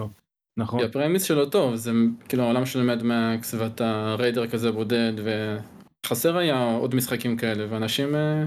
[0.57, 0.79] נכון.
[0.79, 1.91] כי הפרמיס שלו טוב, זה
[2.29, 8.45] כאילו העולם של מדמקס ואתה ריידר כזה בודד וחסר היה עוד משחקים כאלה ואנשים אה,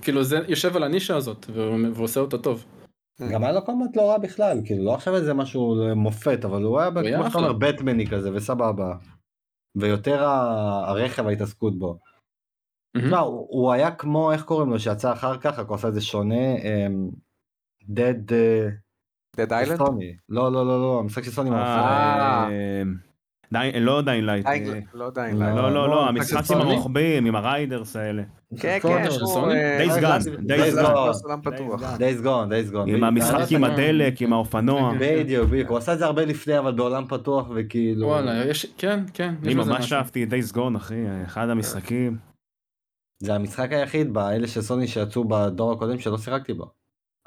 [0.00, 2.64] כאילו זה יושב על הנישה הזאת והוא והוא עושה אותה טוב.
[3.32, 6.80] גם היה לו combat לא רע בכלל, כאילו לא עכשיו איזה משהו מופת, אבל הוא
[6.80, 7.52] היה, כמו שאתה אומר.
[7.52, 8.96] בטמני כזה, וסבבה.
[9.76, 11.98] ויותר הרכב ההתעסקות בו.
[12.96, 16.00] תשמע, הוא היה כמו, איך קוראים לו, שיצא אחר כך, רק הוא עשה את זה
[16.00, 16.54] שונה,
[17.88, 18.34] Dead
[19.36, 19.78] Dead Island?
[19.78, 20.16] סוני.
[20.28, 21.50] לא, לא, לא, לא, המשחק של סוני.
[21.50, 21.56] אה.
[22.48, 22.82] אה.
[23.52, 24.46] Dying- לא Dying Light.
[24.46, 24.52] אה,
[24.94, 25.36] לא לא, Light.
[25.38, 26.74] לא, לא, לא, המשחק של המשחק עם סוני?
[26.74, 28.22] הרוכבים, עם ה riders האלה.
[28.60, 29.06] כן, כן.
[31.24, 31.82] עולם פתוח.
[31.82, 31.98] Days Gone.
[31.98, 32.88] Days Gone, Days Gone.
[32.88, 34.92] עם המשחק עם הדלק, עם האופנוע.
[35.00, 38.06] בדיוק, בדיוק, הוא עשה את זה הרבה לפני, אבל בעולם פתוח, וכאילו...
[38.06, 39.34] וואלה יש כן כן.
[39.44, 39.92] אני ממש.
[39.92, 40.94] אהבתי את Days Gone, אחי,
[41.26, 42.16] אחד המשחקים.
[43.22, 46.70] זה המשחק היחיד באלה של סוני שיצאו בדור הקודם שלא שיחקתי בו.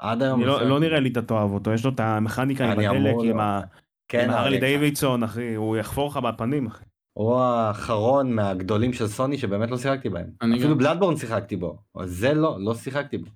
[0.00, 0.40] עד היום.
[0.40, 0.62] אני לא-.
[0.62, 3.40] לא נראה לי אתה תאהב אותו, יש לו את המכניקה עם אני הדלק, עם.
[3.40, 3.60] ה-
[4.08, 6.84] כן, עם הרלי דיווידסון, אחי, הוא יחפור לך בפנים, אחי.
[7.18, 10.26] הוא האחרון מהגדולים של סוני שבאמת לא שיחקתי בהם.
[10.42, 10.78] אני אפילו גם.
[10.78, 11.78] בלאדבורן שיחקתי בו.
[12.04, 13.26] זה לא, לא שיחקתי בו.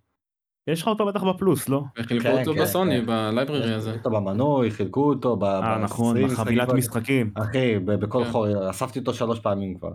[0.67, 1.83] יש לך אותו בטח בפלוס, לא?
[1.99, 3.07] וחילקו כן, אותו כן, בסוני כן.
[3.07, 3.91] בלייברי הזה.
[3.93, 5.45] חילקו אותו במנוי, חילקו אותו ב...
[5.45, 7.33] אה, נכון, ב- בחבילת משחקים.
[7.35, 8.31] אחי, בכל כן.
[8.31, 9.93] חור, אספתי אותו שלוש פעמים כבר.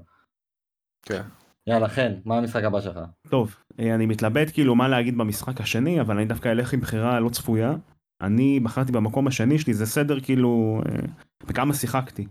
[1.01, 1.21] כן.
[1.67, 2.99] יאללה, חן, מה המשחק הבא שלך?
[3.29, 7.29] טוב, אני מתלבט כאילו מה להגיד במשחק השני, אבל אני דווקא אלך עם בחירה לא
[7.29, 7.75] צפויה.
[8.21, 10.99] אני בחרתי במקום השני שלי, זה סדר כאילו, אה,
[11.47, 12.25] בכמה שיחקתי.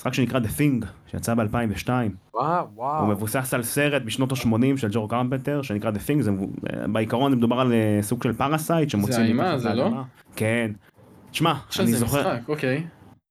[0.00, 1.88] משחק שנקרא The Thing, שיצא ב-2002.
[2.34, 3.06] וואו, הוא וואו.
[3.06, 4.46] מבוסס על סרט בשנות ה-80
[4.76, 8.90] של ג'ון קרפנטר, שנקרא The Thing, זה, אה, בעיקרון מדובר על אה, סוג של parasite
[8.90, 9.90] שמוצאים האימה מתחת הזה, לא?
[10.36, 10.70] כן.
[11.30, 12.86] תשמע, אני זה זוכר, משחק אוקיי.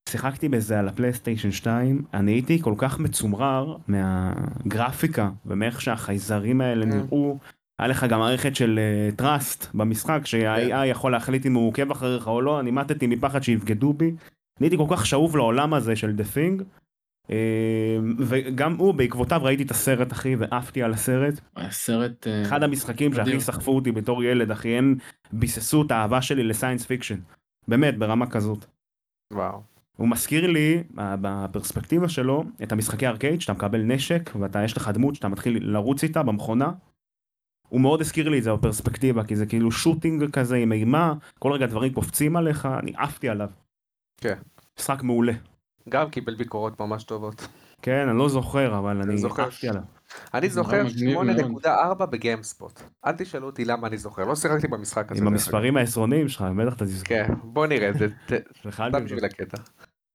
[0.09, 6.89] שיחקתי בזה על הפלייסטיישן 2, אני הייתי כל כך מצומרר מהגרפיקה ומאיך שהחייזרים האלה Mm.
[6.95, 7.37] נראו.
[7.79, 8.79] היה לך גם מערכת של
[9.15, 13.93] trust במשחק שה-AI יכול להחליט אם הוא עוקב אחריך או לא, אני מתתי מפחד שיבגדו
[13.93, 14.05] בי.
[14.05, 16.63] אני הייתי כל כך שאוב לעולם הזה של The Thing.
[17.31, 23.13] אה, וגם הוא בעקבותיו ראיתי את הסרט אחי ועפתי על הסרט הסרט אה, אחד המשחקים
[23.13, 23.39] שהכי.
[23.39, 24.95] סחפו אותי בתור ילד אחי הם
[25.33, 27.19] ביססו את האהבה שלי ל science fiction
[27.67, 28.65] באמת ברמה כזאת.
[29.33, 29.61] וואו.
[29.97, 35.15] הוא מזכיר לי בפרספקטיבה שלו את המשחקי ארקייד שאתה מקבל נשק ואתה יש לך דמות
[35.15, 36.71] שאתה מתחיל לרוץ איתה במכונה.
[37.69, 41.51] הוא מאוד הזכיר לי את זה בפרספקטיבה כי זה כאילו shooting כזה עם אימה כל
[41.51, 43.49] רגע דברים קופצים עליך אני עפתי עליו.
[44.17, 44.35] כן.
[44.79, 45.33] משחק מעולה.
[45.89, 47.47] גם קיבל ביקורות ממש טובות.
[47.81, 49.21] כן אני לא זוכר אבל אני.
[49.37, 49.81] עפתי עליו.
[50.33, 51.65] אני זוכר מגניב מאוד.
[51.65, 52.81] 8.4 בגיימספוט.
[53.05, 55.21] אל תשאלו אותי למה אני זוכר, לא שיחקתי במשחק הזה.
[55.21, 57.07] עם המספרים העשרוניים שלך בטח אתה תזכור.
[57.07, 58.07] כן, בוא נראה, זה
[58.61, 59.57] סליחה, סתם אני בשביל הקטע.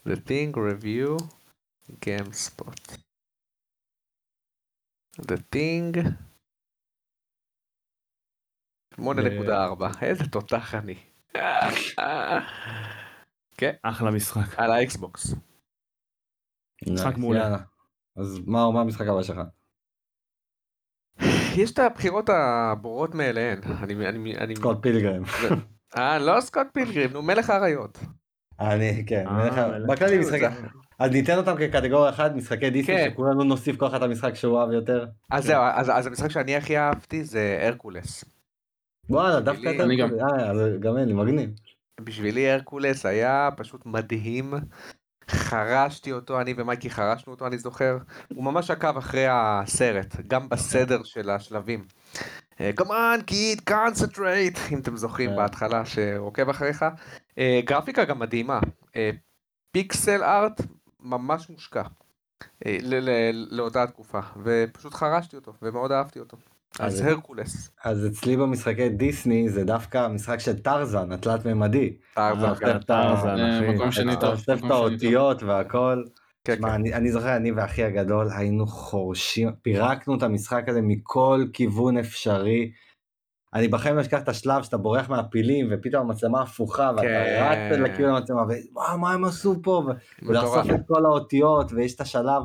[0.09, 1.25] The Thing Review
[2.05, 2.97] GameSpot.
[5.21, 6.09] The Thing
[9.01, 9.05] 8.4
[10.03, 10.95] איזה תותח אני.
[13.57, 14.59] כן, אחלה משחק.
[14.59, 15.35] על האקסבוקס.
[16.89, 17.57] משחק מעולה.
[18.17, 19.39] אז מה מה המשחק הבא שלך?
[21.57, 23.61] יש את הבחירות הברורות מאליהן.
[23.83, 25.23] אני, אני, אני, סקוט פילגרם.
[25.97, 27.99] אה, לא סקוט פילגרים, נו מלך האריות.
[28.61, 29.89] אני, כן, אה, מלך ה- מלך.
[29.91, 30.41] בכללי משחק...
[30.99, 33.11] אז ניתן אותם כקטגוריה אחת, משחקי דיסני, כן.
[33.13, 35.07] שכולנו נוסיף כל אחד את המשחק שהוא אהב יותר.
[35.31, 38.25] אז זהו, אז, אז המשחק שאני הכי אהבתי זה הרקולס.
[39.11, 39.85] וואלה, דווקא יותר...
[39.85, 40.09] אני גם.
[40.11, 41.51] אה, גם אין לי, מגניב.
[42.01, 44.55] בשבילי הרקולס היה פשוט מדהים.
[45.31, 47.99] חרשתי אותו, אני ומייקי חרשנו אותו, אני זוכר.
[48.35, 51.85] הוא ממש עקב אחרי הסרט, גם בסדר של השלבים.
[52.61, 55.37] אה, Come on, kid, concentrate, אם אתם זוכרים כן.
[55.37, 56.85] בהתחלה שעוקב אחריך.
[57.39, 58.61] אה, גרפיקה גם מדהימה.
[58.97, 59.11] אה,
[59.73, 60.61] פיקסל ארט
[61.01, 61.83] ממש מושקע.
[62.67, 62.79] אה,
[63.51, 66.37] לאותה תקופה, ופשוט חרשתי אותו, ומאוד אהבתי אותו.
[66.81, 67.71] אז אז- הרקולס.
[67.85, 71.97] אז אצלי במשחקי דיסני זה דווקא המשחק של טרזן, התלת מימדי.
[72.15, 72.79] טרזן, אה, גם.
[72.79, 73.69] טרזן, אה, אחי.
[73.69, 74.31] מקום שני אתה טוב.
[74.31, 76.03] אוסף מקום את האותיות והכל.
[76.45, 76.65] כן, כן.
[76.65, 82.71] אני, אני זוכר, אני ואחי הגדול היינו חורשים, פירקנו את המשחק הזה מכל כיוון אפשרי.
[83.55, 87.73] אני בחיים לא אשכח את השלב שאתה בורח מהפילים ופתאום המצלמה הפוכה ואתה כן.
[87.73, 89.83] רץ לכיוון המצלמה ווואו מה הם עשו פה
[90.23, 90.71] ולאסוף.
[90.71, 92.43] את כל האותיות ויש את השלב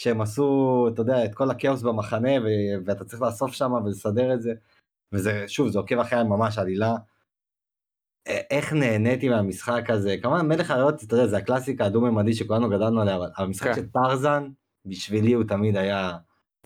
[0.00, 4.42] שהם עשו אתה יודע את כל הכאוס במחנה ו- ואתה צריך לאסוף שם ולסדר את
[4.42, 4.52] זה.
[5.12, 6.94] וזה שוב זה עוקב אחרי ממש עלילה.
[8.26, 13.16] איך נהניתי מהמשחק הזה כמובן מלך האריות אתה יודע זה הקלאסיקה הדו-ממדית שכולנו גדלנו עליה
[13.16, 13.74] אבל המשחק כן.
[13.74, 14.48] של טרזן
[14.84, 16.16] בשבילי הוא תמיד היה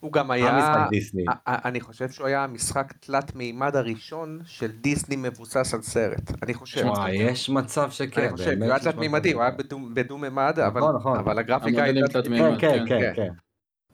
[0.04, 1.24] הוא גם היה, המשחק דיסני.
[1.28, 6.30] א- א- אני חושב שהוא היה המשחק תלת מימד הראשון של דיסני מבוסס על סרט,
[6.42, 6.84] אני חושב.
[6.86, 8.20] וואי יש מצב שכן.
[8.22, 9.50] אני חושב, הוא היה תלת מימדי, הוא היה.
[9.94, 11.38] בדו- ממד, אבל נכון, נכון.
[11.38, 12.84] הגרפיקה הייתה תלת מימד, כן כן.
[12.88, 13.12] כן כן.
[13.16, 13.28] כן.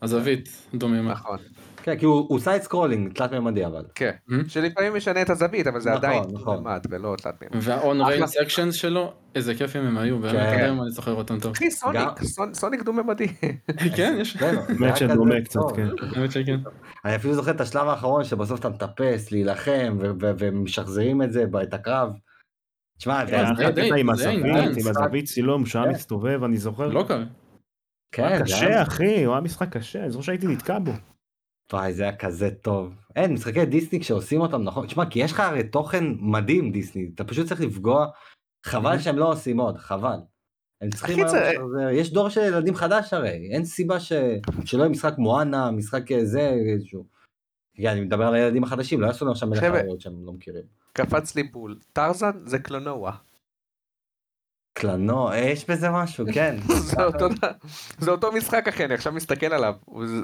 [0.03, 1.13] הזווית, דו מימד.
[1.13, 1.39] נכון,
[1.83, 3.85] כן כי הוא side scrolling תלת ממדי אבל.
[3.95, 4.33] כן, Mhm.
[4.49, 6.59] שלפעמים משנה את הזווית, אבל זה נכון, עדיין נכון.
[6.61, 7.55] ממד ולא תלת מימד.
[7.67, 8.15] וה- און אחלה.
[8.15, 10.39] ריין סקשנס שלו, איזה כיפים הם היו, באמת, כן.
[10.41, 11.53] עד היום אני זוכר אותם טוב.
[11.53, 12.09] אחי סוניק,
[12.53, 13.27] סוניק דו ממדי.
[13.97, 15.61] כן, יש, כן, זה באמת שדומה קצת.
[15.77, 15.89] כן.
[16.15, 16.61] האמת שכן.
[17.05, 19.99] אני אפילו זוכר את השלב האחרון שבסוף אתה מטפס להילחם
[20.39, 22.13] ומשחזרים את זה את הקרב.
[22.99, 24.11] תשמע זה היה עם די, הזווית, די, עם.
[24.89, 25.97] הזווית צילום שהוא היה כן.
[25.97, 26.89] מסתובב, אני זוכר.
[26.89, 27.01] לא.
[27.09, 27.19] הוא
[28.13, 30.93] כן, קשה אחי, הוא היה משחק קשה, אני זוכר שהייתי נתקע בו.
[31.73, 32.95] וואי זה היה כזה טוב.
[33.17, 34.87] אין משחקי דיסני כשעושים אותם נכון.
[34.87, 38.07] תשמע כי יש לך הרי תוכן מדהים דיסני אתה פשוט צריך לפגוע.
[38.67, 40.19] חבל שהם לא עושים עוד חבל.
[40.81, 41.71] הם צריכים היום.
[41.93, 44.13] יש דור של ילדים חדש הרי אין סיבה ש...
[44.65, 47.07] שלא יהיה משחק מואנה משחק אה, זה איזשהו.
[47.79, 49.65] אני מדבר על הילדים החדשים לא יעשו לנו עכשיו מלך
[49.99, 50.65] שהם לא מכירים.
[50.93, 51.79] קפץ לי בול.
[51.93, 53.13] טרזן זה קלונואה.
[54.73, 56.57] קלנו יש בזה משהו כן.
[56.67, 57.29] זה אותו-
[57.99, 59.75] זה אותו משחק אחי, אני עכשיו מסתכל עליו.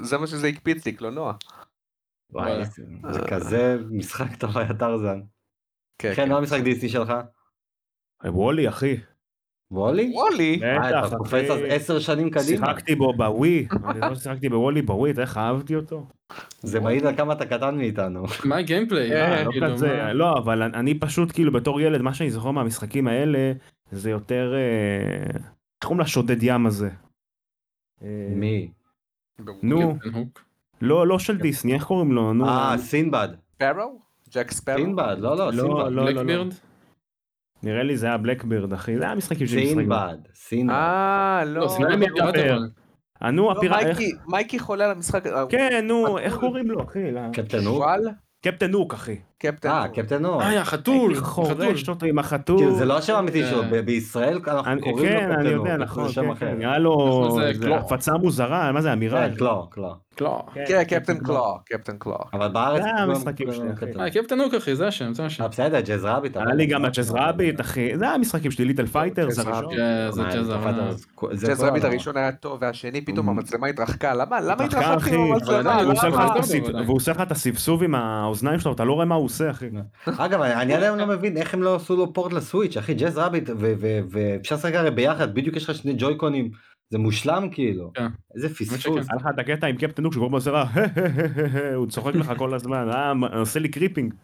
[0.02, 1.32] זה מה שזה הקפיץ לי, קלונואה.
[2.32, 2.64] וואי.
[2.64, 2.82] זה
[3.12, 5.20] זה כזה משחק טוב היה טרזן.
[5.98, 7.12] כן, כן, מה המשחק דיסני שלך?
[8.24, 8.96] וולי אחי,
[9.70, 10.12] וולי?
[10.14, 10.60] וולי.
[10.62, 11.58] אה, בטח אתה קופץ אז.
[11.68, 12.66] עשר שנים קדימה.
[12.66, 16.06] שיחקתי בו בווי, אני זוכר ששיחקתי בוולי בווי, אתה איך אהבתי אותו.
[16.60, 18.24] זה מעיד על כמה אתה קטן מאיתנו.
[18.44, 19.12] מה הגיימפליי?
[19.12, 19.66] אה, אה, לא כאילו,
[20.14, 23.52] לא, אבל אני- אני פשוט כאילו בתור ילד, מה שאני זוכר מהמשחקים האלה,
[23.92, 26.90] זה יותר, אה, איך קוראים לשודד ים הזה?
[28.02, 28.70] אה, מי?
[29.62, 29.96] נו.
[30.80, 32.32] לא, לא של דיסני, איך קוראים לו?
[32.32, 33.28] נו, אה, סינבד.
[33.54, 34.00] ספארו?
[34.34, 34.78] ג'ק ספארו?
[34.78, 35.68] סינבד, לא, לא, לא, סינבד.
[35.68, 36.04] לא, לא.
[36.04, 36.54] בלקבירד?
[37.62, 39.78] נראה לי זה היה בלקבירד אחי, זה היה משחקים של משחקים.
[39.78, 40.74] סינבד, סינבד.
[40.74, 41.76] אה, לא.
[43.22, 43.98] אה, נו, לא, הפירה, איך...
[44.28, 45.26] מייקי- חולה על המשחק.
[45.26, 47.10] אה, כן, נו, איך קוראים לו אחי?
[47.10, 47.20] לא.
[47.32, 47.84] קפטן הוק?
[48.42, 49.16] קפטן הוק אחי.
[49.38, 49.68] קפטן.
[49.68, 49.88] אה.
[49.88, 50.42] קפטן הוק.
[50.42, 51.10] אה, החתול.
[51.10, 51.20] הייתי.
[51.24, 52.58] חורש אותו עם החתול.
[52.58, 53.50] כאילו, זה לא השם האמיתי אה.
[53.50, 55.66] שלו, בישראל אנחנו אני- קוראים לו כן, קפטן אני הוק.
[55.66, 56.46] יודע, יש נכון, לזה שם כן, אחר.
[56.46, 57.76] כן, היה לו זה זה.
[57.76, 59.28] הפצה מוזרה, מה זה אמירה?
[59.28, 59.94] כן, קלו, קלו.
[60.16, 60.42] קלו.
[60.66, 61.44] כן, קפטן קלו.
[61.64, 62.16] קפטן קלו.
[62.32, 62.82] אבל בארץ...
[62.82, 63.86] זה המשחקים שלי, אחי.
[63.86, 64.10] קפטן אה.
[64.10, 65.42] קפטן הוק אחי, זה השם, זה השם.
[65.42, 66.36] אה, בסדר, ג'אז רביט.
[66.36, 69.70] היה לי גם הג'אז רביט אחי, זה המשחקים שלי, ליטל פייטר, זה הראשון.
[69.76, 69.76] כן,
[70.10, 70.46] זה אה, ג'אז
[71.56, 71.84] זה רביט.
[71.84, 73.30] הראשון היה טוב והשני פתאום Mm.
[73.30, 74.14] המצלמה התרחקה.
[74.14, 75.80] למה למה התרחקה, התרחקתי עם המצלמה?
[75.82, 79.50] אבל- והוא עושה לך את הסבסוב עם האוזניים שלו, אתה לא רואה מה הוא עושה
[79.50, 79.68] אחי.
[80.06, 83.18] אגב, אני עד היום לא מבין איך הם לא עשו לו port לסוויץ', אחי, ג'אז
[83.18, 83.50] רביט,
[84.10, 86.50] ואפשר לשחק הרי ביחד, בדיוק יש לך שני ג'ויקונים,
[86.90, 87.90] זה מושלם כאילו.
[87.94, 88.06] כן.
[88.34, 88.48] איזה.
[88.48, 88.86] פספוס.
[88.86, 90.64] היה לך את הקטע עם קפטן הוק שקוראים לו זרע,
[91.74, 94.14] הוא צוחק לך כל הזמן, אה, עושה לי creeping.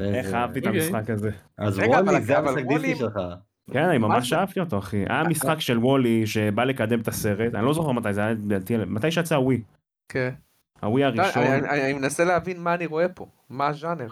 [0.00, 0.80] איך אהבתי את אוקיי.
[0.80, 1.30] המשחק הזה.
[1.58, 3.18] אז וולי זה המשחק דיסני שלך.
[3.70, 4.32] כן, אני מה ממש?
[4.32, 5.04] אהבתי אותו אחי.
[5.08, 8.34] היה משחק של וולי שבא לקדם את הסרט, אני לא זוכר מתי זה היה,
[8.86, 9.62] מתי שיצא הווי.
[10.12, 10.30] כן.
[10.82, 11.42] הווי די, הראשון.
[11.42, 13.26] אני- אני אני מנסה להבין מה אני רואה פה.
[13.50, 14.08] מה הז'אנר.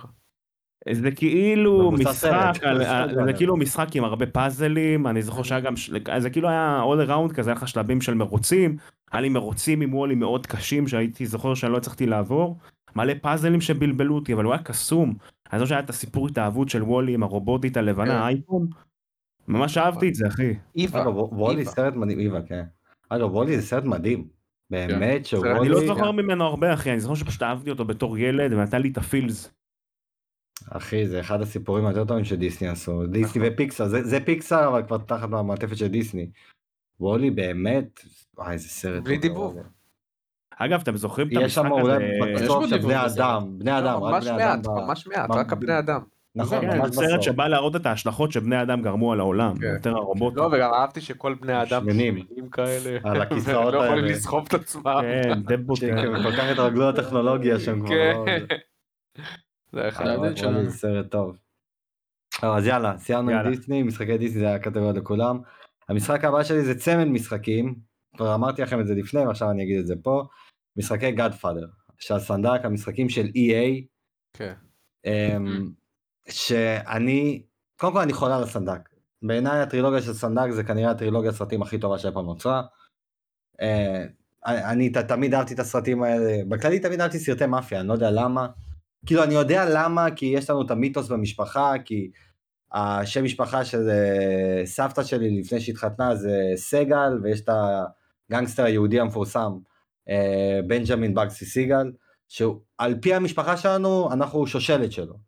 [0.92, 2.84] זה כאילו מבוסס משחק, על- על-
[3.14, 3.24] סרט.
[3.26, 5.74] זה כאילו משחק עם הרבה פאזלים, אני זוכר שהיה גם,
[6.18, 8.76] זה כאילו היה all around כזה, היה לך שלבים של מרוצים,
[9.12, 12.58] היה לי מרוצים עם וואלי מאוד קשים שהייתי זוכר שאני לא הצלחתי לעבור,
[12.96, 15.14] מלא פאזלים שבלבלו אותי, אבל הוא היה קסום,
[15.52, 17.80] אני זוכר שהיה את הסיפור התאהבות של וואלי עם הרובוטית כן.
[17.80, 18.66] הלבנה, האייפון,
[19.48, 20.54] ממש אהבתי את זה אחי.
[20.76, 21.08] איווה.
[21.08, 21.64] וולי.
[21.64, 22.62] סרט מדהים, איווה, כן.
[23.08, 24.35] אגב, וולי זה סרט מדהים.
[24.70, 25.58] באמת אני שוולי...
[25.60, 28.88] אני לא זוכר ממנו הרבה אחי, אני זוכר שפשוט אהבתי אותו בתור ילד ונתן לי
[28.88, 29.52] את הפילס.
[30.70, 33.06] אחי, זה אחד הסיפורים היותר טובים שדיסני עשו.
[33.06, 33.52] דיסני נכון.
[33.54, 36.30] ופיקסר, זה זה פיקסר אבל כבר תחת המעטפת של דיסני.
[37.00, 38.00] וולי באמת,
[38.36, 39.02] וואי איזה סרט.
[39.02, 39.54] בלי דיבוב.
[39.56, 39.68] וולי.
[40.58, 41.82] אגב אתם זוכרים את המשחק שם הזה?
[41.82, 43.06] אולי יש בסוף בו של דיבוב בני.
[43.06, 44.56] אדם, בני אדם, לא, רק ממש בני אדם.
[44.56, 46.00] מעט, ב- ממש מעט, רק הבני אדם.
[46.36, 47.24] נכון, כן, ממש זה סרט בסוף.
[47.24, 49.66] שבא להראות את ההשלכות שבני אדם גרמו על העולם, כן.
[49.66, 50.38] יותר הרובוטים.
[50.38, 52.26] לא, וגם אהבתי שכל בני האדם שמנים.
[52.52, 52.98] כאלה.
[53.04, 54.16] על הכיסאות לא יכולים האלה.
[54.16, 55.00] לסחוב את עצמם.
[55.02, 55.76] כן, דבות.
[55.76, 58.24] שהם כל כך התרגלו לטכנולוגיה שהם כבר לא...
[58.26, 58.44] כן.
[59.72, 60.20] זה היה זה חייב.
[60.20, 60.64] הדייט שלנו.
[60.64, 61.36] זה סרט טוב.
[62.40, 63.50] טוב, אז יאללה, סיימנו עם.
[63.50, 65.38] דיסני, משחקי דיסני זה לכולם.
[65.88, 67.74] המשחק הבא שלי זה צמד משחקים,
[68.16, 70.22] כבר אמרתי לכם את זה לפני ועכשיו אני אגיד את זה פה,
[70.76, 71.66] משחקי גאדפאדר,
[71.98, 73.84] של סנדק, המשחקים של EA,
[74.32, 74.52] כן.
[75.06, 75.70] אמ,
[76.28, 77.42] שאני,
[77.76, 78.88] קודם כל אני חולה על הסנדק.
[79.22, 82.62] בעיניי הטרילוגיה של סנדק זה כנראה הטרילוגיה הסרטים הכי טובה שאי פעם נוצרה.
[83.60, 84.04] אה,
[84.46, 88.46] אני תמיד אהבתי את הסרטים האלה, בכללי תמיד אהבתי סרטי מאפיה, אני לא יודע למה.
[89.06, 92.10] כאילו אני יודע למה, כי יש לנו את המיתוס במשפחה, כי
[92.72, 97.48] השם משפחה של אה, סבתא שלי לפני שהתחתנה זה סגל, ויש את
[98.30, 99.52] הגנגסטר היהודי המפורסם,
[100.08, 101.92] אה, בנג'מין בגסי סיגל,
[102.28, 105.25] שעל פי המשפחה שלנו, אנחנו שושלת שלו.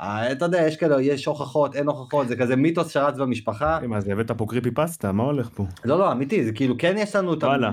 [0.00, 3.78] אה, אתה יודע, יש כאלה, יש הוכחות, אין הוכחות, זה כזה מיתוס שרץ במשפחה.
[3.88, 5.64] מה זה הבאת פה קריפי פסטה מה הולך פה?
[5.84, 7.46] לא, לא, אמיתי, זה כאילו כן יש לנו את ה...
[7.46, 7.70] וואלה.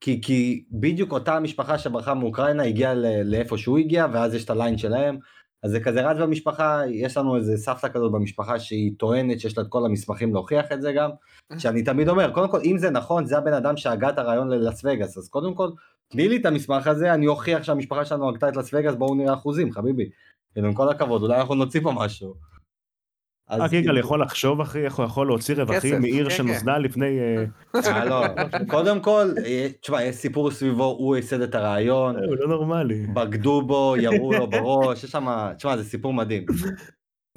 [0.00, 2.94] כי, כי בדיוק אותה המשפחה שברחה מאוקראינה הגיעה
[3.24, 5.18] לאיפה שהוא הגיע, ואז יש את הליין שלהם.
[5.62, 9.64] אז זה כזה רץ במשפחה, יש לנו איזה סבתא כזאת במשפחה שהיא טוענת שיש לה
[9.64, 11.10] את כל המסמכים להוכיח את זה גם.
[11.58, 14.84] שאני תמיד אומר, קודם כל, אם זה נכון, זה הבן אדם שהגה את הרעיון ללאס
[14.84, 15.70] וגאס, אז קודם כל,
[16.08, 19.34] תני לי את המסמך הזה, אני אוכיח שהמשפחה שלנו הגתה את לאס וגאס, בואו נראה
[19.34, 20.08] אחוזים, חביבי.
[20.52, 22.34] כאילו, עם כל הכבוד, אולי אנחנו נוציא פה משהו.
[23.48, 26.78] אז רק יגאל כאילו- יכול לחשוב אחי איך הוא יכול להוציא רווחים מעיר כן, שנוסדה
[26.78, 27.44] לפני אה,
[27.86, 28.24] אה, לא,
[28.68, 33.06] קודם כל, אה, תשמע, יש סיפור סביבו, הוא ייסד את הרעיון, הוא לא נורמלי.
[33.06, 36.46] בגדו בו, ירו לו בראש, יש שם, תשמע, זה סיפור מדהים.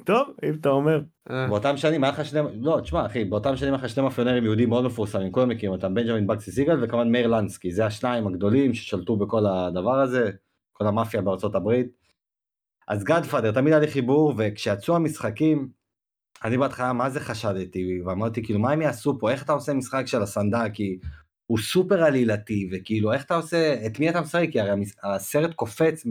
[0.04, 1.00] טוב אם אתה אומר.
[1.30, 4.44] אה, באותם שנים היה לך שני, לא, תשמע, אחי, באותם שנים היה לך שני מאפיונרים
[4.44, 8.74] יהודים מאוד מפורסמים, כולם מכירים אותם, בנג'מין בקסי סיגל וכמובן מאיר לנסקי, זה השניים הגדולים
[8.74, 10.30] ששלטו בכל הדבר הזה,
[10.72, 12.01] כל המאפיה בארצות הברית.
[12.88, 15.68] אז גאדפאדר, תמיד היה לי חיבור, וכשיצאו המשחקים,
[16.44, 20.06] אני בהתחלה מה זה חשדתי, ואמרתי כאילו מה הם יעשו פה, איך אתה עושה משחק
[20.06, 20.98] של הסנדק, כי
[21.46, 24.70] הוא סופר עלילתי, וכאילו איך אתה עושה, את מי אתה משחק, כי הרי
[25.02, 26.06] הסרט קופץ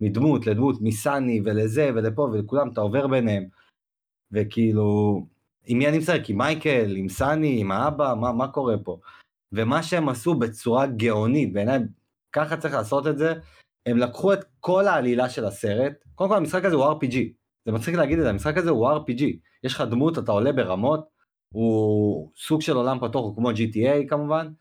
[0.00, 3.44] מדמות לדמות, מסני ולזה ולפה ולכולם, אתה עובר ביניהם,
[4.32, 5.20] וכאילו,
[5.66, 8.98] עם מי אני משחק, עם מייקל, עם סני, עם האבא, מה, מה קורה פה?
[9.52, 11.78] ומה שהם עשו בצורה גאונית, בעיניי
[12.32, 13.34] ככה צריך לעשות את זה,
[13.86, 17.16] הם לקחו את כל העלילה של הסרט, קודם כל המשחק הזה הוא RPG,
[17.66, 19.22] זה מצחיק להגיד את זה, המשחק הזה הוא RPG,
[19.64, 21.08] יש לך דמות, אתה עולה ברמות,
[21.54, 24.52] הוא סוג של עולם פתוח, הוא כמו GTA כמובן,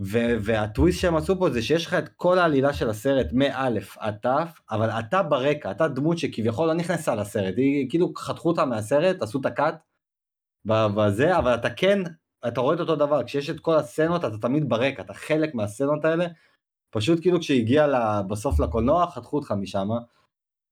[0.00, 3.68] ו- והטוויסט שהם עשו פה זה שיש לך את כל העלילה של הסרט מא'
[3.98, 4.26] עד ת',
[4.70, 9.40] אבל אתה ברקע, אתה דמות שכביכול לא נכנסה לסרט, היא כאילו חתכו אותה מהסרט, עשו
[9.40, 9.74] את הקאט
[10.64, 11.98] בזה, אבל אתה כן,
[12.48, 16.04] אתה רואה את אותו דבר, כשיש את כל הסצנות אתה תמיד ברקע, אתה חלק מהסצנות
[16.04, 16.26] האלה,
[16.90, 17.86] פשוט כאילו כשהגיע
[18.28, 19.88] בסוף לקולנוע חתכו אותך משם,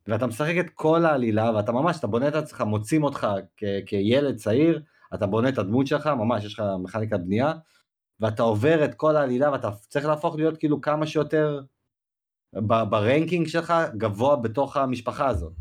[0.09, 3.27] ואתה משחק את כל העלילה ואתה ממש, אתה בונה את עצמך, מוצאים אותך
[3.57, 4.83] כ- כילד צעיר,
[5.15, 7.53] אתה בונה את הדמות שלך, ממש יש לך מכניקת בנייה,
[8.21, 11.61] ואתה עובר את כל העלילה ואתה צריך להפוך להיות כאילו כמה שיותר
[12.55, 15.53] ב- ב ranking שלך גבוה בתוך המשפחה הזאת.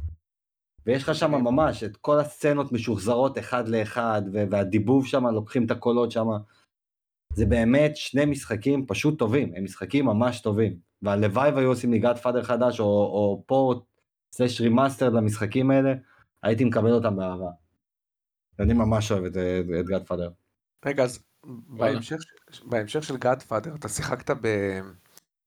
[0.86, 6.11] ויש לך שם ממש את כל הסצנות משוחזרות אחד לאחד והדיבוב שם לוקחים את הקולות
[6.11, 6.27] שם.
[7.35, 10.75] זה באמת שני משחקים פשוט טובים, הם משחקים ממש טובים.
[11.01, 13.84] והלוואי והיו עושים לי Godfather חדש או, או port
[14.31, 15.93] slash remaster למשחקים האלה,
[16.43, 17.49] הייתי מקבל אותם באהבה.
[18.59, 20.30] אני ממש אוהב את, את, את Godfather.
[20.85, 21.23] רגע, אז
[21.67, 22.17] בהמשך,
[22.65, 24.35] בהמשך של Godfather, אתה שיחקת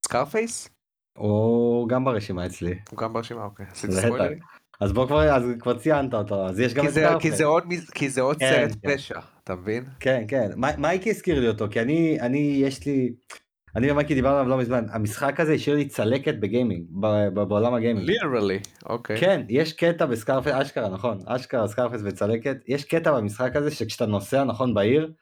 [0.05, 0.69] ב Scarface?
[1.17, 2.79] או גם ברשימה אצלי.
[2.91, 3.67] הוא גם ברשימה, אוקיי.
[3.71, 3.93] עשיתי.
[3.93, 4.39] ספוילרים?
[4.81, 7.23] אז בוא כבר, אז כבר ציינת אותו, אז יש גם את Scarface.
[7.23, 7.63] כי זה עוד
[7.95, 8.97] כי זה עוד כן, סרט כן.
[8.97, 9.85] פשע, אתה מבין?
[10.01, 10.51] כן, כן.
[10.57, 13.13] מי- מייקי הזכיר לי אותו, כי אני, אני, יש לי,
[13.77, 17.43] אני ומייקי דיברנו עליו לא מזמן, המשחק הזה השאיר לי צלקת ב gaming, ב- ב-
[17.43, 18.07] בעולם ה gaming.
[18.11, 19.17] literally, אוקיי.
[19.21, 24.07] כן, יש קטע ב Scarface, אשכרה, נכון, אשכרה Scarface וצלקת, יש קטע במשחק הזה שכשאתה
[24.07, 25.13] נוסע נכון בעיר,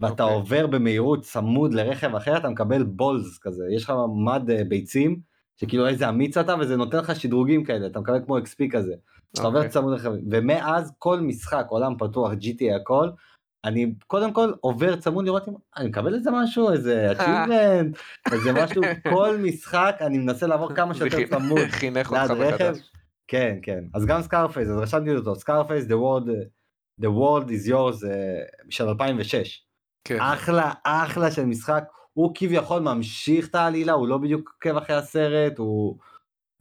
[0.00, 0.36] ואתה אוקיי.
[0.36, 3.92] עובר במהירות צמוד לרכב אחר, אתה מקבל balls כזה, יש לך
[4.26, 8.38] מד אה, ביצים, שכאילו איזה אמיץ אתה, וזה נותן לך שדרוגים כאלה, אתה מקבל כמו
[8.38, 8.94] XP כזה.
[9.36, 9.70] שאתה עובר אוקיי.
[9.70, 13.08] צמוד לרכב, ומאז כל משחק, עולם פתוח, GTA הכל,
[13.64, 17.98] אני קודם כל עובר צמוד לראות אם אני מקבל איזה משהו, איזה achievement,
[18.32, 18.82] איזה משהו,
[19.14, 21.66] כל משחק אני מנסה לעבור כמה שיותר צמוד.
[21.80, 22.30] חינך אותך.
[22.30, 22.90] מחדש.
[23.28, 23.84] כן, כן.
[23.94, 26.28] אז גם Scarface, אז רשמתי אותו, Scarface, The World,
[27.02, 29.66] The World is Yours אה, של 2006.
[30.04, 30.18] כן.
[30.20, 31.84] אחלה, אחלה של משחק.
[32.16, 35.98] הוא כביכול ממשיך את העלילה, הוא לא בדיוק עוקב אחרי הסרט, הוא,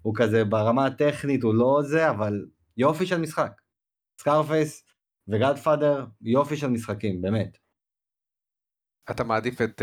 [0.02, 2.46] הוא כזה ברמה הטכנית, הוא לא זה, אבל
[2.78, 3.62] יופי של משחק.
[4.22, 4.84] Scarface
[5.28, 7.58] ו Godfather, יופי של משחקים, באמת.
[9.12, 9.82] אתה מעדיף את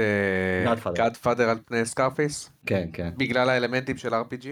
[0.67, 0.93] Godfather.
[0.95, 2.53] Godfather על פני Scarface?
[2.67, 3.11] כן, כן.
[3.17, 4.47] בגלל האלמנטים של RPG?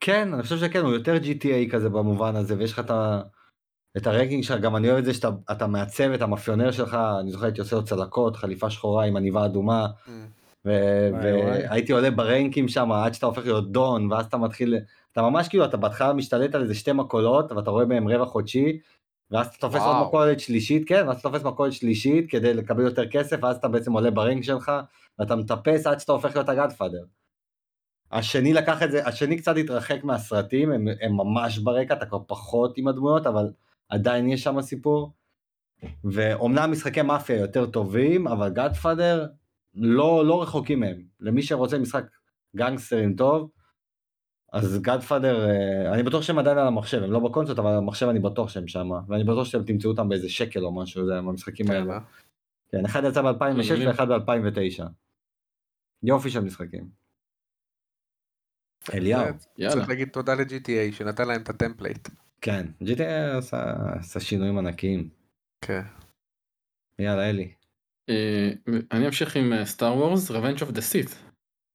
[0.00, 3.22] כן, אני חושב שכן, הוא יותר GTA כזה במובן הזה, ויש לך את ה...
[3.96, 6.96] את ה ranking שלך, גם אני אוהב את זה שאתה אתה מעצב את המאפיונר שלך,
[7.20, 9.86] אני זוכר הייתי עושה לו צלקות, חליפה שחורה עם עניבה אדומה.
[10.64, 14.78] והייתי עולה ב rankים שם עד שאתה הופך להיות דון, ואז אתה מתחיל,
[15.12, 18.78] אתה ממש כאילו, אתה בהתחלה משתלט על איזה שתי מכולות, ואתה רואה בהם רווח חודשי,
[19.30, 19.80] ואז אתה תופס.
[19.80, 23.68] עוד מכולת שלישית, כן, ואז אתה תופס מכולת שלישית כדי לקבל יותר כסף, ואז אתה
[23.68, 24.72] בעצם עולה ברנק שלך,
[25.18, 27.02] ואתה מטפס עד שאתה הופך להיות הגאדפאדר.
[28.12, 32.78] השני לקח את זה, השני קצת התרחק מהסרטים, הם, הם ממש ברקע, אתה כבר פחות
[32.78, 33.50] עם הדמויות, אבל
[33.88, 35.12] עדיין יש שם סיפור.
[36.04, 39.26] ואומנם משחקי מאפיה יותר טובים, אבל גאדפאדר
[39.74, 41.02] לא, לא רחוקים מהם.
[41.20, 42.04] למי שרוצה משחק
[42.56, 43.50] גנגסטרים טוב,
[44.52, 45.48] אז Godfather,
[45.94, 48.68] אני בטוח שהם עדיין על המחשב, הם לא בקונסולות, אבל על המחשב אני בטוח שהם
[48.68, 51.92] שם, ואני בטוח שאתם תמצאו אותם באיזה שקל או משהו, זה המשחקים כן, האלה.
[51.92, 51.98] אה?
[52.72, 53.88] כן, אחד יצא ב-2006 מגניב.
[53.88, 54.84] ואחד ב-2009.
[56.02, 56.88] יופי של משחקים.
[58.94, 59.22] אליהו,
[59.58, 59.74] יאללה.
[59.74, 62.08] צריך להגיד תודה ל-GTA שנתן להם את ה template.
[62.46, 65.08] כן, GTA עשה, עשה שינויים ענקיים.
[65.64, 65.80] כן.
[66.98, 67.52] יאללה, אלי.
[68.10, 68.50] אה,
[68.92, 71.14] אני אמשיך עם Star Wars, Revenge of the Sith.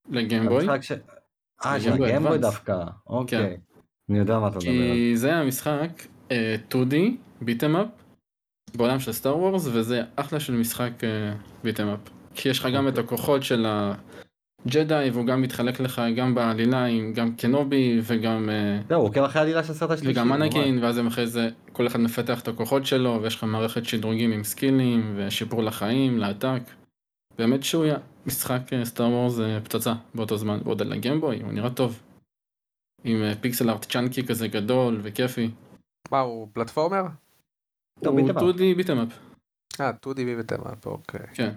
[0.09, 0.67] לגיימבוי.
[1.65, 2.37] אה, של הגיימבוי.
[2.37, 3.39] דווקא, אוקיי.
[3.39, 3.61] כן.
[4.09, 5.89] אני יודע מה אתה מדבר כי זה היה משחק
[6.31, 6.95] אה, 2D,
[7.41, 7.87] ביטם אפ,
[8.75, 10.91] בעולם של סטאר וורס, וזה אחלה של משחק
[11.63, 11.99] ביטם אפ.
[12.35, 13.65] כי יש לך גם את הכוחות של
[14.65, 18.49] הג'די, והוא גם מתחלק לך גם בעלילה עם גם קנובי וגם...
[18.49, 20.11] אה, זהו, הוא עוקב אחרי העלילה של הסרט השלישי.
[20.11, 20.29] וגם.
[20.29, 24.31] מנקין, ואז הם אחרי זה, כל אחד מפתח את הכוחות שלו, ויש לך מערכת שדרוגים
[24.31, 26.61] עם סקילים, ושיפור לחיים, לעתק.
[27.37, 32.01] באמת שהוא היה משחק סטאר וורס פצצה באותו זמן, ועוד על הגיימבוי, הוא נראה טוב.
[33.03, 35.49] עם אה, פיקסל ארט צ'אנקי כזה גדול וכיפי.
[36.11, 37.03] מה הוא פלטפורמר?
[38.05, 38.43] הוא ביטם אפ.
[38.43, 39.17] 2D ביטם אפ,
[39.81, 41.19] אה, 2D וטמאפ, אוקיי.
[41.33, 41.51] כן.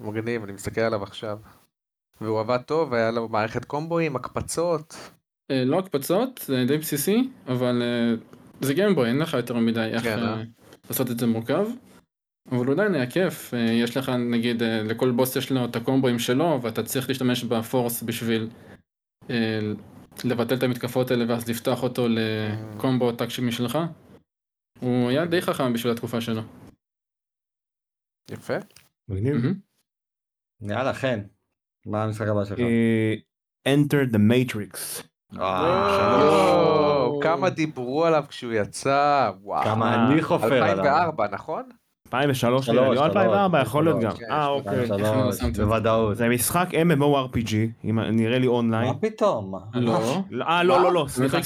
[0.00, 1.38] מגניב, אני מסתכל עליו עכשיו.
[2.20, 4.94] והוא עבד טוב, היה לו מערכת קומבואים, הקפצות.
[5.50, 8.14] אה, לא הקפצות, זה די בסיסי, אבל אה,
[8.60, 10.42] זה גיימבוי, אין לך יותר מדי איך כן, אה?
[10.90, 11.66] לעשות את זה מורכב.
[12.50, 15.76] אבל הוא עדיין היה כיף, אה, יש לך נגיד, אה, לכל בוס יש לו את
[15.76, 18.50] הקומבואים שלו, ואתה צריך להשתמש בפורס בשביל
[19.30, 19.60] אה,
[20.24, 23.78] לבטל את המתקפות האלה ואז לפתוח אותו לקומבו טאקשי משלך.
[24.80, 26.42] הוא היה די חכם בשביל התקופה שלו.
[28.30, 28.56] יפה.
[29.08, 29.34] מגניב.
[30.62, 31.20] יאללה, חן.
[31.86, 32.58] מה המשחק הבא שלך?
[32.58, 33.14] אה,
[33.68, 35.02] Enter the Matrix.
[35.40, 39.64] אה, כמה דיברו עליו כשהוא יצא, וואו.
[39.64, 40.70] כמה אני חופר עליו.
[40.70, 41.68] 2004, נכון?
[42.14, 44.10] 2003 שלוש, נראה לי, או שלוש, 2004 יכול להיות גם.
[44.10, 44.46] כן, אה.
[44.46, 44.86] אוקיי.
[44.88, 45.64] לא את זה?
[45.64, 46.16] בוודאות.
[46.16, 47.54] זה משחק MMORPG,
[47.84, 48.88] נראה לי אונליין.
[48.88, 49.54] מה פתאום?
[49.74, 51.38] לא, אה לא לא לא, סליחה.
[51.38, 51.44] לך?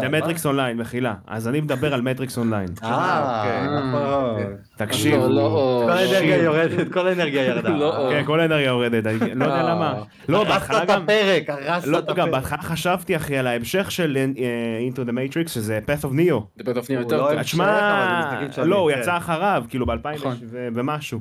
[0.00, 0.08] זה?
[0.08, 1.14] מטריקס אונליין, מחילה.
[1.26, 2.68] אז אני מדבר על Matrix Online.
[2.82, 3.78] אה, אוקיי.
[3.78, 4.40] נכון.
[4.76, 5.14] תקשיב.
[5.14, 6.44] לא, לא, כל האנרגיה shit.
[6.44, 7.68] יורדת, כל האנרגיה ירדה.
[7.68, 9.62] לא, כן, כל האנרגיה יורדת, אני לא יודע אה.
[9.62, 9.94] למה.
[10.28, 11.02] לא, הרסת בהתחלה את גם...
[11.02, 12.28] הפרק, הרסת לא, את הפרק.
[12.30, 16.40] בהתחלה חשבתי אחי על ההמשך של אה, Into the Matrix שזה Path of Neo.
[16.56, 17.42] זה בטח נהיה הוא יותר לא טוב.
[17.42, 18.98] תשמע, לא, הוא כן.
[19.00, 20.36] יצא אחריו, כאילו ב-2000 נכון.
[20.50, 21.20] ומשהו.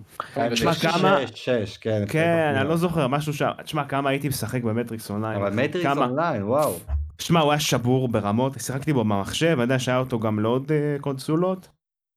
[0.52, 2.04] תשמע, כמה- שש, כן.
[2.10, 3.50] כן, אני לא זוכר, משהו שם.
[3.64, 5.36] תשמע, כמה הייתי משחק ב Matrix Online.
[5.42, 6.74] אבל Matrix Online, וואו.
[7.20, 11.00] שמע, הוא היה שבור ברמות, שיחקתי בו במחשב, אני יודע שהיה אותו גם לעוד אה,
[11.02, 11.68] קונסולות.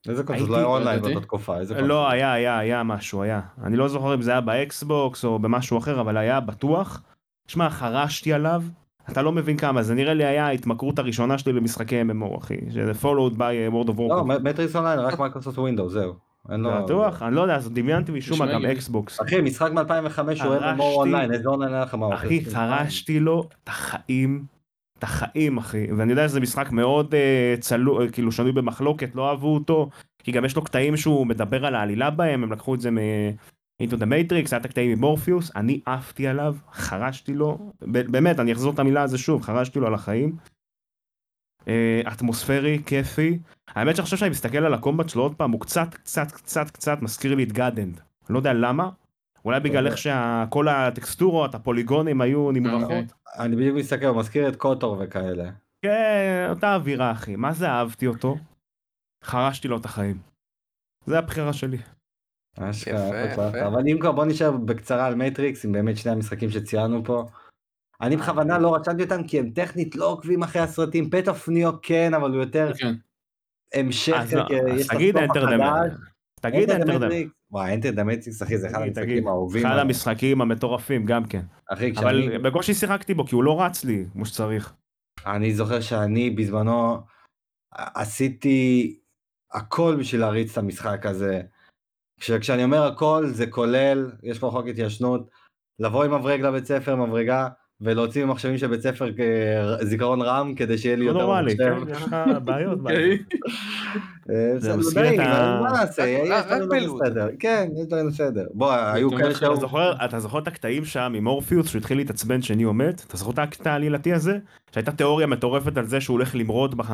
[0.09, 1.01] איזה קונסול, הייתי- לא היה אונליין.
[1.03, 1.89] באותה תקופה, איזה קונסול.
[1.89, 3.41] לא, היה, היה, היה משהו, היה.
[3.65, 7.03] אני לא זוכר אם זה היה ב Xbox או במשהו אחר, אבל היה בטוח.
[7.49, 8.63] שמע, חרשתי עליו,
[9.09, 12.57] אתה לא מבין כמה, זה נראה לי היה ההתמכרות הראשונה שלי למשחקי MMO, אחי.
[12.71, 14.39] שזה followed by אה, World of לא, Warcraft.
[14.43, 16.15] Matrix Online, רק Microsoft Windows, זהו.
[16.49, 17.23] בטוח?
[17.23, 18.67] אני לא יודע, דמיינתי משום מה גם.
[18.67, 19.21] Xbox.
[19.21, 20.57] אחי, משחק מ-2005 הוא.
[20.57, 22.15] MMO אונליין, איזה אונליין היה לך מה?
[22.15, 24.45] אחי, חרשתי לו את החיים,
[24.99, 25.87] את החיים, אחי.
[25.97, 30.33] ואני יודע שזה משחק מאוד אה, צלו, אה, כאילו שנוי במחלוקת, לא אהבו אותו, כי
[30.33, 32.99] גם יש לו קטעים שהוא מדבר על העלילה בהם, הם לקחו את זה מ...
[33.81, 38.53] into the Matrix, היה את הקטעים עם מורפיוס, אני עפתי עליו, חרשתי לו, באמת, אני
[38.53, 40.37] אחזור את המילה הזו שוב, חרשתי לו על החיים.
[41.69, 43.39] אה, אטמוספרי, כיפי.
[43.69, 46.71] האמת שאני חושב שאני מסתכל על ה combat שלו עוד פעם, הוא קצת, קצת, קצת,
[46.71, 47.97] קצת מזכיר לי את גאדנד.
[47.97, 48.91] אני לא יודע למה,
[49.45, 52.83] אולי בגלל איך שכל הטקסטורות, הפוליגונים היו נמרחות.
[52.83, 53.07] אוקיי.
[53.39, 55.51] אני בדיוק מסתכל, הוא מזכיר את KOTOR וכאלה.
[55.83, 58.37] כן, אותה אווירה אחי, מה זה אהבתי אותו?
[59.25, 60.19] חרשתי לו את החיים.
[61.07, 61.79] זה הבחירה שלי.
[62.59, 63.49] אשכרה, יפה, יפה.
[63.49, 63.67] יפה.
[63.67, 67.27] אבל אם כבר בוא נשאר בקצרה על Matrix, עם באמת שני המשחקים שציינו פה.
[68.01, 71.73] אני בכוונה לא רשמתי אותם כי הם טכנית לא עוקבים אחרי הסרטים, Path of Neo
[71.83, 72.95] כן, אבל הוא יותר כן.
[73.75, 75.45] המשך, לא, אז יש תגיד Enter.
[75.45, 75.93] החדש.
[76.41, 77.09] תגיד Enter.
[77.09, 77.29] Matrix.
[77.51, 78.83] וואי, Enter the Matrix, אחי, זה אחד.
[78.83, 79.67] המשחקים האהובים.
[79.67, 79.79] אחד.
[79.79, 81.43] המשחקים המטורפים גם כן.
[81.97, 82.39] אבל.
[82.39, 84.75] בקושי שיחקתי בו כי הוא לא רץ לי כמו שצריך.
[85.27, 87.01] אני זוכר שאני בזמנו
[87.73, 88.99] עשיתי
[89.53, 91.43] הכל בשביל להריץ את המשחק הזה.
[92.21, 95.29] כש, כשאני אומר הכל זה כולל, יש פה חוק התיישנות,
[95.81, 97.49] לבוא עם מברג לבית ספר, מברגה,
[97.81, 99.21] ולהוציא ממחשבים של בית ספר כ-
[99.85, 101.85] זיכרון רם כדי שיהיה לי לא יותר נורמלי, מחשב.
[101.85, 102.79] כן, יש לך בעיות.
[104.31, 106.29] אה, זה די, את ה- מה נעשה, יש
[106.61, 107.01] לא בלוד.
[107.03, 107.29] בסדר.
[107.39, 108.47] כן, יש דברים בסדר.
[108.55, 109.53] בוא, היו כאלה שהיו...
[110.05, 113.05] אתה זוכר, את הקטעים שם עם מורפיוס שהוא התחיל להתעצבן שניאו מת?
[113.09, 114.39] אתה זוכר את הקטע העלילתי הזה?
[114.73, 116.91] שהייתה תיאוריה מטורפת על זה שהוא הולך למרוד בח...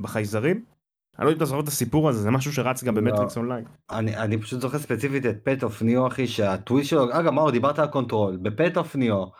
[0.00, 0.75] בחייזרים?
[1.18, 3.00] אני לא יודע אם אתה זוכר את הסיפור הזה, זה משהו שרץ גם לא.
[3.00, 3.64] ב Matrix Online.
[3.90, 7.78] אני, אני פשוט זוכר ספציפית את Path of Neo אחי שהטוויסט שלו אגב מאור דיברת
[7.78, 9.32] על Control ב Path of Neo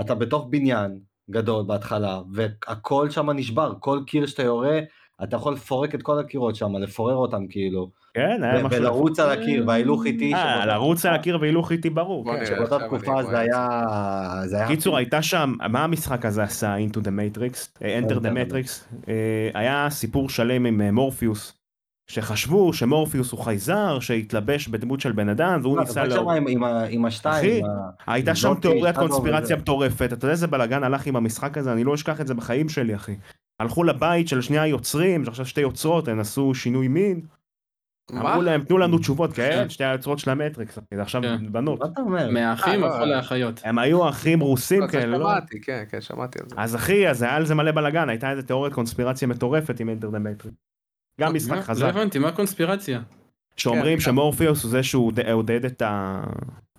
[0.00, 0.98] אתה בתוך בניין
[1.30, 4.80] גדול בהתחלה והכל שם נשבר כל קיר שאתה יורה
[5.22, 8.80] אתה יכול לפורק את כל הקירות שם לפורר אותם כאילו כן, היה משהו...
[8.80, 12.24] ולרוץ על הקיר וההילוך איטי אה, לרוץ על הקיר והילוך איתי ברור.
[12.24, 12.46] כן.
[12.46, 13.80] שבאותה תקופה זה היה
[14.46, 17.08] זה היה קיצור הייתה שם מה המשחק הזה עשה into the
[17.38, 21.52] matrix אה, enter the matrix אה, היה סיפור שלם עם אה, מורפיוס
[22.10, 26.10] שחשבו שמורפיוס הוא חייזר שהתלבש בדמות של בן אדם והוא לא, ניסה.
[26.10, 26.28] שם
[26.90, 29.56] עם- השתיים אחי, הייתה שם תיאוריית קונספירציה.
[29.56, 32.68] מטורפת אתה יודע איזה בלאגן הלך עם המשחק הזה אני לא אשכח את זה בחיים
[32.68, 33.14] שלי אחי.
[33.60, 37.20] הלכו לבית של שני היוצרים שעכשיו שתי יוצרות הן עשו שינוי מין
[38.10, 38.20] מה?
[38.20, 41.52] אמרו להם תנו לנו תשובות כן שתי היוצרות של המטריקס אחי, זה עכשיו כן.
[41.52, 42.30] בנות מה אתה אומר?
[42.30, 43.06] מהאחים אה, לא, הפכו אה.
[43.06, 43.60] לאחיות.
[43.64, 45.30] הם היו אחים רוסים לא, זה כאלה לא?
[45.30, 46.56] שמעתי, כן, כן, שמעתי על זה.
[46.58, 50.10] אז אחי, אז היה על זה מלא בלאגן, הייתה איזה תיאוריית קונספירציה מטורפת עם Enter
[50.10, 50.56] the Matrix.
[51.20, 51.56] גם משחק מה?
[51.56, 53.00] לא חזק, הבנתי, מה הקונספירציה?
[53.56, 56.22] שאומרים כן, שמורפיוס הוא זה שהוא עודד את ה...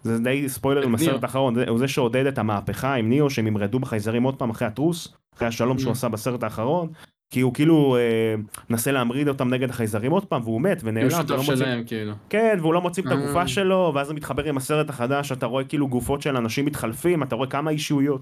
[0.05, 1.23] זה די ספוילר עם הסרט.
[1.23, 4.67] האחרון, זה- הוא זה שעודד את המהפכה עם ניאו שהם ימרדו בחייזרים עוד פעם אחרי
[4.67, 5.95] ה truce, אחרי השלום שהוא Mm.
[5.95, 6.89] עשה בסרט האחרון,
[7.33, 8.35] כי הוא כאילו אה,
[8.69, 11.83] מנסה להמריד אותם נגד החייזרים עוד פעם והוא מת הוא ונעלם, ולא שותף מוצאים- שלהם
[11.87, 12.13] כאילו.
[12.29, 13.11] כן והוא לא מוצאים את.
[13.11, 17.23] הגופה שלו ואז זה מתחבר עם הסרט החדש אתה רואה כאילו גופות של אנשים מתחלפים
[17.23, 18.21] אתה רואה כמה אישיויות.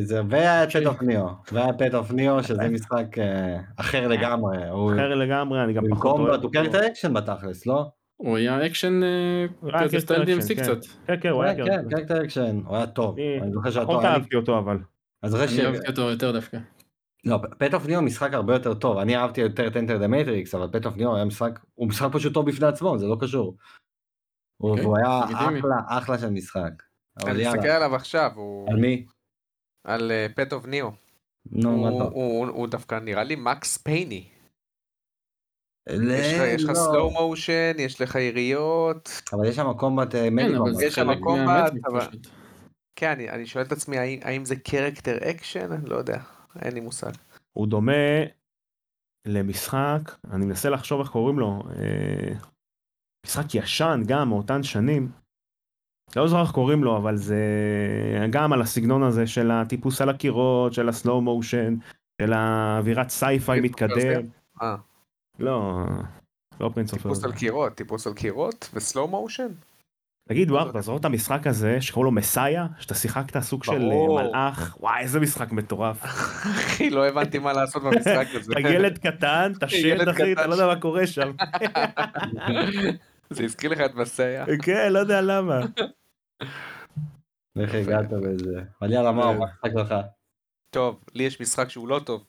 [0.00, 4.68] זה- והיה Path of Neo והיה Path of Neo שזה משחק אה, אחר לגמרי.
[4.70, 7.86] הוא- אחר לגמרי אני גם פחות במקום אוהב הוא character action בתכלס לא?
[8.16, 9.00] הוא היה אקשן
[9.84, 10.62] כזה אקשן, DMC כן.
[10.62, 10.86] קצת.
[11.06, 11.96] כן כן הוא היה כן, character.
[11.96, 13.16] character action הוא היה טוב.
[13.18, 14.04] אני- זוכר שהיה פחות טוב.
[14.04, 14.78] אני- אהבתי אותו אבל.
[15.24, 15.32] אני
[15.66, 16.58] אוהבתי אותו יותר דווקא.
[17.24, 18.98] לא, Path of Neo משחק הרבה יותר טוב.
[18.98, 22.08] אני אהבתי יותר את Enter the Matrix אבל Path of Neo היה משחק הוא משחק
[22.12, 23.56] פשוט טוב בפני עצמו זה לא קשור.
[24.62, 25.24] הוא- אוקיי, והוא היה.
[25.24, 26.70] אחלה אחלה של משחק.
[27.26, 27.66] אני מסתכל.
[27.68, 29.06] עליו עכשיו, הוא על מי?
[29.84, 30.90] על Path of Neo.
[31.52, 32.12] נו מה הוא- טוב.
[32.12, 34.28] הוא הוא דווקא נראה לי מקס פייני.
[35.88, 36.74] ל- יש לך- לך לא.
[36.74, 39.22] slow motion, יש לך יריות.
[39.32, 42.06] אבל יש שם combat כן, אבל זה יש שם combat, אבל-.
[42.96, 45.70] כן, אני, אני שואל את עצמי האם, האם זה character action?
[45.86, 46.18] לא יודע,
[46.62, 47.10] אין לי מושג.
[47.52, 47.92] הוא דומה
[49.26, 50.00] למשחק,
[50.30, 52.34] אני מנסה לחשוב איך קוראים לו, אה,
[53.26, 55.08] משחק ישן גם מאותן שנים.
[56.16, 57.38] לא זוכר איך קוראים לו אבל זה
[58.30, 61.74] גם על הסגנון הזה של הטיפוס על הקירות, של ה slow motion,
[62.22, 64.20] של האווירת sci-fi פרסיה?
[64.20, 64.26] מתקדם.
[65.38, 65.84] לא,
[66.60, 69.48] לא Prince of טיפוס על קירות, טיפוס על קירות ו slow motion?
[70.28, 72.66] תגיד וואר, אתה זוכר את המשחק הזה שקוראים לו מסאיה?
[72.78, 74.24] שאתה שיחקת סוג של אה.
[74.24, 74.76] מלאך?
[74.80, 76.04] וואי איזה משחק מטורף.
[76.04, 78.52] אחי, לא הבנתי מה לעשות במשחק הזה.
[78.52, 80.46] אתה ילד קטן, אתה שד אחי, אתה.
[80.46, 81.32] לא יודע מה קורה שם.
[83.30, 84.44] זה הזכיר לך את מסיה.
[84.62, 85.60] כן, לא יודע למה.
[87.58, 88.62] איך הגעת לזה?
[88.82, 89.94] אבל יאללה מה המשחק שלך?
[90.70, 92.24] טוב, לי יש משחק שהוא לא טוב.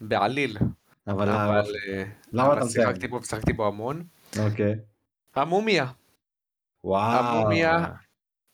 [0.00, 0.58] בעליל.
[1.06, 1.62] אבל אה,
[2.32, 2.86] למה אבל אתה מסיים?
[2.86, 4.02] שיחקתי בו ושיחקתי בו המון.
[4.38, 4.74] אוקיי.
[5.36, 5.86] המומיה.
[6.84, 7.24] וואו.
[7.24, 7.86] המומיה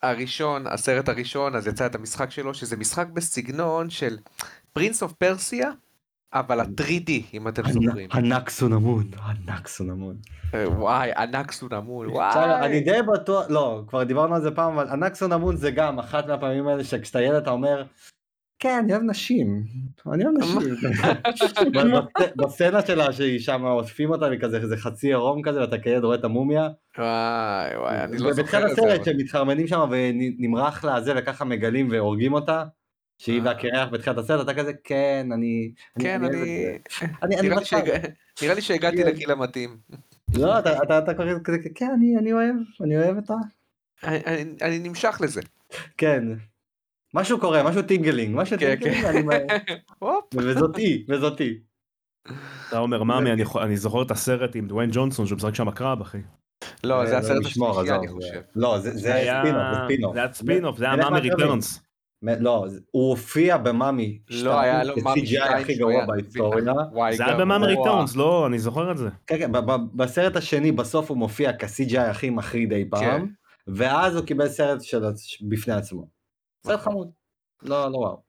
[0.02, 4.18] הראשון, הסרט הראשון, אז יצא את המשחק שלו, שזה משחק בסגנון של
[4.72, 5.70] Prince of Persia,
[6.32, 8.08] אבל ה-3D, אם אתם זוכרים.
[8.12, 10.16] ענק סונמון, ענק סונמון.
[10.54, 12.80] אה, וואי, ענק סונמון, עכשיו, אני וואי.
[12.80, 16.68] די בטוח, לא, כבר דיברנו על זה פעם, אבל ענק סונמון זה גם אחת מהפעמים
[16.68, 17.84] האלה שכשאתה ילד אתה אומר,
[18.60, 19.62] כן, אני אוהב נשים,
[20.12, 20.74] אני אוהב נשים.
[22.18, 26.16] בס- בסצנה שלה שהיא שם אוספים אותה וכזה, זה חצי עירום כזה, ואתה כילד רואה
[26.16, 26.68] את המומיה.
[26.98, 28.82] וואי, וואי, אני לא ובתחילת זוכר את זה.
[28.82, 32.64] הסרט אבל- שהם מתחרמנים שם ונמרח לזה וככה מגלים והורגים אותה.
[33.18, 33.44] שהיא אה.
[33.46, 36.36] והקרח בתחילת הסרט אתה כזה כן אני כן, אני...
[36.36, 36.76] זה."
[37.22, 37.48] אני אני
[38.42, 39.06] נראה לי שהגעתי כן.
[39.06, 39.76] לגיל המתאים.
[40.38, 42.54] לא אתה אתה אתה כזה כזה כן אני אני אוהב
[42.84, 43.34] אני אוהב אותה
[44.04, 45.40] אני- אני- אני נמשך לזה.
[45.98, 46.22] כן.
[47.14, 49.30] משהו קורה משהו tingling משהו כן, tingling
[49.66, 49.74] כן.
[50.34, 51.54] וזאת היא וזאת היא.
[52.68, 53.30] אתה אומר Mummy
[53.62, 56.18] אני זוכר את הסרט עם דוויין ג'ונסון שהוא משחק שם קרב אחי.
[56.84, 58.40] לא, זה הסרט לשמור, השלישי, אני חושב.
[58.56, 60.14] לא זה היה- ספינוף זה ספינוף.
[60.14, 61.20] זה היה ספינוף זה היה Mummy.
[61.20, 61.82] Returns.
[62.22, 64.18] לא הוא הופיע ב Mummy.
[64.30, 66.64] לא, היה לו Mummy CGI הכי שתיים גרוע בהיסטוריה.
[67.16, 67.36] זה היה.
[67.36, 69.08] ב Mummy Returns לא אני זוכר את זה.
[69.26, 73.26] כן, כן, ב- ב- בסרט השני בסוף הוא מופיע כ-CGI הכי מחריד אי פעם, כן.
[73.66, 74.78] ואז הוא קיבל סרט
[75.48, 76.19] בפני עצמו.
[76.66, 77.10] סרט חמוד.
[77.62, 78.22] לא, לא וואו.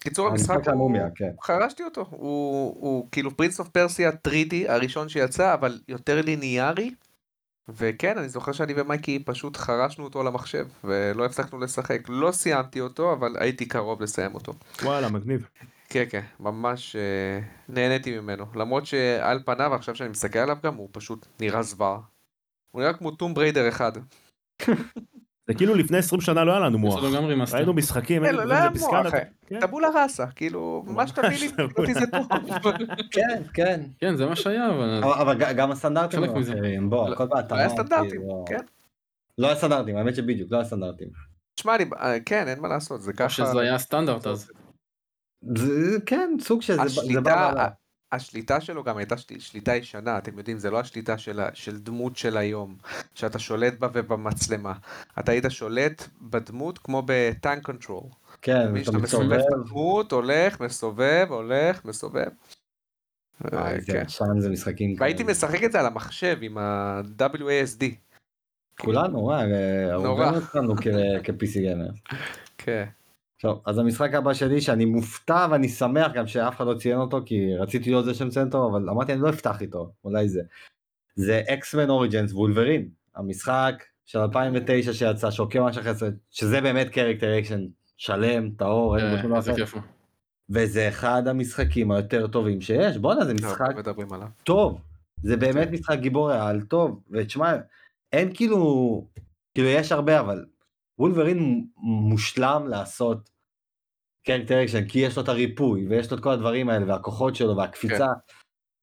[0.00, 0.74] קיצור המשחק המשחק הוא...
[0.74, 1.30] המומיה, כן.
[1.42, 2.06] חרשתי אותו.
[2.10, 6.94] הוא, הוא כאילו פרינס אוף פרסיה 3D הראשון שיצא, אבל יותר ליניארי.
[7.68, 12.00] וכן, אני זוכר שאני ומייקי פשוט חרשנו אותו למחשב, ולא הפסקנו לשחק.
[12.08, 14.52] לא סיימתי אותו, אבל הייתי קרוב לסיים אותו.
[14.82, 15.48] וואלה, מגניב.
[15.88, 18.46] כן, כן, ממש אה, נהניתי ממנו.
[18.54, 22.00] למרות שעל פניו, עכשיו שאני מסתכל עליו גם, הוא פשוט נראה זוועה.
[22.70, 23.92] הוא נראה כמו טום בריידר אחד.
[25.48, 27.04] זה כאילו לפני 20 שנה לא היה לנו יש מוח.
[27.54, 29.06] ראינו משחקים, אין, היינו לא היה מוח,
[29.46, 29.60] כן.
[29.60, 31.48] טבולה ראסה, כאילו, מה שתביא לי,
[31.78, 32.26] אותי זה טוב.
[33.10, 33.80] כן, כן.
[34.00, 35.04] כן, זה מה שהיה, אבל...
[35.04, 36.42] אבל- גם הסטנדרטים חלק היו.
[36.42, 37.56] אחרים, בוא, לא- הכל בהתאמה.
[37.60, 38.60] לא היה סטנדרטים, כאילו, כן.
[39.38, 41.08] לא היה סטנדרטים, האמת שבדיוק, לא היה סטנדרטים.
[41.54, 43.28] תשמע, אה, כן, אין מה לעשות, זה ככה.
[43.28, 44.50] שזה היה סטנדרט אז.
[46.06, 47.68] כן, סוג של השליטה.
[48.12, 52.16] השליטה שלו גם הייתה של- שליטה ישנה, אתם יודעים, זה לא השליטה של, של דמות
[52.16, 52.76] של היום,
[53.14, 54.72] שאתה שולט בה ובמצלמה.
[55.18, 58.02] אתה היית שולט בדמות כמו ב tank control.
[58.42, 59.32] כן, אתה מסובב מסתובב.
[59.32, 62.28] את הדמות, הולך, מסובב, הולך, מסובב.
[63.44, 64.02] אה, אה, איזה כן.
[64.06, 65.30] ישן זה משחקים והייתי כאלה.
[65.32, 67.84] משחק את זה על המחשב עם ה-WASD.
[68.80, 69.46] כולנו, וואי,
[69.92, 70.24] נורא.
[70.26, 70.80] הרס אותנו כ-
[71.24, 71.88] כ-PC gamer.
[72.58, 72.84] כן.
[73.40, 77.20] טוב, אז המשחק הבא שלי שאני מופתע ואני שמח גם שאף אחד לא ציין אותו
[77.26, 80.42] כי רציתי להיות זה שמציין אותו אבל אמרתי אני לא אפתח איתו אולי זה.
[81.16, 87.38] זה X-Men Origins Wolverine המשחק של 2009 שיצא שעוקב ממש אחרי זה שזה באמת character
[87.38, 87.66] action
[87.96, 89.54] שלם טהור אין אה.
[89.56, 89.82] כיף הוא.
[90.50, 94.28] וזה אחד המשחקים היותר טובים שיש בואנה זה משחק מדברים עליו.
[94.44, 94.80] טוב
[95.22, 97.52] זה באמת משחק גיבור על טוב ותשמע
[98.12, 99.04] אין כאילו
[99.54, 100.44] כאילו יש הרבה אבל
[100.98, 103.30] וולברין מושלם לעשות
[104.26, 107.56] character action כי יש לו את הריפוי ויש לו את כל הדברים האלה והכוחות שלו
[107.56, 108.06] והקפיצה.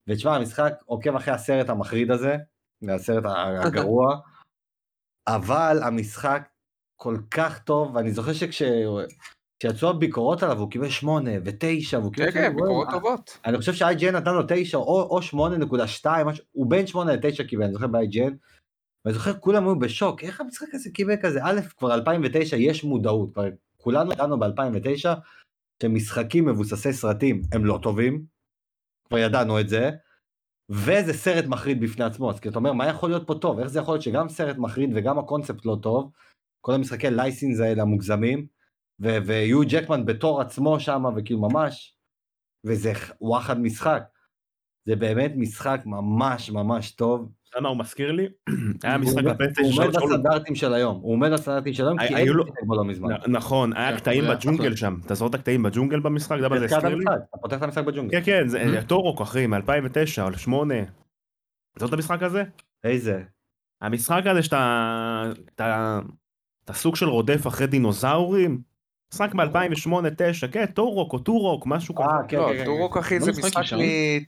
[0.08, 2.38] ותשמע המשחק עוקב אחרי הסרט המחריד הזה
[2.90, 3.24] הסרט
[3.66, 4.20] הגרוע
[5.28, 6.50] אבל המשחק
[6.96, 12.42] כל כך טוב ואני זוכר שכשיצאו הביקורות עליו הוא קיבל 8 ו9 והוא קיבל כן,
[12.42, 13.38] כן, ביקורות טובות.
[13.46, 17.64] אני חושב ש-IGN נתן לו 9 או, או 8.2, משהו, הוא בין 8 ל-9 קיבל,
[17.64, 18.34] אני זוכר ב-IGN.
[19.06, 21.40] ואני זוכר כולם היו בשוק, איך המשחק הזה קיבל כזה?
[21.44, 23.44] א', כבר 2009 יש מודעות, כבר
[23.78, 25.10] כולנו ידענו ב-2009
[25.84, 28.26] שמשחקים מבוססי סרטים הם לא טובים,
[29.08, 29.92] כבר ידענו את זה,
[30.70, 33.68] וזה סרט מחריד בפני עצמו, אז כי אתה אומר מה יכול להיות פה טוב, איך
[33.68, 36.12] זה יכול להיות שגם סרט מחריד וגם הקונספט לא טוב,
[36.62, 38.48] כל המשחקי לייסינס האלה המוגזמים,
[39.02, 41.98] ו- ויו ג'קמן בתור עצמו שם וכאילו ממש,
[42.66, 42.92] וזה
[43.22, 44.04] וואחד משחק.
[44.86, 47.32] זה באמת משחק ממש ממש טוב.
[47.56, 48.28] אתה יודע מה הוא מזכיר לי?
[48.84, 52.28] היה משחק בפלייסטיישן הוא עומד בסטנדרטים של היום, הוא עומד בסטנדרטים של היום, כי אין
[52.66, 53.10] בו לא מזמן.
[53.28, 54.76] נכון, היה כן, קטעים בג'ונגל.
[54.76, 56.32] שם, אתה זוכר את הקטעים בג'ונגל במשחק?
[56.32, 57.04] אתה יודע מה זה הזכיר לי?
[57.04, 58.22] אתה פותח את המשחק בג'ונגל.
[58.22, 58.82] כן כן, זה.
[58.88, 60.76] טורוק אחי מ-2009 או 2008.
[61.80, 62.44] זאת המשחק הזה?
[62.84, 63.24] איזה?
[63.82, 66.00] המשחק הזה שאתה אתה,
[66.66, 68.75] אתה סוג של רודף אחרי דינוזאורים?
[69.14, 72.06] משחק ב-2008-2009, כן, טורוק או טורוק, משהו כזה.
[72.06, 72.66] אה, כן, לא, כן.
[72.66, 73.78] טורוק אחי לא זה משחק משחק ישן.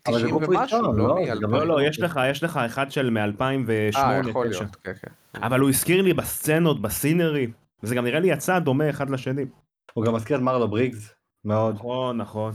[0.08, 1.16] אבל זה מ-90 גוף ומשהו, לא לא?
[1.16, 1.42] מ-2000.
[1.42, 3.98] גם לא, לא, יש לך, יש לך אחד של מ-2008-2009.
[3.98, 5.42] אה, יכול להיות, כן, כן.
[5.44, 7.48] אבל הוא הזכיר לי בסצנות, בסינרי,
[7.84, 9.46] וזה גם נראה לי יצא דומה אחד לשני.
[9.94, 11.14] הוא גם מזכיר את מרלו בריגס,
[11.46, 11.76] מאוד.
[11.76, 12.54] נכון, נכון.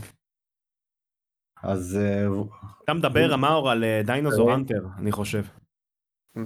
[1.63, 2.27] אז אה,
[2.83, 5.43] אתה מדבר, אמר, על אה, דיינוזור אנטר, אני חושב.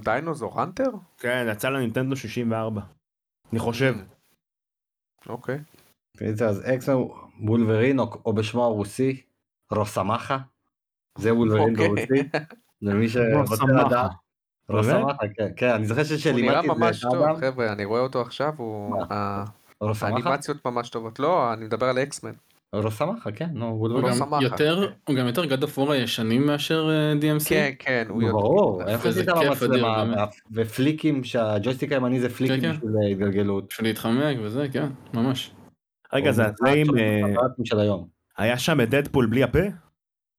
[0.04, 0.90] דיינוזור הנטר?
[1.18, 2.82] כן, יצא לנינטנדו 64.
[3.52, 3.96] אני חושב.
[5.30, 5.60] אוקיי.
[6.46, 6.96] אז אקסמן
[7.42, 9.22] וולברין או או בשמו הרוסי,
[9.72, 10.38] רוסמחה.
[11.18, 11.88] זה וולברין אוקיי.
[11.88, 12.30] ברוסי.
[12.82, 13.88] למי שרוצה רוסמחה.
[13.88, 14.12] לדעת.
[14.70, 17.36] רוסמחה, כן, כן, אני זוכר הוא נראה שלימדתי את ממש זה טוב, לאדם.
[17.42, 19.04] חבר'ה, אני רואה אותו עכשיו, הוא...
[19.80, 20.08] רוסמחה?
[20.08, 21.20] האנימציות ממש טובות.
[21.20, 22.34] לא, אני מדבר על אקסמן.
[22.74, 23.90] רוסמחה, כן, נו, הוא.
[23.90, 24.42] לא גם.
[24.42, 27.50] יותר, הוא גם יותר of War הישנים מאשר אה, DMC.
[27.50, 28.34] כן, כן, הוא יודע.
[28.34, 30.30] ברור, איך במצלמה, אדיר, באמת.
[30.52, 32.78] ופליקים, שהג'ויסטיק הימני זה פליקים כן, כן.
[32.78, 33.68] בשביל התגלגלות.
[33.70, 35.52] בשביל להתחמק וזה, כן, ממש.
[36.14, 37.22] רגע, זה הצלעים, אה,
[37.64, 38.08] של היום.
[38.38, 39.60] היה שם את דדפול בלי הפה?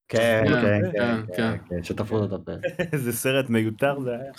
[0.09, 1.35] כן, כן, כן, כן, כן, כן.
[1.37, 2.53] כן, כן, שתפרו לו את הפה.
[2.93, 4.33] איזה סרט מיותר זה היה.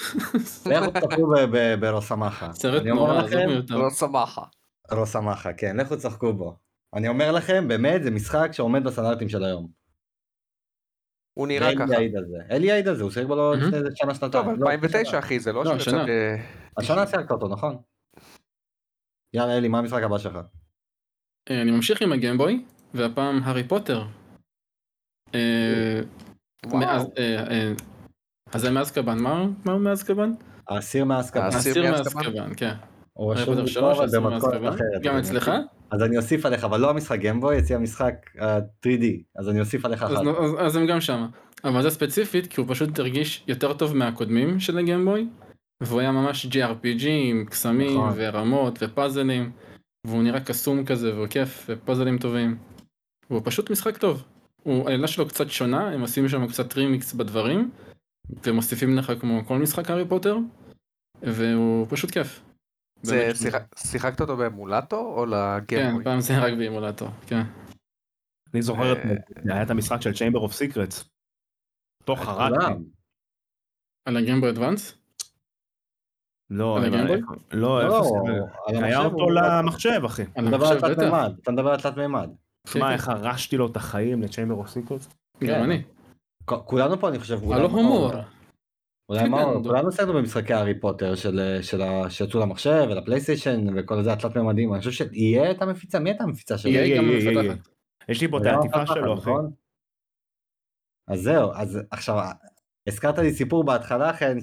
[0.88, 2.53] לכו ב- ברוסמחה.
[2.53, 3.78] סרט נורא, מיותר.
[3.78, 4.41] לא שמחה.
[4.91, 6.69] רוסמחה, כן, לכו תשחקו בו.
[6.94, 9.68] אני אומר לכם, באמת, זה משחק שעומד בסטנדרטים של היום.
[11.34, 11.94] הוא נראה ככה.
[11.94, 12.38] יעיד על זה.
[12.52, 13.56] אלי יעיד על זה, הוא שיחק בו לא.
[13.56, 14.45] לפני איזה שנה שנתיים.
[14.45, 16.06] טוב, לא, 2009 אחי, זה לא לא, שהוא
[16.78, 17.07] השנה.
[17.07, 17.78] שיחקת אותו, נכון?
[19.34, 20.36] יאללה אלי, מה המשחק הבא שלך?
[21.49, 24.06] אה, אני ממשיך עם הגיימבוי, והפעם הארי פוטר.
[25.36, 26.02] אה.
[27.18, 27.74] אה,
[28.53, 30.32] אז זה מאזקבן, מה הוא מאזקבן?
[30.68, 31.44] האסיר מאסקבן.
[31.44, 32.24] האסיר מאזקבן?
[32.24, 32.89] מאזקבן, כן.
[33.20, 34.74] הוא רשום לי פה, אבל במתכונת.
[34.74, 35.02] אחרת.
[35.02, 35.52] גם אצלך?
[35.91, 39.04] אז אני אוסיף עליך, אבל לא המשחק גיימבוי, אצלי המשחק אה, 3D,
[39.36, 40.12] אז אני אוסיף עליך אחת.
[40.58, 41.28] אז- הם גם שמה.
[41.64, 45.28] אבל זה ספציפית, כי הוא פשוט הרגיש יותר טוב מהקודמים של הגיימבוי,
[45.84, 48.14] והוא היה ממש JRPG עם קסמים נכון.
[48.16, 49.52] ורמות ופאזלים,
[50.08, 52.58] והוא נראה קסום כזה והוא כיף ופאזלים טובים.
[53.30, 54.24] והוא פשוט משחק טוב.
[54.64, 57.72] הוא, העלילה שלו קצת שונה, הם עושים שם קצת רימיקס בדברים,
[58.46, 60.38] ומוסיפים לך כמו כל משחק הארי פוטר,
[61.22, 62.41] והוא פשוט כיף.
[63.04, 63.32] זה
[63.76, 65.26] שיחקת אותו באמולטור או
[65.68, 66.04] כן, לגיימבוי?
[66.04, 67.42] פעם זה רק באימולטור, כן.
[68.54, 71.08] אני זוכר, את- אה, היה את המשחק של Chamber of Secrets.
[72.06, 72.20] תוך.
[72.20, 72.84] כולם.
[74.06, 74.96] על הגיימבוי אדוונס?
[76.50, 77.38] לא, על אבל- הגיימבוי?
[77.52, 78.20] לא, לא, איפה
[78.68, 78.86] על זה?
[78.86, 80.22] היה אותו למחשב, אחי.
[80.22, 81.04] על אתה מדבר על בטח.
[81.04, 82.30] מימד, אתה מדבר על תלת מימד.
[82.68, 85.08] שמע, איך הרשתי לו את החיים ל-Chamber of Secrets?
[85.08, 85.62] גם כן.
[85.64, 85.84] אני.
[86.46, 88.12] כולנו פה אני חושב, אולי הלו הומור.
[89.10, 89.64] אולי כן, כן.
[89.64, 94.73] כולנו עשינו במשחקי הארי פוטר של של ה- שיצאו למחשב ולפלייסטיישן וכל זה התלת מימדים,
[94.73, 96.72] אני חושב שיהיה את המפיצה, מי הייתה המפיצה שלו?
[96.72, 97.53] יהיה יהיה, יהיה.
[98.10, 99.22] יש לי פה את העטיפה שלו, אחי.
[99.22, 99.52] נכון?
[101.07, 102.18] אז זהו, אז עכשיו,
[102.88, 104.38] הזכרת לי סיפור בהתחלה, חן,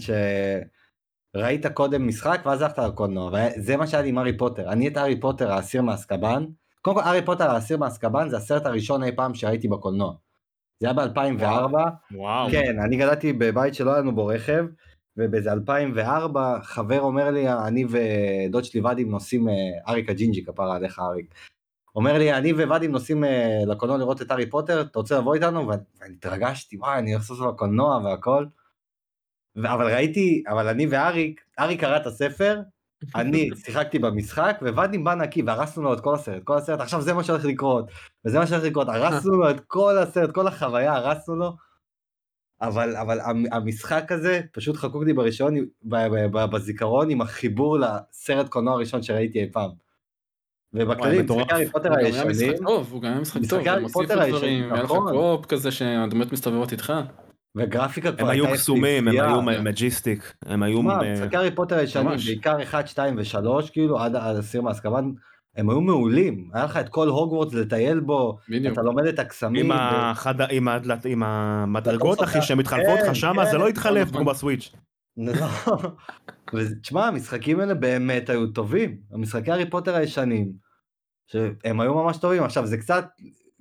[1.36, 4.72] שראית קודם משחק ואז הלכת לקולנוע, וזה מה שהיה לי עם הארי פוטר.
[4.72, 6.44] אני את הארי פוטר האסיר מאסקבן,
[6.82, 10.14] קודם כל הארי פוטר האסיר מאסקבן זה הסרט הראשון אי פעם שראיתי בקולנוע.
[10.80, 11.74] זה היה ב-2004,
[12.10, 12.50] וואו.
[12.50, 14.64] כן, אני גדלתי בבית שלא היה לנו בו רכב,
[15.16, 19.54] ובאיזה 2004 חבר אומר לי, אני ודוד שלי ואדים נוסעים, אה,
[19.88, 21.34] אריק הג'ינג'י כפרה עליך אריק,
[21.96, 25.68] אומר לי, אני וואדים נוסעים אה, לקולנוע לראות את הארי פוטר, אתה רוצה לבוא איתנו?
[25.68, 28.46] ואני התרגשתי, וואי, אני הולך לעשות לקולנוע והכל.
[29.56, 32.60] אבל ראיתי, אבל אני ואריק, אריק קרא את הספר,
[33.14, 37.12] אני שיחקתי במשחק, וואדים בא נקי, והרסנו לו את כל הסרט, כל הסרט, עכשיו זה
[37.14, 37.90] מה שהולך לקרות,
[38.24, 41.52] וזה מה שהולך לקרות, הרסנו לו את כל הסרט, כל החוויה, הרסנו לו.
[42.62, 45.54] אבל אבל המ- המשחק הזה פשוט חקוק לי בראשון
[46.52, 49.70] בזיכרון עם החיבור לסרט קולנוע הראשון שראיתי אי פעם.
[50.72, 51.40] ובכללי משחקי.
[51.50, 53.60] הארי פוטר הוא גם היה הישנים, משחק טוב, הוא גם היה משחק טוב,
[53.92, 55.12] פוטר הישנים, דברים, היה לך נכון.
[55.12, 56.92] co-op כזה שהדמויות מסתובבות איתך.
[57.56, 59.14] וגרפיקה כבר הם היו הייתה קסומים, הם.
[59.14, 60.78] היו majestic, הם היו...
[60.78, 62.16] תשמע, משחקי הארי פוטר הישנים.
[62.26, 65.04] בעיקר 1, 2 ו-3, כאילו עד האסיר מאזקבאן,
[65.56, 68.38] הם היו מעולים, היה לך את כל הוגוורטס לטייל בו.
[68.72, 69.72] אתה לומד את הקסמים,
[71.04, 74.22] עם המדרגות, אחי, אתה- שמתחלפות כן, לך שמה, כן, זה לא יתחלף נכון.
[74.22, 74.72] כמו בסוויץ'.
[75.16, 75.46] לא.
[76.54, 78.96] ותשמע, המשחקים האלה באמת היו טובים.
[79.12, 80.52] המשחקי הארי פוטר הישנים,
[81.26, 82.42] שהם היו ממש טובים.
[82.42, 83.04] עכשיו, זה קצת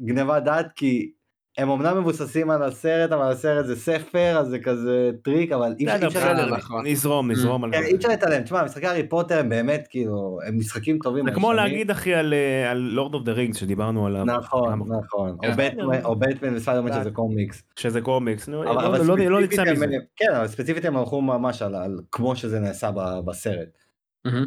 [0.02, 1.12] גניבת דעת, כי
[1.58, 5.86] הם אמנם מבוססים על הסרט, אבל הסרט זה ספר, אז זה כזה טריק, אבל אי
[5.86, 6.54] אפשר- להתעלם.
[6.54, 6.88] נכון.
[6.88, 7.88] נזרום, נזרום על כן, זה.
[7.88, 8.44] אי אפשר להתעלם.
[8.44, 11.26] תשמע, משחקי הארי פוטר הם באמת, כאילו, הם משחקים טובים.
[11.26, 11.54] זה כמו.
[11.54, 14.26] להגיד אחי על אה, על Lord of the Rings שדיברנו עליו.
[14.26, 15.38] נכון, נכון.
[15.42, 15.48] כן.
[15.52, 17.64] או בטמן- או בטמן וספיידרמן שזה קומיקס.
[17.76, 19.98] שזה קומיקס, נו, אבל- לא- לא- לא ספציפית נצא הם- מזה.
[20.16, 21.76] כן, אבל ספציפית הם הלכו ממש על-
[22.12, 22.92] כמו שזה נעשה
[23.26, 23.78] בסרט.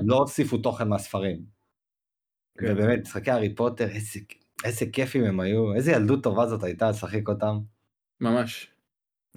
[0.04, 1.38] לא הוסיפו תוכן מהספרים.
[2.58, 2.66] כן.
[2.72, 4.20] ובאמת, משחקי הארי פוטר, איזה,
[4.64, 7.58] איזה כיפים הם היו, איזה ילדות טובה זאת הייתה לשחק אותם.
[8.20, 8.70] ממש.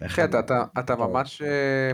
[0.06, 1.91] אחי, אתה, אתה, אתה ממש, אה,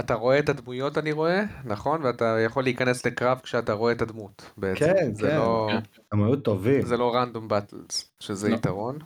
[0.00, 2.02] אתה רואה את הדמויות אני רואה, נכון?
[2.02, 4.78] ואתה יכול להיכנס לקרב כשאתה רואה את הדמות בעצם.
[4.80, 5.36] כן, זה כן.
[5.36, 5.70] לא,
[6.12, 6.82] הם היו טובים.
[6.82, 8.54] זה לא רנדום באטלס, שזה לא.
[8.54, 8.98] יתרון.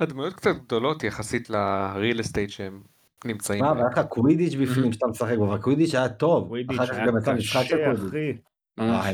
[0.00, 2.82] הדמויות קצת גדולות יחסית ל real estate שהם
[3.24, 3.64] נמצאים.
[3.64, 3.72] מה.
[3.72, 6.50] והיה לך קווידיץ' בפנים שאתה משחק בו, והקווידיץ' היה טוב.
[6.50, 6.92] ווידיץ' אחר כך
[7.28, 8.08] היה קשה, קווידיץ'.
[8.08, 8.32] אחי.
[8.80, 9.10] אה,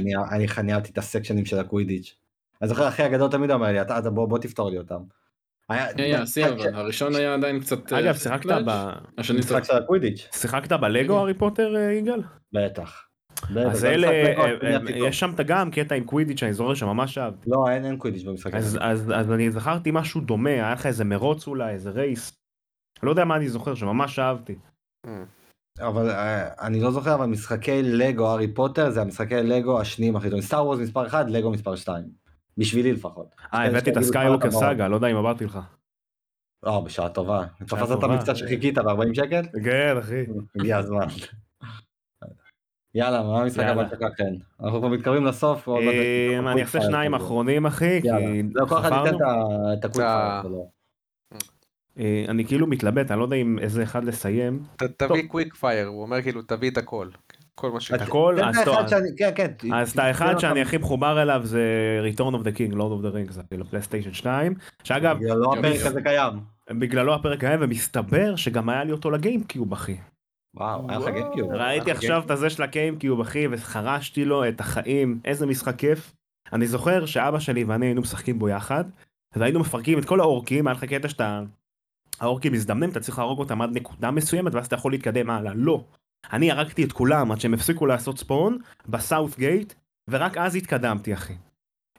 [0.56, 2.16] אני- אהבתי את הסקשנים של הקווידיץ'.
[2.62, 5.00] אני זוכר אחי הגדול תמיד אומר לי, אתה אתה- בוא בוא תפתור לי אותם.
[5.68, 7.92] היה- היה היה שיא אבל, הראשון היה עדיין קצת...
[7.92, 8.90] אה, אגב, שיחקת ב...
[9.18, 9.72] השני משחק קצת...
[9.72, 12.22] של הקווידיץ', שיחקת בלגו הארי פוטר אה, יגאל?
[12.52, 13.06] בטח.
[13.70, 14.78] אז זה אלה, אה.
[14.96, 17.50] יש שם את גם קטע עם קווידיץ' שאני זוכר שממש אהבתי.
[17.50, 18.78] לא, אין אין קווידיץ' במשחק אז, הזה.
[18.80, 22.32] אז, אז אני זכרתי משהו דומה, היה לך איזה מרוץ אולי, איזה race.
[23.02, 24.54] אני לא יודע מה אני זוכר, שממש אהבתי.
[25.80, 26.10] אבל
[26.60, 30.42] אני לא זוכר, אבל משחקי לגו הארי פוטר זה המשחקי לגו השניים הכי טובים.
[30.42, 32.21] סטאר וורס מספר 1, לגו מספר 2.
[32.58, 33.26] בשבילי לפחות.
[33.40, 34.50] אה, כאלה הבאתי את ה Skywalker.
[34.50, 35.58] Saga, לא יודע אם אמרתי לך.
[36.66, 37.44] אה, בשעה טובה.
[37.66, 38.02] תפסת את.
[38.04, 39.42] המבצע שחיכית ב-40 שקל?
[39.64, 40.24] כן, אחי.
[40.60, 41.06] הגיע הזמן.
[42.94, 43.64] יאללה, מה המשחק.
[43.64, 44.34] הבא שלך כן?
[44.64, 45.68] אנחנו כבר מתקרבים לסוף.
[45.68, 47.22] אה, אני אעשה שניים פייר.
[47.26, 48.26] אחרונים אחי, כי יאללה.
[48.54, 49.06] לא, חפרנו.
[49.16, 50.70] את ה- את ה quick אתה- פייר שלו.
[51.98, 54.62] אה, אני כאילו מתלבט, אני לא יודע אם איזה אחד לסיים.
[54.76, 57.08] ת- תביא קוויק פייר, הוא אומר כאילו תביא את הכל.
[57.62, 57.90] כל מה ש...
[57.92, 58.34] אז הכל?
[58.38, 59.74] תן אז את טוב, האחד אז- שאני- כן, כן.
[59.74, 61.62] אז את האחד שאני הכי מחובר אליו זה
[62.12, 65.88] Return of the King, Lord of the Rings, כאילו פלייסטיישן 2, שאגב, לא הפרק יופי.
[65.88, 66.32] הזה קיים.
[66.70, 69.96] בגללו הפרק היה, ומסתבר שגם היה לי אותו לגיימקיוב אחי.
[70.56, 71.08] וואו, היה לך.
[71.08, 71.52] גיימקיוב.
[71.52, 76.12] ראיתי עכשיו את הזה של הגיימקיוב אחי, וחרשתי לו את החיים, איזה משחק כיף.
[76.52, 78.84] אני זוכר שאבא שלי ואני היינו משחקים בו יחד,
[79.34, 81.42] אז היינו מפרקים את כל האורקים, היה לך קטע שאתה...
[82.20, 85.52] האורקים מזדמנים, אתה צריך להרוג אותם עד נקודה מסוימת, ואז אתה יכול להתקדם הלאה.
[85.54, 85.84] לא.
[86.32, 88.58] אני הרגתי את כולם עד שהם הפסיקו לעשות spawn,
[88.88, 89.74] ב South Gate,
[90.10, 91.32] ורק אז התקדמתי אחי.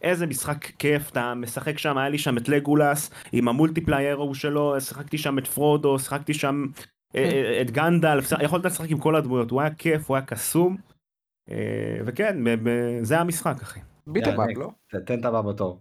[0.01, 4.33] איזה משחק כיף, אתה משחק שם, היה לי שם את לגולס עם ה multiplayer ההוא
[4.33, 6.65] שלו, שיחקתי שם את פרודו, שיחקתי שם
[7.15, 10.77] אה, אה, את גנדלף, יכולת לשחק עם כל הדמויות, הוא היה כיף, הוא היה קסום.
[11.51, 11.55] אה,
[12.05, 12.37] וכן,
[13.01, 13.79] זה המשחק אחי.
[14.07, 14.69] Beat 'em up, לא?
[15.05, 15.79] תן את הבא בתור.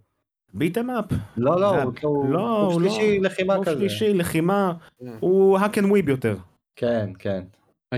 [0.53, 1.05] Beat 'em up,
[1.37, 3.25] לא, לא, הוא- הוא לא, הוא הוא שלישי לא.
[3.25, 3.75] לחימה הוא כזה.
[3.79, 4.73] שלישי, לחימה.
[5.19, 6.37] הוא hack and wave יותר.
[6.75, 7.43] כן, כן.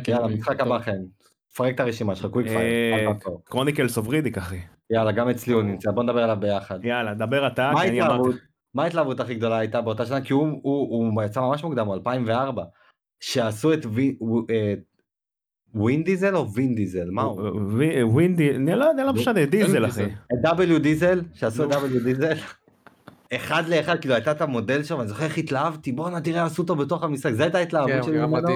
[0.07, 0.59] יאללה, משחק.
[0.59, 0.97] הבא כן.
[1.55, 3.09] פרק את הרשימה שלך, quick אה, fire.
[3.43, 4.59] Chronicles of Riddick אחי.
[4.89, 6.85] יאללה, גם אצלי הוא נמצא, בוא נדבר עליו ביחד.
[6.85, 7.71] יאללה דבר אתה.
[7.81, 8.01] כי אני?
[8.01, 8.37] אמרתי-
[8.73, 10.21] מה ההתלהבות הכי גדולה הייתה באותה שנה?
[10.21, 12.63] כי הוא, הוא, הוא יצא ממש מוקדם, הוא 2004,
[13.19, 14.73] שעשו את וי, הוא, אה,
[15.75, 17.09] ווין דיזל או וין דיזל?
[17.11, 17.41] מה הוא?
[17.67, 20.03] וי- ווינדי, אני לא יודע, לא משנה, דיזל אחי.
[20.05, 22.33] את W דיזל, שעשו את W דיזל.
[23.35, 26.75] אחד לאחד, כאילו הייתה את המודל שם, אני זוכר איך התלהבתי, בואנה תראה עשו אותו
[26.75, 28.47] בתוך המשחק, זו הייתה כן, ההתלהבות הוא שלי נראה ממנו.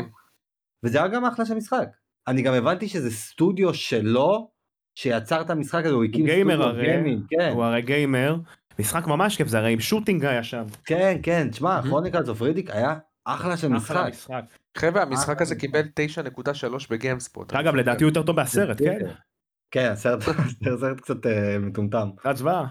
[0.83, 1.87] וזה היה גם אחלה של משחק.
[2.27, 4.49] אני גם הבנתי שזה סטודיו שלו,
[4.95, 8.35] שיצר את המשחק הזה, הוא הקים גיימר סטודיו הרי, גיימינג, כן, הוא הרי גיימר.
[8.79, 10.63] משחק ממש כיף, זה הרי עם שוטינג היה שם.
[10.85, 11.87] כן, כן, תשמע, Mhm.
[11.87, 12.95] Chronicles of Riddick היה
[13.25, 14.11] אחלה של משחק.
[14.77, 17.53] חבר'ה, המשחק הזה קיבל 9.3 בגיימספוט.
[17.53, 18.97] אגב לדעתי הוא יותר טוב מהסרט, כן?
[19.71, 20.21] כן, הסרט
[20.75, 22.09] הסרט קצת אה, מטומטם.
[22.33, 22.65] זוועה.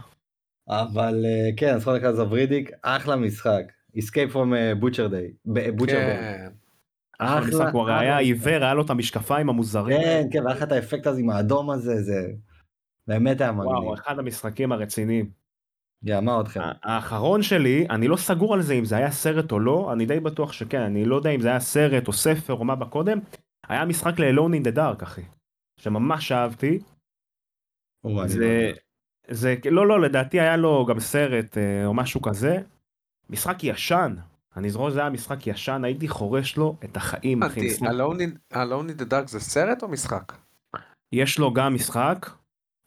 [0.68, 3.62] אבל אה, כן, אז Chronicles of Riddick, אחלה משחק.
[3.96, 5.32] Escape from אה, Butcher Bay.
[5.52, 6.50] ב- Butcher Bay.
[7.18, 10.00] אחלה הוא הרי היה עיוור, היה לו את המשקפיים המוזרים.
[10.00, 12.32] כן, כן, והיה לך את האפקט הזה עם האדום הזה, זה
[13.06, 13.68] באמת היה מגניב.
[13.68, 15.30] וואו, אחד המשחקים הרציניים.
[16.02, 16.72] יא, מה עוד חבר'ה?
[16.82, 20.20] האחרון שלי, אני לא סגור על זה אם זה היה סרט או לא, אני די
[20.20, 23.18] בטוח שכן, אני לא יודע אם זה היה סרט או ספר או מה בקודם,
[23.68, 25.22] היה משחק ל-Alone in the Dark אחי,
[25.80, 26.78] שממש אהבתי,
[28.26, 28.72] זה.
[29.30, 32.58] זה, לא לא, לדעתי היה לו גם סרט אה, או משהו כזה,
[33.30, 34.14] משחק ישן,
[34.58, 39.12] אני זוכר שזה היה משחק ישן, הייתי חורש לו את החיים אחי, Alone in- the
[39.12, 40.32] Dark זה סרט או משחק?
[41.12, 42.30] יש לו גם משחק,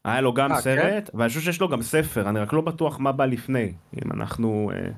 [0.05, 2.99] היה לו גם אה, סרט, ואני חושב שיש לו גם ספר, אני רק לא בטוח
[2.99, 4.71] מה בא לפני, אם אנחנו...
[4.73, 4.93] אה, אם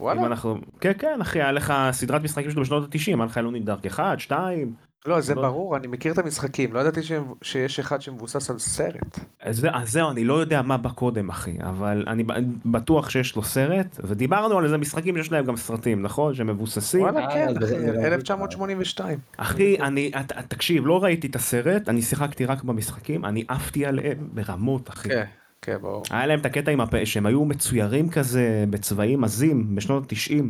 [0.00, 0.26] וואלה.
[0.26, 0.58] אנחנו...
[0.80, 4.20] כן, כן, אחי, היה לך סדרת משחקים שלו בשנות ה-90, היה לך אלוני דארק 1,
[4.20, 4.74] 2,
[5.06, 7.00] לא, זה לא- ברור, אני מכיר את המשחקים, לא ידעתי
[7.42, 9.18] שיש אחד שמבוסס על סרט.
[9.42, 12.24] אז זה- אז זהו, אני לא יודע מה בא קודם, אחי, אבל אני
[12.66, 16.34] בטוח שיש לו סרט, ודיברנו על איזה משחקים שיש להם גם סרטים, נכון?
[16.34, 17.00] שמבוססים.
[17.00, 19.18] וואלה, אה, כן, זה- אחי, זה גם- 1982.
[19.36, 24.28] אחי, אני, ת- תקשיב, לא ראיתי את הסרט, אני שיחקתי רק במשחקים, אני עפתי עליהם
[24.32, 25.08] ברמות, אחי.
[25.08, 25.24] כן,
[25.62, 26.02] כן, ברור.
[26.10, 30.44] היה להם את הקטע עם הפה, שהם היו מצוירים כזה בצבעים עזים בשנות ה-90.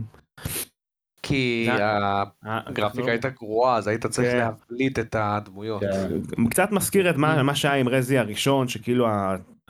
[1.26, 1.84] כי זה-
[2.42, 4.38] הגרפיקה הייתה גרועה, אז היית צריך כן.
[4.38, 5.82] להבליט את הדמויות.
[6.36, 6.48] כן.
[6.50, 9.06] קצת מזכיר את מה, מה שהיה עם רזי הראשון, שכאילו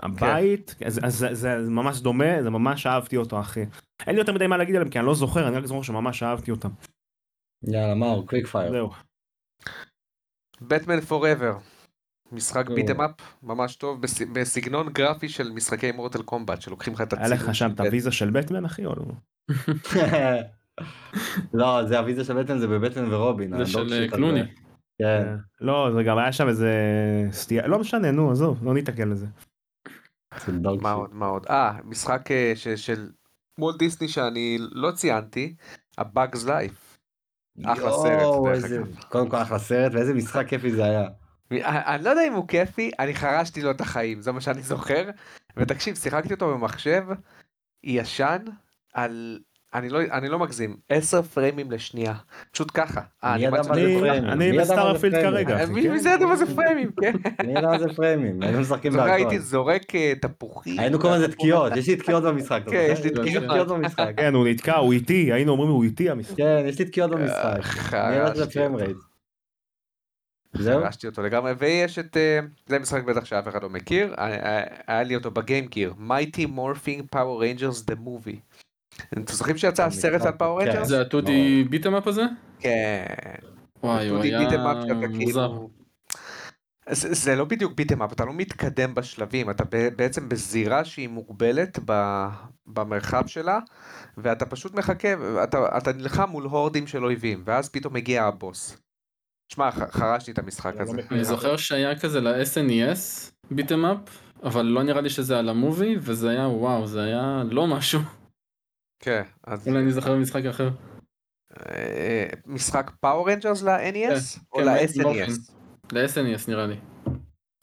[0.03, 3.61] הבית, אז, זה, זה ממש דומה, זה ממש אהבתי אותו אחי.
[4.07, 6.23] אין לי יותר מדי מה להגיד עליהם כי אני לא זוכר, אני רק זוכר שממש
[6.23, 6.69] אהבתי אותם.
[7.63, 8.71] יאללה, מאור, קוויק פייר.
[8.73, 8.91] זהו.
[10.61, 11.57] בטמן פוראבר.
[12.33, 12.71] משחק.
[12.71, 13.11] ביטם אפ
[13.43, 17.43] ממש טוב בס- בסגנון גרפי של משחקי מורטל קומבט שלוקחים לך את היה הצילום.
[17.49, 19.05] לך שם את הוויזה של בטמן אחי או לא?
[21.55, 23.57] לא, זה הוויזה של בטן, זה בבטן ורובין.
[23.57, 24.07] זה של הזה.
[24.11, 24.43] קלוני.
[24.99, 25.37] כן.
[25.61, 26.73] לא, זה גם היה שם איזה
[27.31, 29.27] סטייה, לא משנה, נו, עזוב, לא ניתקל לזה.
[30.81, 30.93] מה.
[30.93, 33.11] עוד מה עוד אה משחק אה, של
[33.59, 35.55] וולט דיסני שאני לא ציינתי
[35.99, 36.99] ה Bug's Life.
[37.65, 39.05] אחלה סרט.
[39.09, 41.09] קודם כל אחלה סרט, ואיזה משחק כיפי זה היה.
[41.63, 45.11] אני לא יודע אם הוא כיפי אני חרשתי לו את החיים זה מה שאני זוכר
[45.57, 47.05] ותקשיב שיחקתי אותו במחשב
[47.85, 48.39] ישן
[48.95, 49.39] על
[49.75, 52.15] אני לא אני לא מגזים 10 פריימים לשנייה
[52.53, 53.01] פשוט ככה.
[53.25, 54.31] מי ידע מה זה אני- פריימים?
[54.31, 55.15] אני בסטארפילד?
[55.15, 55.61] כרגע.
[55.61, 55.93] אה, מי כן?
[55.93, 57.13] מי זה ידע מה זה פריימים כן.
[57.47, 58.43] מי ידע מה זה פריימים?
[58.43, 59.39] היינו משחקים זוכר הייתי בהכל.
[59.45, 60.79] זורק אה, תפוחים.
[60.81, 62.63] היינו קוראים לזה תקיעות, יש לי תקיעות במשחק.
[62.71, 62.89] כן?
[62.91, 63.69] יש לי תקיעות.
[63.69, 64.13] במשחק.
[64.17, 66.37] כן, הוא נתקע, הוא איטי, היינו אומרים הוא איטי המשחק.
[66.37, 67.61] כן, יש לי תקיעות במשחק.
[67.95, 68.87] אה.
[70.55, 70.83] זהו?
[70.83, 74.63] חרשתי אותו לגמרי ויש את אה, זה משחק בטח שאף אחד לא מכיר אה, אה,
[74.87, 75.31] היה לי אותו
[75.71, 78.41] Gear Mighty Morphin Power Rangers The Movie.
[79.13, 80.89] אתם זוכרים שיצא הסרט על אותו, ריינג'רס?
[80.89, 82.25] זה ה 2D beat 'em up הזה?
[82.61, 83.05] כן.
[83.83, 85.19] וואי, הוא 2D היה שאתה מוזר.
[85.19, 85.71] כאילו-
[86.91, 89.65] זה, זה לא בדיוק ביטם אפ, אתה לא מתקדם בשלבים, אתה
[89.97, 92.25] בעצם בזירה שהיא מוגבלת ב,
[92.67, 93.59] במרחב שלה,
[94.19, 95.09] ואתה פשוט מחכה,
[95.45, 98.77] אתה, אתה נלחם מול הורדים של אויבים, ואז פתאום מגיע הבוס.
[99.49, 100.97] שמע, חרשתי את המשחק הזה.
[101.11, 103.99] אני זוכר שהיה כזה ל-SNES ביטמאפ,
[104.43, 108.01] אבל לא נראה לי שזה על המובי, וזה היה וואו, זה היה לא משהו.
[109.01, 110.71] כן, אז אולי אני זוכר משחק אחר.
[111.71, 114.39] אה, משחק פאוור רנג'רס ל-NES?
[114.53, 114.65] או כן,
[115.03, 115.23] Morphin.
[115.23, 115.53] ל-SNES?
[115.93, 116.77] ל-SNES נראה לי.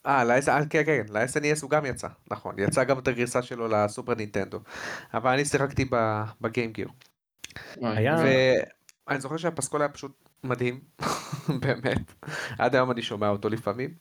[0.08, 3.68] אה, ל-S- אה, כן, כן, ל-SNES הוא גם יצא, נכון, יצא גם את הגרסה שלו
[3.68, 4.60] לסופר נינטנדו.
[5.14, 6.88] אבל אני שיחקתי ב- בגיים גיר.
[7.78, 8.56] וואי, היה- זה-
[9.08, 10.80] ואני זוכר שהפסקול היה פשוט מדהים,
[11.62, 12.14] באמת.
[12.60, 13.94] עד היום אני שומע אותו לפעמים.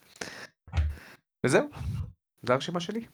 [1.47, 1.69] וזהו,
[2.47, 3.07] זו הרשימה שלי.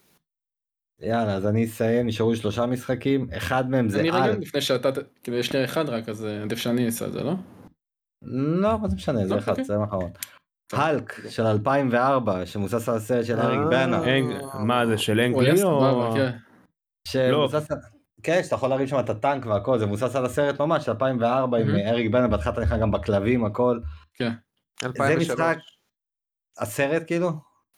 [1.01, 4.27] יאללה, אז אני אסיים, נשארו לי שלושה משחקים, אחד מהם זה אני רגע.
[4.27, 4.89] לפני שאתה,
[5.23, 7.33] כאילו יש לי אחד רק, אז אה, עדיף שאני אעשה את זה, לא?
[8.63, 9.65] לא, מה זה משנה, זה לא, אחד, אוקיי.
[9.65, 10.11] זה האחרון.
[10.73, 14.03] האלק של 2004, שמבוסס על הסרט של אריק בנה.
[14.05, 16.13] אנג- מה זה, של אנגלי או...
[16.15, 16.37] כן.
[17.09, 17.79] שמבוסס על...
[18.23, 21.59] כן, שאתה יכול להרים שם את הטנק והכל, זה מבוסס על הסרט ממש, של 2004,
[21.59, 21.69] עם.
[21.87, 23.81] אריק בנה, בהתחלה אתה נכנס גם בכלבים, הכל.
[24.19, 24.29] זה
[24.87, 25.31] 2003.
[25.31, 25.57] משחק,
[26.59, 27.31] הסרט כאילו?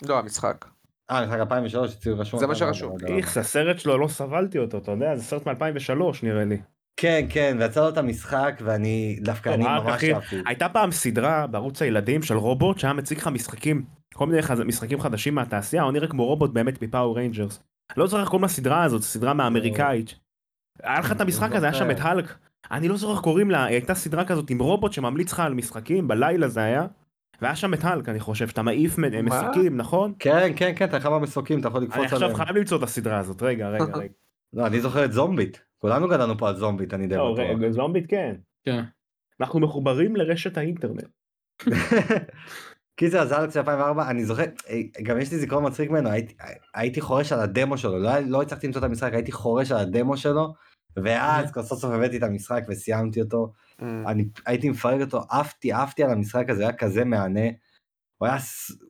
[0.03, 0.65] לא, המשחק.
[1.10, 2.40] אה, משחק 2003, הציעו רשום.
[2.40, 2.97] זה מה 2004, שרשום.
[3.01, 3.16] לא למה.
[3.16, 6.59] איכס, הסרט שלו, לא סבלתי אותו, אתה יודע, זה סרט מ-2003 נראה לי.
[7.01, 10.36] כן, כן, ויצא לו את המשחק, ואני, דווקא אני רק, ממש אהבתי.
[10.47, 15.35] הייתה פעם סדרה בערוץ הילדים של רובוט שהיה מציג לך משחקים, כל מיני משחקים חדשים
[15.35, 17.62] מהתעשייה, הוא נראה כמו רובוט באמת מפאור ריינג'רס.
[17.97, 20.14] לא זוכר איך קוראים לסדרה הזאת, סדרה מהאמריקאית.
[20.82, 22.35] היה לך את המשחק הזה, היה שם את האלק.
[22.70, 26.09] אני לא זוכר איך קוראים לה, הייתה סדרה כזאת עם רובוט שממליץ לך על משחקים,
[26.09, 26.86] בלילה זה היה.
[27.43, 30.12] והיה שם את האלק, אני חושב, שאתה מעיף מ- משחקים, נכון?
[30.19, 32.35] כן, כן, כן, אתה יכול במסוקים, אתה יכול אני לקפוץ עכשיו עליהם.
[32.36, 34.12] חייב למצוא את הסדרה הזאת, רגע, רגע, רגע.
[34.52, 35.59] לא, אני זוכר את זומביט.
[35.78, 37.47] כולנו גדלנו פה על זומביט, אני די לא, בטוח.
[37.48, 38.35] רגע, זומביט כן.
[38.65, 38.82] כן.
[39.40, 41.05] אנחנו מחוברים לרשת האינטרנט.
[42.97, 44.43] קיצר, אז אלכס 2004, אני זוכר,
[45.02, 46.35] גם יש לי זיכרון מצחיק ממנו, הייתי,
[46.74, 50.16] הייתי חורש על הדמו שלו, לא, לא הצלחתי למצוא את המשחק, הייתי חורש על הדמו
[50.16, 50.55] שלו,
[50.97, 53.52] ואז סוף סוף הבאתי את המשחק וסיימתי אותו,
[53.83, 57.49] אני הייתי מפרק אותו, עפתי, עפתי על המשחק הזה, היה כזה מהנה.
[58.19, 58.37] הוא היה,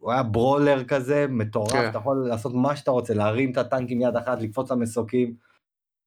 [0.00, 1.88] הוא היה ברולר כזה, מטורף, כן.
[1.90, 5.34] אתה יכול לעשות מה שאתה רוצה, להרים את הטנקים יד אחת, לקפוץ למסוקים,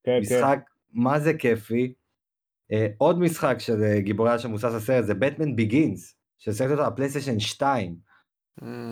[0.04, 0.60] כן, משחק
[0.94, 1.94] מה זה כיפי.
[2.72, 6.92] אה, עוד משחק של אה, גיבורי על שמבוסס הסרט זה בטמן ביגינס, ששיחקתי אותו על
[6.96, 7.96] פלייסטיישן 2,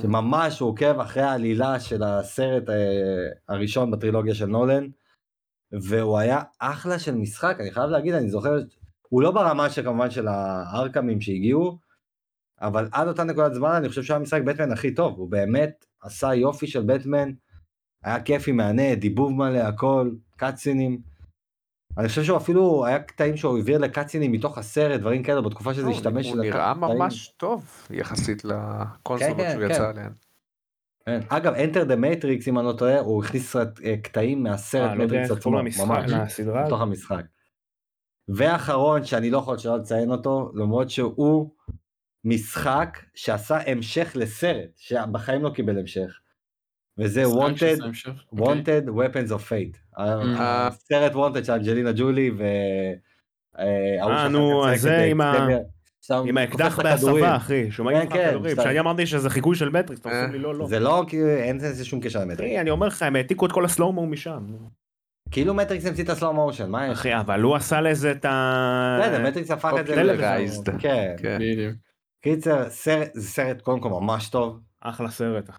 [0.02, 2.76] שממש הוא עוקב אחרי העלילה של הסרט אה,
[3.50, 4.88] הראשון בטרילוגיה של נולן,
[5.82, 8.60] והוא היה אחלה של משחק, אני חייב להגיד, אני זוכר,
[9.10, 11.80] הוא לא ברמה שכמובן של הארקמים שהגיעו,
[12.62, 16.36] אבל עד אותה נקודת זמן אני חושב שהוא המשחק בטמן הכי טוב, הוא באמת עשה
[16.36, 17.32] יופי של בטמן,
[18.04, 21.02] היה כיפי, מהנה, דיבוב מלא, הכל, קאצינים.
[21.98, 25.90] אני חושב שהוא אפילו, היה קטעים שהוא העביר לקאצינים מתוך הסרט, דברים כאלה, בתקופה שזה
[25.90, 26.28] השתמש.
[26.28, 26.74] הוא נראה.
[26.74, 29.72] ממש טוב יחסית לקונסולות כן, שהוא כן.
[29.72, 30.12] יצא עליהן.
[31.06, 31.20] כן.
[31.30, 33.64] אגב, Enter the Matrix, אם אני לא טועה, הוא הכניס אה,
[34.04, 36.82] קטעים מהסרט אה, לא יודע מטריקס איך קוראים עצמו, למשחק, ממש, לסדרה בתוך.
[36.82, 37.24] המשחק.
[38.36, 41.50] ואחרון, שאני לא יכול שלא לציין אותו, למרות שהוא
[42.26, 46.20] משחק שעשה המשך לסרט, שבחיים לא קיבל המשך.
[46.98, 48.12] וזה Wanted, המשך.
[48.32, 48.46] אוקיי.
[48.46, 49.78] Wanted Weapons of Fate.
[50.00, 50.68] אה.
[50.68, 52.44] הסרט Wanted של אנג'לינה ג'ולי ו...
[53.60, 55.48] אה, אה, נו, זה עם ה-
[56.26, 56.80] עם האקדח.
[56.80, 60.22] בהסבה אחי, שומעים כן, לך כן, כדורים, כשאני אמרתי שזה חיקוי של מטריקס, אתה אה.
[60.22, 60.68] עושה לי לא לא.
[60.68, 62.60] זה לא, כי אין לזה שום קשר למטריקס.
[62.60, 64.46] אני אומר לך, הם העתיקו את כל ה slow-mo משם.
[65.32, 67.00] כאילו מטריקס המציא את ה slow motion, מה יש?
[67.00, 69.00] אחי, אבל הוא עשה לזה את ה...
[69.02, 70.72] בסדר, מטריקס הפך את זה Popularized.
[70.80, 71.16] כן.
[71.18, 71.38] כן.
[71.42, 71.76] בדיוק.
[72.22, 75.50] קיצר, זה סרט קודם כל ממש טוב, אחלה סרט.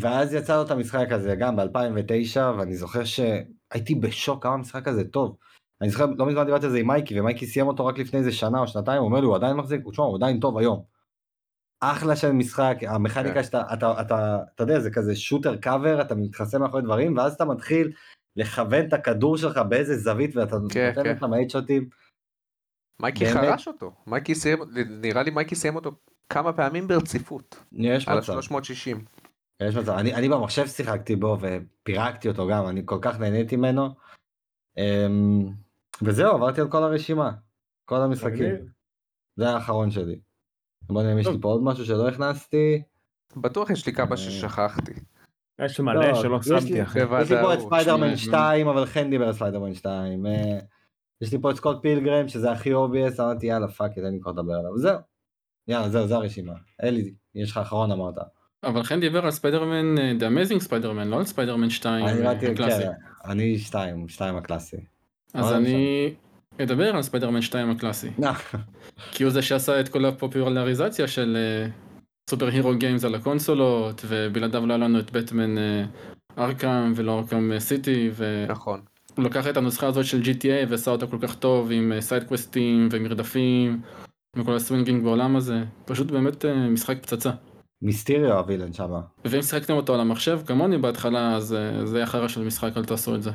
[0.00, 5.04] ואז יצא לו את המשחק הזה גם ב-2009, ואני זוכר שהייתי בשוק כמה המשחק הזה
[5.04, 5.36] טוב.
[5.80, 8.32] אני זוכר, לא מזמן דיברתי על זה עם מייקי, ומייקי סיים אותו רק לפני איזה
[8.32, 10.82] שנה או שנתיים, הוא אומר לי, הוא עדיין מחזיק, הוא תשמע, הוא עדיין טוב היום.
[11.80, 13.42] אחלה של משחק, המכניקה כן.
[13.42, 17.44] שאתה, אתה, אתה, אתה יודע, זה כזה שוטר קאבר, אתה מתחסם מאחורי דברים, ואז אתה
[17.44, 17.92] מתחיל
[18.36, 21.16] לכוון את הכדור שלך באיזה זווית, ואתה כן, נותן כן.
[21.16, 21.88] לך מהאייט שוטים.
[23.02, 23.36] מייקי באמת?
[23.36, 23.92] חרש אותו.
[24.06, 24.58] מייקי סיים,
[25.00, 25.92] נראה לי מייקי סיים אותו
[26.28, 27.62] כמה פעמים ברציפות.
[27.72, 28.32] יש על מצב.
[28.32, 28.96] ה-360.
[29.62, 33.88] יש מצב, אני, אני במחשב שיחקתי בו ופירקתי אותו גם, אני כל כך נהניתי ממנו.
[34.76, 35.48] אמ,
[36.02, 37.32] וזהו, עברתי על כל הרשימה,
[37.84, 38.54] כל המשחקים.
[39.36, 40.20] זה האחרון שלי.
[40.82, 41.38] בוא נראה אם יש לי.
[41.40, 42.82] פה עוד משהו שלא הכנסתי.
[43.36, 43.96] בטוח יש לי אה.
[43.96, 44.92] כמה ששכחתי.
[45.64, 46.98] יש מלא לא, שלא שמתי אחי.
[47.22, 47.60] יש לי פה את.
[47.60, 50.26] ספיידרמן, שנייה, 2, אבל חן דיבר על ספיידרמן 2.
[50.26, 50.58] אה,
[51.20, 54.32] יש לי פה את סקוט פילגרם, שזה הכי obvious, אמרתי יאללה fuck, אין לי כבר
[54.32, 54.78] לדבר עליו.
[54.78, 54.98] זהו.
[55.68, 56.52] יאללה, זהו, זו הרשימה.
[56.82, 58.14] אלי, יש לך אחרון אמרת.
[58.64, 62.30] אבל חן דיבר על ספיידרמן, אה, The Amazing Spider-Man, לא על ספיידרמן 2 אני אה,
[62.30, 62.82] הקלאסי.
[62.82, 62.90] כן,
[63.24, 64.76] אני 2, 2 הקלאסי.
[65.34, 66.14] אז אני
[66.62, 68.10] אדבר על ספיידרמן 2 הקלאסי.
[69.12, 71.36] כי הוא זה שעשה את כל הפופולריזציה של
[72.30, 75.84] superhero games על הקונסולות, ובלעדיו לא היה לנו את בטמן אה,
[76.38, 78.10] Arkham ולא Arkham אה, City,
[78.48, 78.80] נכון.
[79.18, 83.80] לקח את הנוסחה הזאת של GTA ועשה אותה כל כך טוב עם side קווסטים ומרדפים
[84.36, 87.30] וכל ה swinging בעולם הזה, פשוט באמת אה, משחק פצצה.
[87.82, 89.00] מיסטיריו ה villain שמה.
[89.24, 92.84] ואם שיחקתם אותו על המחשב כמוני בהתחלה אז אה, זה יהיה חרא של משחק אל
[92.84, 93.30] תעשו את זה.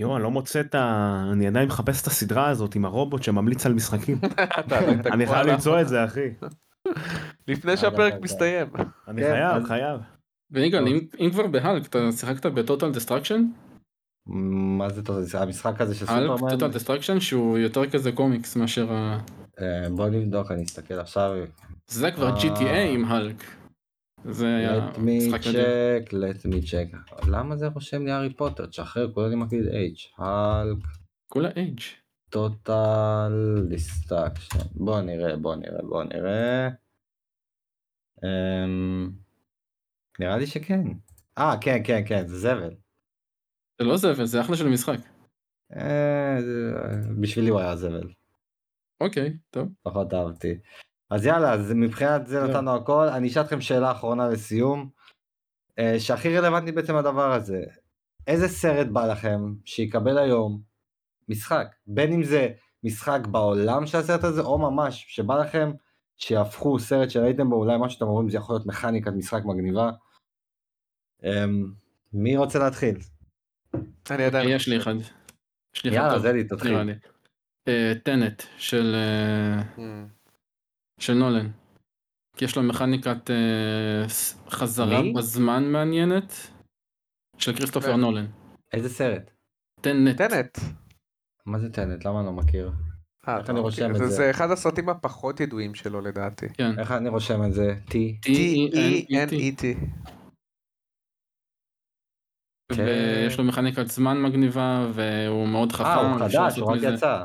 [0.00, 1.24] יואו, אני לא מוצא את ה...
[1.32, 4.18] אני עדיין מחפש את הסדרה הזאת עם הרובוט שממליץ על משחקים.
[5.12, 5.46] אני חייב.
[5.46, 6.28] למצוא את זה אחי.
[7.48, 8.66] לפני שהפרק מסתיים.
[9.08, 10.00] אני כן, חייב, חייב.
[10.50, 10.86] טוב.
[11.18, 13.44] אם, כבר בהלק אתה שיחקת בטוטל דסטרקשן?
[14.78, 16.50] מה זה טוב, זה המשחק הזה של הלק סופרמן?
[16.50, 19.20] טוטל דסטרקשן שהוא יותר כזה קומיקס מאשר ה...
[19.60, 21.34] אה, בוא נבדוק, אני אסתכל עכשיו.
[21.86, 22.36] זה כבר אה.
[22.36, 23.44] GTA עם הלק.
[24.24, 27.26] זה היה let me משחק check, let me check.
[27.30, 28.66] למה זה רושם לי הארי פוטר?
[28.66, 30.22] תשחרר, כולה אני מקליד H.
[30.22, 30.78] הלק,
[31.32, 31.80] כולה H.
[32.30, 33.32] Total,
[33.68, 34.58] Destruction.
[34.74, 36.68] בוא נראה, בוא נראה, בוא נראה.
[38.24, 39.10] אמ,
[40.20, 40.82] נראה לי שכן.
[41.38, 42.74] אה, כן, כן, כן, זה זבל.
[43.80, 44.98] זה לא זבל זה אחלה של משחק.
[45.76, 48.08] אה, זה- בשבילי הוא היה זבל.
[49.00, 49.68] אוקיי טוב.
[49.82, 50.58] פחות אהבתי.
[51.10, 52.42] אז יאללה, אז מבחינת זה.
[52.44, 53.08] נתנו הכל.
[53.08, 54.90] אני אשאל אתכם שאלה אחרונה לסיום,
[55.78, 57.62] אה, שהכי רלוונטי בעצם לדבר הזה.
[58.26, 60.62] איזה סרט בא לכם שיקבל היום
[61.28, 61.66] משחק?
[61.86, 62.48] בין אם זה
[62.84, 65.72] משחק בעולם של הסרט הזה, או ממש שבא לכם
[66.16, 69.90] שיהפכו סרט שראיתם בו, אולי משהו שאתם אומרים זה יכול להיות מכניקת משחק מגניבה.
[71.24, 71.72] אמ,
[72.12, 72.96] מי רוצה להתחיל?
[74.10, 74.48] אני עדיין...
[74.48, 74.94] יש לי אחד.
[75.74, 76.76] יש לי אחד יאללה, זלי, תתחיל.
[77.68, 80.06] אה, טנט של אה, אמ,
[81.00, 81.50] של נולן.
[82.36, 84.08] כי יש לו מכניקת אה,
[84.50, 85.12] חזרה מי?
[85.12, 86.32] בזמן מעניינת
[87.38, 87.96] של כריסטופר.
[87.96, 88.26] נולן.
[88.72, 89.30] איזה סרט?
[89.80, 90.16] טנט.
[90.18, 90.58] טנט.
[91.46, 92.04] מה זה טנט?
[92.04, 92.72] למה אני לא מכיר?
[93.28, 93.90] אה, איך אתה אני לא רושם.
[93.90, 94.06] את זה?
[94.06, 96.48] זה אחד הסרטים הפחות ידועים שלו לדעתי.
[96.48, 96.78] כן.
[96.78, 97.74] איך אני רושם את זה?
[97.88, 97.92] T?
[97.92, 99.10] T-E-N-E-T.
[99.10, 99.64] T-E-N-E-T.
[102.72, 102.84] כן.
[102.84, 105.84] ויש לו מכניקת זמן מגניבה והוא מאוד חכם.
[105.84, 107.24] אה, הוא חדש, הוא רק יצא.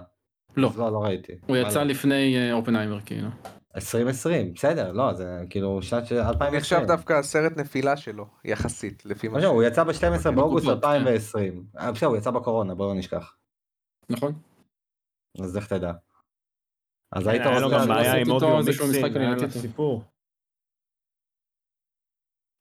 [0.58, 0.72] לא.
[0.78, 1.34] לא, לא ראיתי.
[1.48, 1.84] הוא יצא?
[1.84, 3.28] לפני אה, אופנהיימר כאילו.
[3.76, 6.58] 2020, בסדר, לא, זה כאילו שנת של הוא 2020.
[6.58, 9.44] נחשב דווקא הסרט נפילה שלו, יחסית, לפי מה מה ש...
[9.44, 11.64] שהוא יצא ב-12 באוגוסט בקופות, 2020.
[11.80, 13.34] אה, בסדר, הוא יצא בקורונה, בואו לא נשכח.
[14.12, 14.34] נכון?
[15.44, 15.92] אז לך תדע.
[17.12, 17.60] אז כן, היית רוצה...
[17.60, 19.78] גם לעשות בעיה עם איתו אודיו איזשהו מיקסינג, משחק.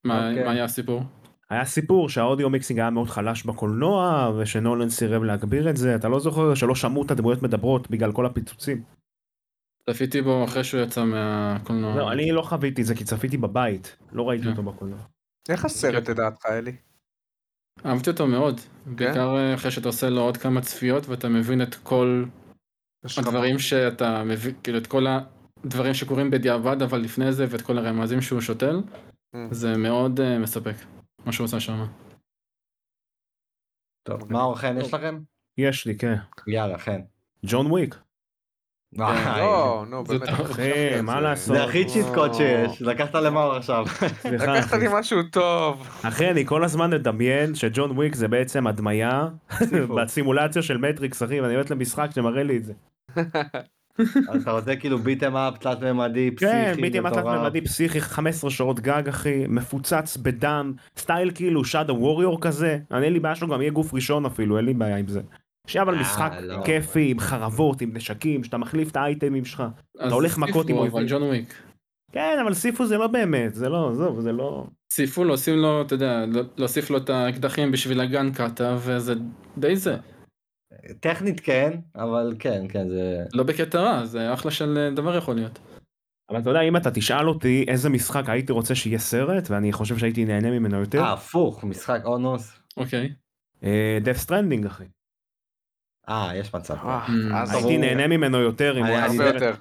[0.03, 0.43] מה אוקיי.
[0.43, 1.01] מה היה הסיפור?
[1.49, 6.19] היה סיפור שהאודיו מיקסינג היה מאוד חלש בקולנוע ושנולן סירב להגביר את זה אתה לא
[6.19, 8.83] זוכר שלא שמעו את הדמויות מדברות בגלל כל הפיצוצים.
[9.89, 11.95] צפיתי בו אחרי שהוא יצא מהקולנוע.
[11.95, 14.49] לא אני לא חוויתי את זה כי צפיתי בבית לא ראיתי כן.
[14.49, 14.99] אותו בקולנוע.
[15.49, 16.75] איך הסרט לדעתך, אלי?
[17.85, 18.59] אהבתי אותו מאוד.
[18.59, 18.95] כן?
[18.95, 22.25] בעיקר אה, אחרי שאתה עושה לו עוד כמה צפיות ואתה מבין את כל
[23.03, 25.05] לך הדברים שאתה מבין, כאילו את כל
[25.63, 28.81] הדברים שקורים בדיעבד אבל לפני זה ואת כל הרמזים שהוא שותל.
[29.35, 29.37] Mm.
[29.51, 30.75] זה מאוד אה, מספק
[31.25, 31.85] מה שהוא עושה שם.
[34.03, 35.19] טוב, מה אורחן יש לכם?
[35.57, 36.15] יש לי כן.
[36.47, 37.01] יאללה, חן.
[37.45, 37.95] ג'ון וויק.
[38.97, 40.29] וואי, לא, נו, באמת.
[40.29, 41.21] אחי, מה.
[41.21, 41.55] לעשות?
[41.55, 43.85] זה הכי צ'יט קוד שיש, לקחת למאור עכשיו.
[44.31, 44.73] לקחת.
[44.73, 45.87] לי משהו טוב.
[46.03, 49.27] אחי אני כל הזמן מדמיין שג'ון וויק זה בעצם הדמיה.
[49.97, 52.73] בסימולציה של מטריקס אחי ואני הולך למשחק שמראה לי את זה.
[54.41, 57.39] אתה רוצה כאילו ביטם אפ תלת ממדי פסיכי כן, ביטי מתת מטורף.
[57.39, 63.13] ממדי פסיכי 15 שעות גג אחי, מפוצץ בדם, סטייל כאילו שאדו ווריור כזה, אני אין
[63.13, 65.21] לי בעיה שלו גם יהיה גוף ראשון אפילו, אין לי בעיה עם זה.
[65.67, 66.61] שיהיה אבל אה, משחק לא.
[66.65, 69.63] כיפי עם חרבות, עם נשקים, שאתה מחליף את האייטמים שלך.
[69.99, 70.97] אז הולך מכות עם אויבים.
[70.97, 71.53] אבל ג'ון וויק.
[72.11, 74.65] כן, אבל סיפו זה לא באמת, זה לא, עזוב, זה לא...
[74.93, 79.13] סיפו להוסיף לו, אתה יודע, לא- להוסיף לו את האקדחים בשביל הגן קאטה וזה
[79.57, 79.97] די זה.
[80.99, 83.25] טכנית כן, אבל כן, כן, זה...
[83.33, 85.59] לא בקטע רע, זה אחלה של אה, דבר יכול להיות.
[86.29, 89.97] אבל אתה יודע, אם אתה תשאל אותי איזה משחק הייתי רוצה שיהיה סרט, ואני חושב
[89.97, 92.59] שהייתי נהנה ממנו יותר, אה, הפוך, משחק אונוס.
[92.77, 93.13] אוקיי.
[94.01, 94.83] Death Stranding אחי.
[96.09, 96.75] אה, יש מצב.
[96.85, 97.11] אה, Mm.
[97.35, 99.25] אז הייתי נהנה ממנו יותר אם הוא אני- היה הרבה.
[99.27, 99.53] יותר.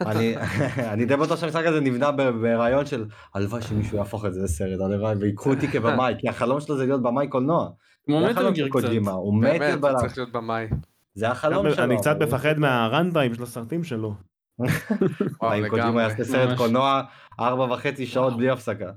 [0.92, 3.04] אני די בטוח שהמשחק הזה נבנה ברעיון של
[3.34, 7.02] הלוואי שמישהו יהפוך את זה לסרט, הלוואי ויקחו אותי כבמאי, כי החלום שלו זה להיות
[7.02, 7.68] במאי קולנוע.
[8.06, 8.80] כמו מטל גיר של קצת.
[8.84, 9.96] קודימה, הוא מת באמת, הוא בלם.
[9.98, 10.66] צריך להיות במאי.
[11.14, 11.84] זה החלום שלו.
[11.84, 14.14] אני קצת הוא- מפחד מהרנטיים של הסרטים שלו.
[15.42, 16.02] וואו, אם קודימה.
[16.02, 16.58] יעשה סרט.
[16.58, 17.02] קולנוע
[17.40, 18.36] ארבע וחצי שעות.
[18.36, 18.90] בלי הפסקה.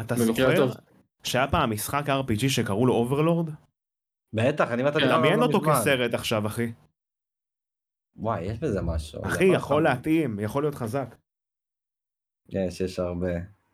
[0.00, 0.66] אתה זוכר.
[1.24, 3.50] שהיה פעם משחק RPG שקראו לו אוברלורד?
[4.32, 5.60] בטח, אני ואתה דיברנו דמיין לא אותו.
[5.60, 6.72] כסרט עכשיו אחי.
[8.16, 9.26] וואי, יש בזה משהו.
[9.26, 11.14] אחי יכול להתאים, יכול להיות חזק.
[12.48, 13.30] יש, יש הרבה.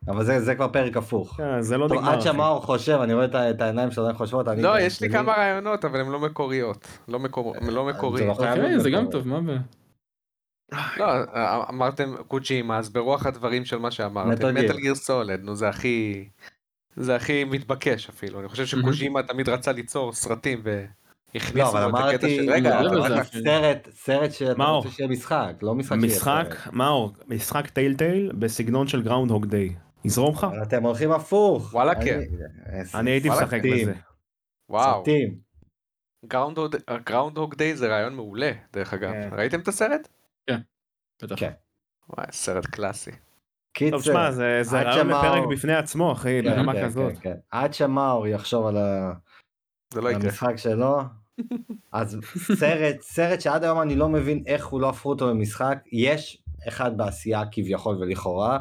[0.07, 1.33] אבל זה, זה כבר פרק הפוך.
[1.37, 2.09] כן, זה לא טוב, נגמר.
[2.11, 2.23] עד אחי.
[2.23, 4.47] שהמאור חושב, אני רואה את את העיניים שלו, איך חושבות.
[4.47, 6.87] אני- לא, יש לי כמה רעיונות, אבל הם לא מקוריות.
[7.07, 8.19] לא מקור- לא מקורי.
[8.21, 9.11] זה לא אוקיי, זה גם מקורי.
[9.11, 9.57] טוב, מה ב...
[10.97, 11.05] לא,
[11.69, 14.55] אמרתם קוג'ימה, אז ברוח הדברים של מה שאמרתם.
[14.55, 16.29] מטל גיר סולד, נו זה הכי,
[16.95, 20.71] זה הכי מתבקש אפילו, אני חושב שקוג'ימה תמיד רצה ליצור סרטים לא,
[21.33, 24.63] והכניסו לו את הקטע של, רגע, לא, אבל לא, סרט, סרט שאתה.
[24.63, 26.73] רוצה שיהיה משחק, לא משחק שיהיה משחק, סרט.
[26.73, 29.75] מאור, משחק Telltale בסגנון של Groundhog Day.
[30.05, 30.47] יזרום לך?
[30.63, 31.73] אתם הולכים הפוך.
[31.73, 32.19] וואלה, אני- כן.
[32.95, 33.73] אני הייתי משחק סרטים.
[33.87, 33.93] בזה.
[34.69, 35.35] וואו, סרטים.
[37.05, 39.29] Groundhog Day זה רעיון מעולה, דרך אגב, כן.
[39.31, 40.07] ראיתם את הסרט?
[41.23, 41.35] בטח.
[41.39, 41.51] כן.
[42.09, 43.11] וואי, סרט קלאסי.
[43.73, 47.13] קיצר, טוב, שמע, זה זה רעיון לפרק בפני עצמו, אחי, כן, ברמה כן, כזאת.
[47.13, 47.35] כן, כן.
[47.51, 49.13] עד שמאור יחשוב על ה-
[49.93, 50.09] זה לא.
[50.09, 50.97] המשחק שלו,
[51.93, 52.17] אז
[52.55, 56.97] סרט, סרט שעד היום אני לא מבין איך הוא לא הפכו אותו למשחק, יש אחד
[56.97, 58.59] בעשייה כביכול ולכאורה,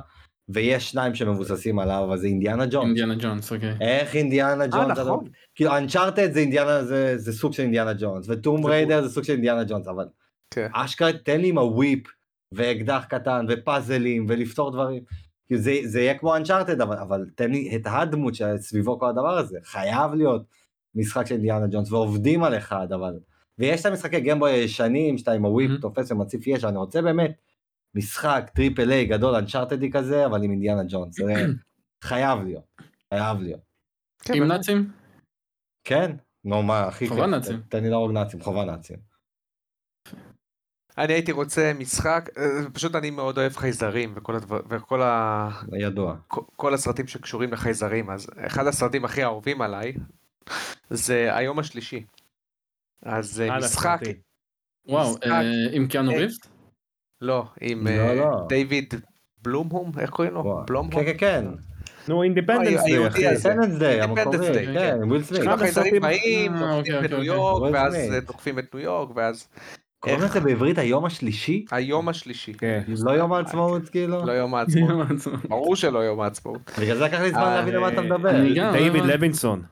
[0.49, 2.85] ויש שניים שמבוססים עליו, אבל זה אינדיאנה ג'ונס.
[2.87, 3.75] אינדיאנה ג'ונס, אוקיי.
[3.81, 5.25] איך אינדיאנה ג'ונס, אתה- נכון.
[5.55, 9.25] כאילו אנצ'ארטד זה אינדיאנה, זה, זה סוג של אינדיאנה ג'ונס, וטום זה ריידר זה סוג
[9.25, 10.05] של אינדיאנה ג'ונס, אבל
[10.55, 10.69] כן.
[10.75, 12.03] אשכרה תן לי עם הוויפ,
[12.55, 15.03] ואקדח קטן, ופאזלים, ולפתור דברים.
[15.55, 19.59] זה, זה יהיה כמו אנצ'ארטד, אבל, אבל תן לי את הדמות שסביבו כל הדבר הזה,
[19.65, 20.43] חייב להיות
[20.95, 23.19] משחק של אינדיאנה ג'ונס, ועובדים על אחד, אבל...
[23.59, 25.81] ויש את המשחקי גיימבוי הישנים, שאתה עם ה whip Mhm.
[25.81, 27.33] תופס ומצליף יש, אני רוצה באמת
[27.95, 31.17] משחק triple A גדול אנצ'ארטד כזה, אבל עם אינדיאנה ג'ונס.
[31.17, 31.35] זה
[32.05, 32.65] חייב להיות,
[33.15, 33.61] חייב להיות.
[34.23, 34.43] כן, עם.
[34.45, 34.91] נאצים?
[35.85, 36.11] כן?
[36.45, 37.31] נו מה, הכי חובה כיף.
[37.31, 37.61] נאצים.
[37.69, 39.12] תן לי להרוג נאצים, חובה נאצים.
[40.99, 45.49] אני הייתי רוצה משחק, אה, פשוט אני מאוד אוהב חייזרים וכל הדבר, וכל ה...
[45.79, 46.15] ידוע.
[46.29, 49.93] כל- כל הסרטים שקשורים לחייזרים, אז אחד הסרטים הכי אהובים עליי
[50.91, 52.05] זה היום השלישי.
[53.03, 54.01] אז אה, משחק.
[54.89, 55.27] וואו, משחק.
[55.27, 55.41] אה,
[55.73, 56.39] עם קיאנו ריבס?
[57.21, 58.47] לא, עם לא, לא.
[58.49, 58.95] דיוויד
[59.43, 60.63] בלומהום, איך קוראים לו?
[60.69, 61.05] בלומהום?
[61.05, 61.45] כן, כן, כן.
[62.09, 63.37] נו, אינדיפנדנס דיי, אחי.
[63.37, 65.41] סנדנס דיי, Independence המקורי, Day, כן, וויל סמית.
[65.43, 67.73] אחד החייזרים הסרטים- באים, תוקפים אוקיי, בניו אוקיי, יורק, אוקיי.
[67.83, 68.27] ואז וויל אה, סמית.
[68.27, 69.49] תוקפים את ניו יורק, ואז
[70.03, 71.65] קוראים לזה בעברית היום השלישי?
[71.71, 72.55] היום השלישי.
[72.55, 72.83] כן.
[73.05, 74.27] לא יום העצמאות כאילו?
[74.27, 75.07] לא יום העצמאות.
[75.49, 76.71] ברור שלא יום העצמאות.
[76.81, 78.31] בגלל זה לקח לי זמן אה, להבין למה אתה אה, מדבר.
[78.73, 79.63] דיוויד לוינסון.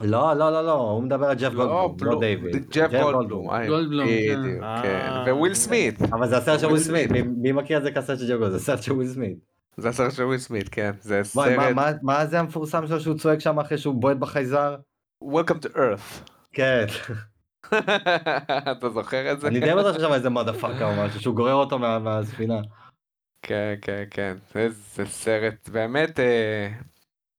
[0.00, 2.66] לא, לא, לא, לא, הוא מדבר על ג'ף לא, גולדבלום, בלו- לא דיוויד.
[2.70, 3.50] ג'ף גולדבלום.
[3.50, 3.70] אה, כן.
[3.90, 4.82] בדיוק, אה.
[5.26, 5.32] כן.
[5.32, 6.02] וויל סמית.
[6.02, 8.58] אבל זה הסרט של וויל סמית, מי- מכיר את זה כסרט של ג'ף גולדבלום?
[8.58, 9.38] זה סרט של וויל סמית.
[9.76, 10.90] זה הסרט של וויל סמית, כן.
[11.00, 14.76] זה מה- סרט מה- מה זה המפורסם שלו שהוא צועק שם אחרי שהוא בועט בחייזר?
[15.24, 16.30] Welcome to Earth.
[16.52, 16.84] כן,
[18.72, 19.48] אתה זוכר את זה?
[19.48, 22.60] אני די בטוח שם איזה motherfucker או משהו, שהוא גורר אותו מה- מהספינה.
[23.42, 24.36] כן, כן, כן.
[24.54, 24.68] זה,
[25.06, 26.68] סרט, באמת, אה,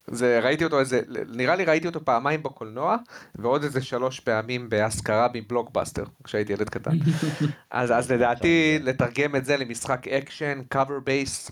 [0.07, 2.95] זה, ראיתי אותו איזה, נראה לי ראיתי אותו פעמיים בקולנוע,
[3.35, 6.91] ועוד איזה שלוש פעמים בהשכרה מבלוקבאסטר, כשהייתי ילד קטן.
[7.71, 11.51] אז, אז לדעתי, לתרגם את זה למשחק אקשן, base,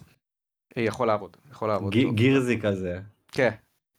[0.78, 1.94] אה, יכול לעבוד, יכול לעבוד.
[2.16, 3.00] Gears־י כזה.
[3.32, 3.50] כן,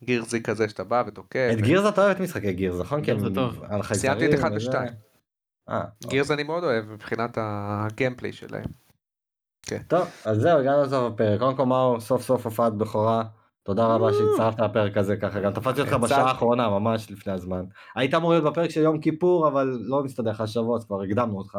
[0.04, 1.50] Gears־י כזה שאתה בא ותוקף.
[1.52, 3.00] את Gears אתה אוהב את משחקי Gears, נכון?
[3.04, 3.62] כן, זה טוב.
[3.62, 4.50] על חייזרים סיימתי את אחד.
[4.56, 4.88] ושתיים.
[5.68, 8.64] אה, גירז אני מאוד אוהב מבחינת הגיימפליי שלהם.
[9.88, 11.40] טוב, אז זהו, הגענו לסוף הפרק.
[11.40, 13.22] קודם כל, מאור, סוף סוף הופעת בכורה.
[13.62, 16.28] תודה רבה שהצטרפת לפרק הזה ככה, גם תפסתי אותך בשעה.
[16.28, 17.64] האחרונה, ממש לפני הזמן.
[17.96, 21.38] היית אמור להיות בפרק של יום כיפור, אבל לא מסתדר לך השבוע, אז כבר הקדמנו
[21.38, 21.58] אותך.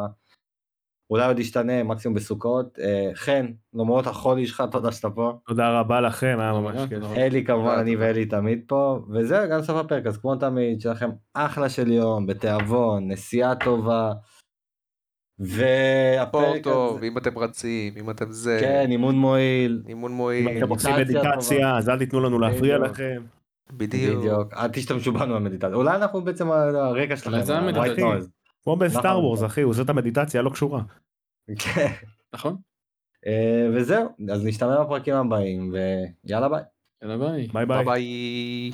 [1.09, 2.79] אולי עוד ישתנה, מקסימום בסוכות.
[2.79, 5.33] אה, חן, למרות החולי שלך, תודה שאתה פה.
[5.47, 7.03] תודה רבה לכם, היה ממש כיף.
[7.17, 7.95] אלי כמובן, אני.
[7.95, 12.25] ואלי תמיד פה, וזהו, גם סוף הפרק, אז כמו תמיד, שיהיה לכם אחלה של יום,
[12.25, 14.13] בתיאבון, נסיעה טובה.
[15.39, 20.69] והפרק טוב, אם אתם רצים, אם אתם זה, כן, אימון מועיל, אימון אם מועיל, אתם
[20.69, 22.77] עושים מדיטציה אז אל תיתנו לנו להפריע.
[22.77, 23.23] לכם.
[23.71, 24.19] בדיוק.
[24.19, 27.63] בדיוק, אל תשתמשו בנו במדיטציה, אולי אנחנו בעצם הרקע שלכם,
[28.67, 29.23] כמו בסטאר נכון.
[29.23, 30.81] וורס, אחי, הוא עושה את המדיטציה הלא קשורה.
[31.59, 31.87] כן.
[32.33, 32.57] נכון?
[33.27, 36.63] אה, וזהו, אז נשתמע בפרקים הבאים, ויאללה ביי.
[37.01, 37.85] יאללה ביי ביי.
[37.85, 38.71] ביי.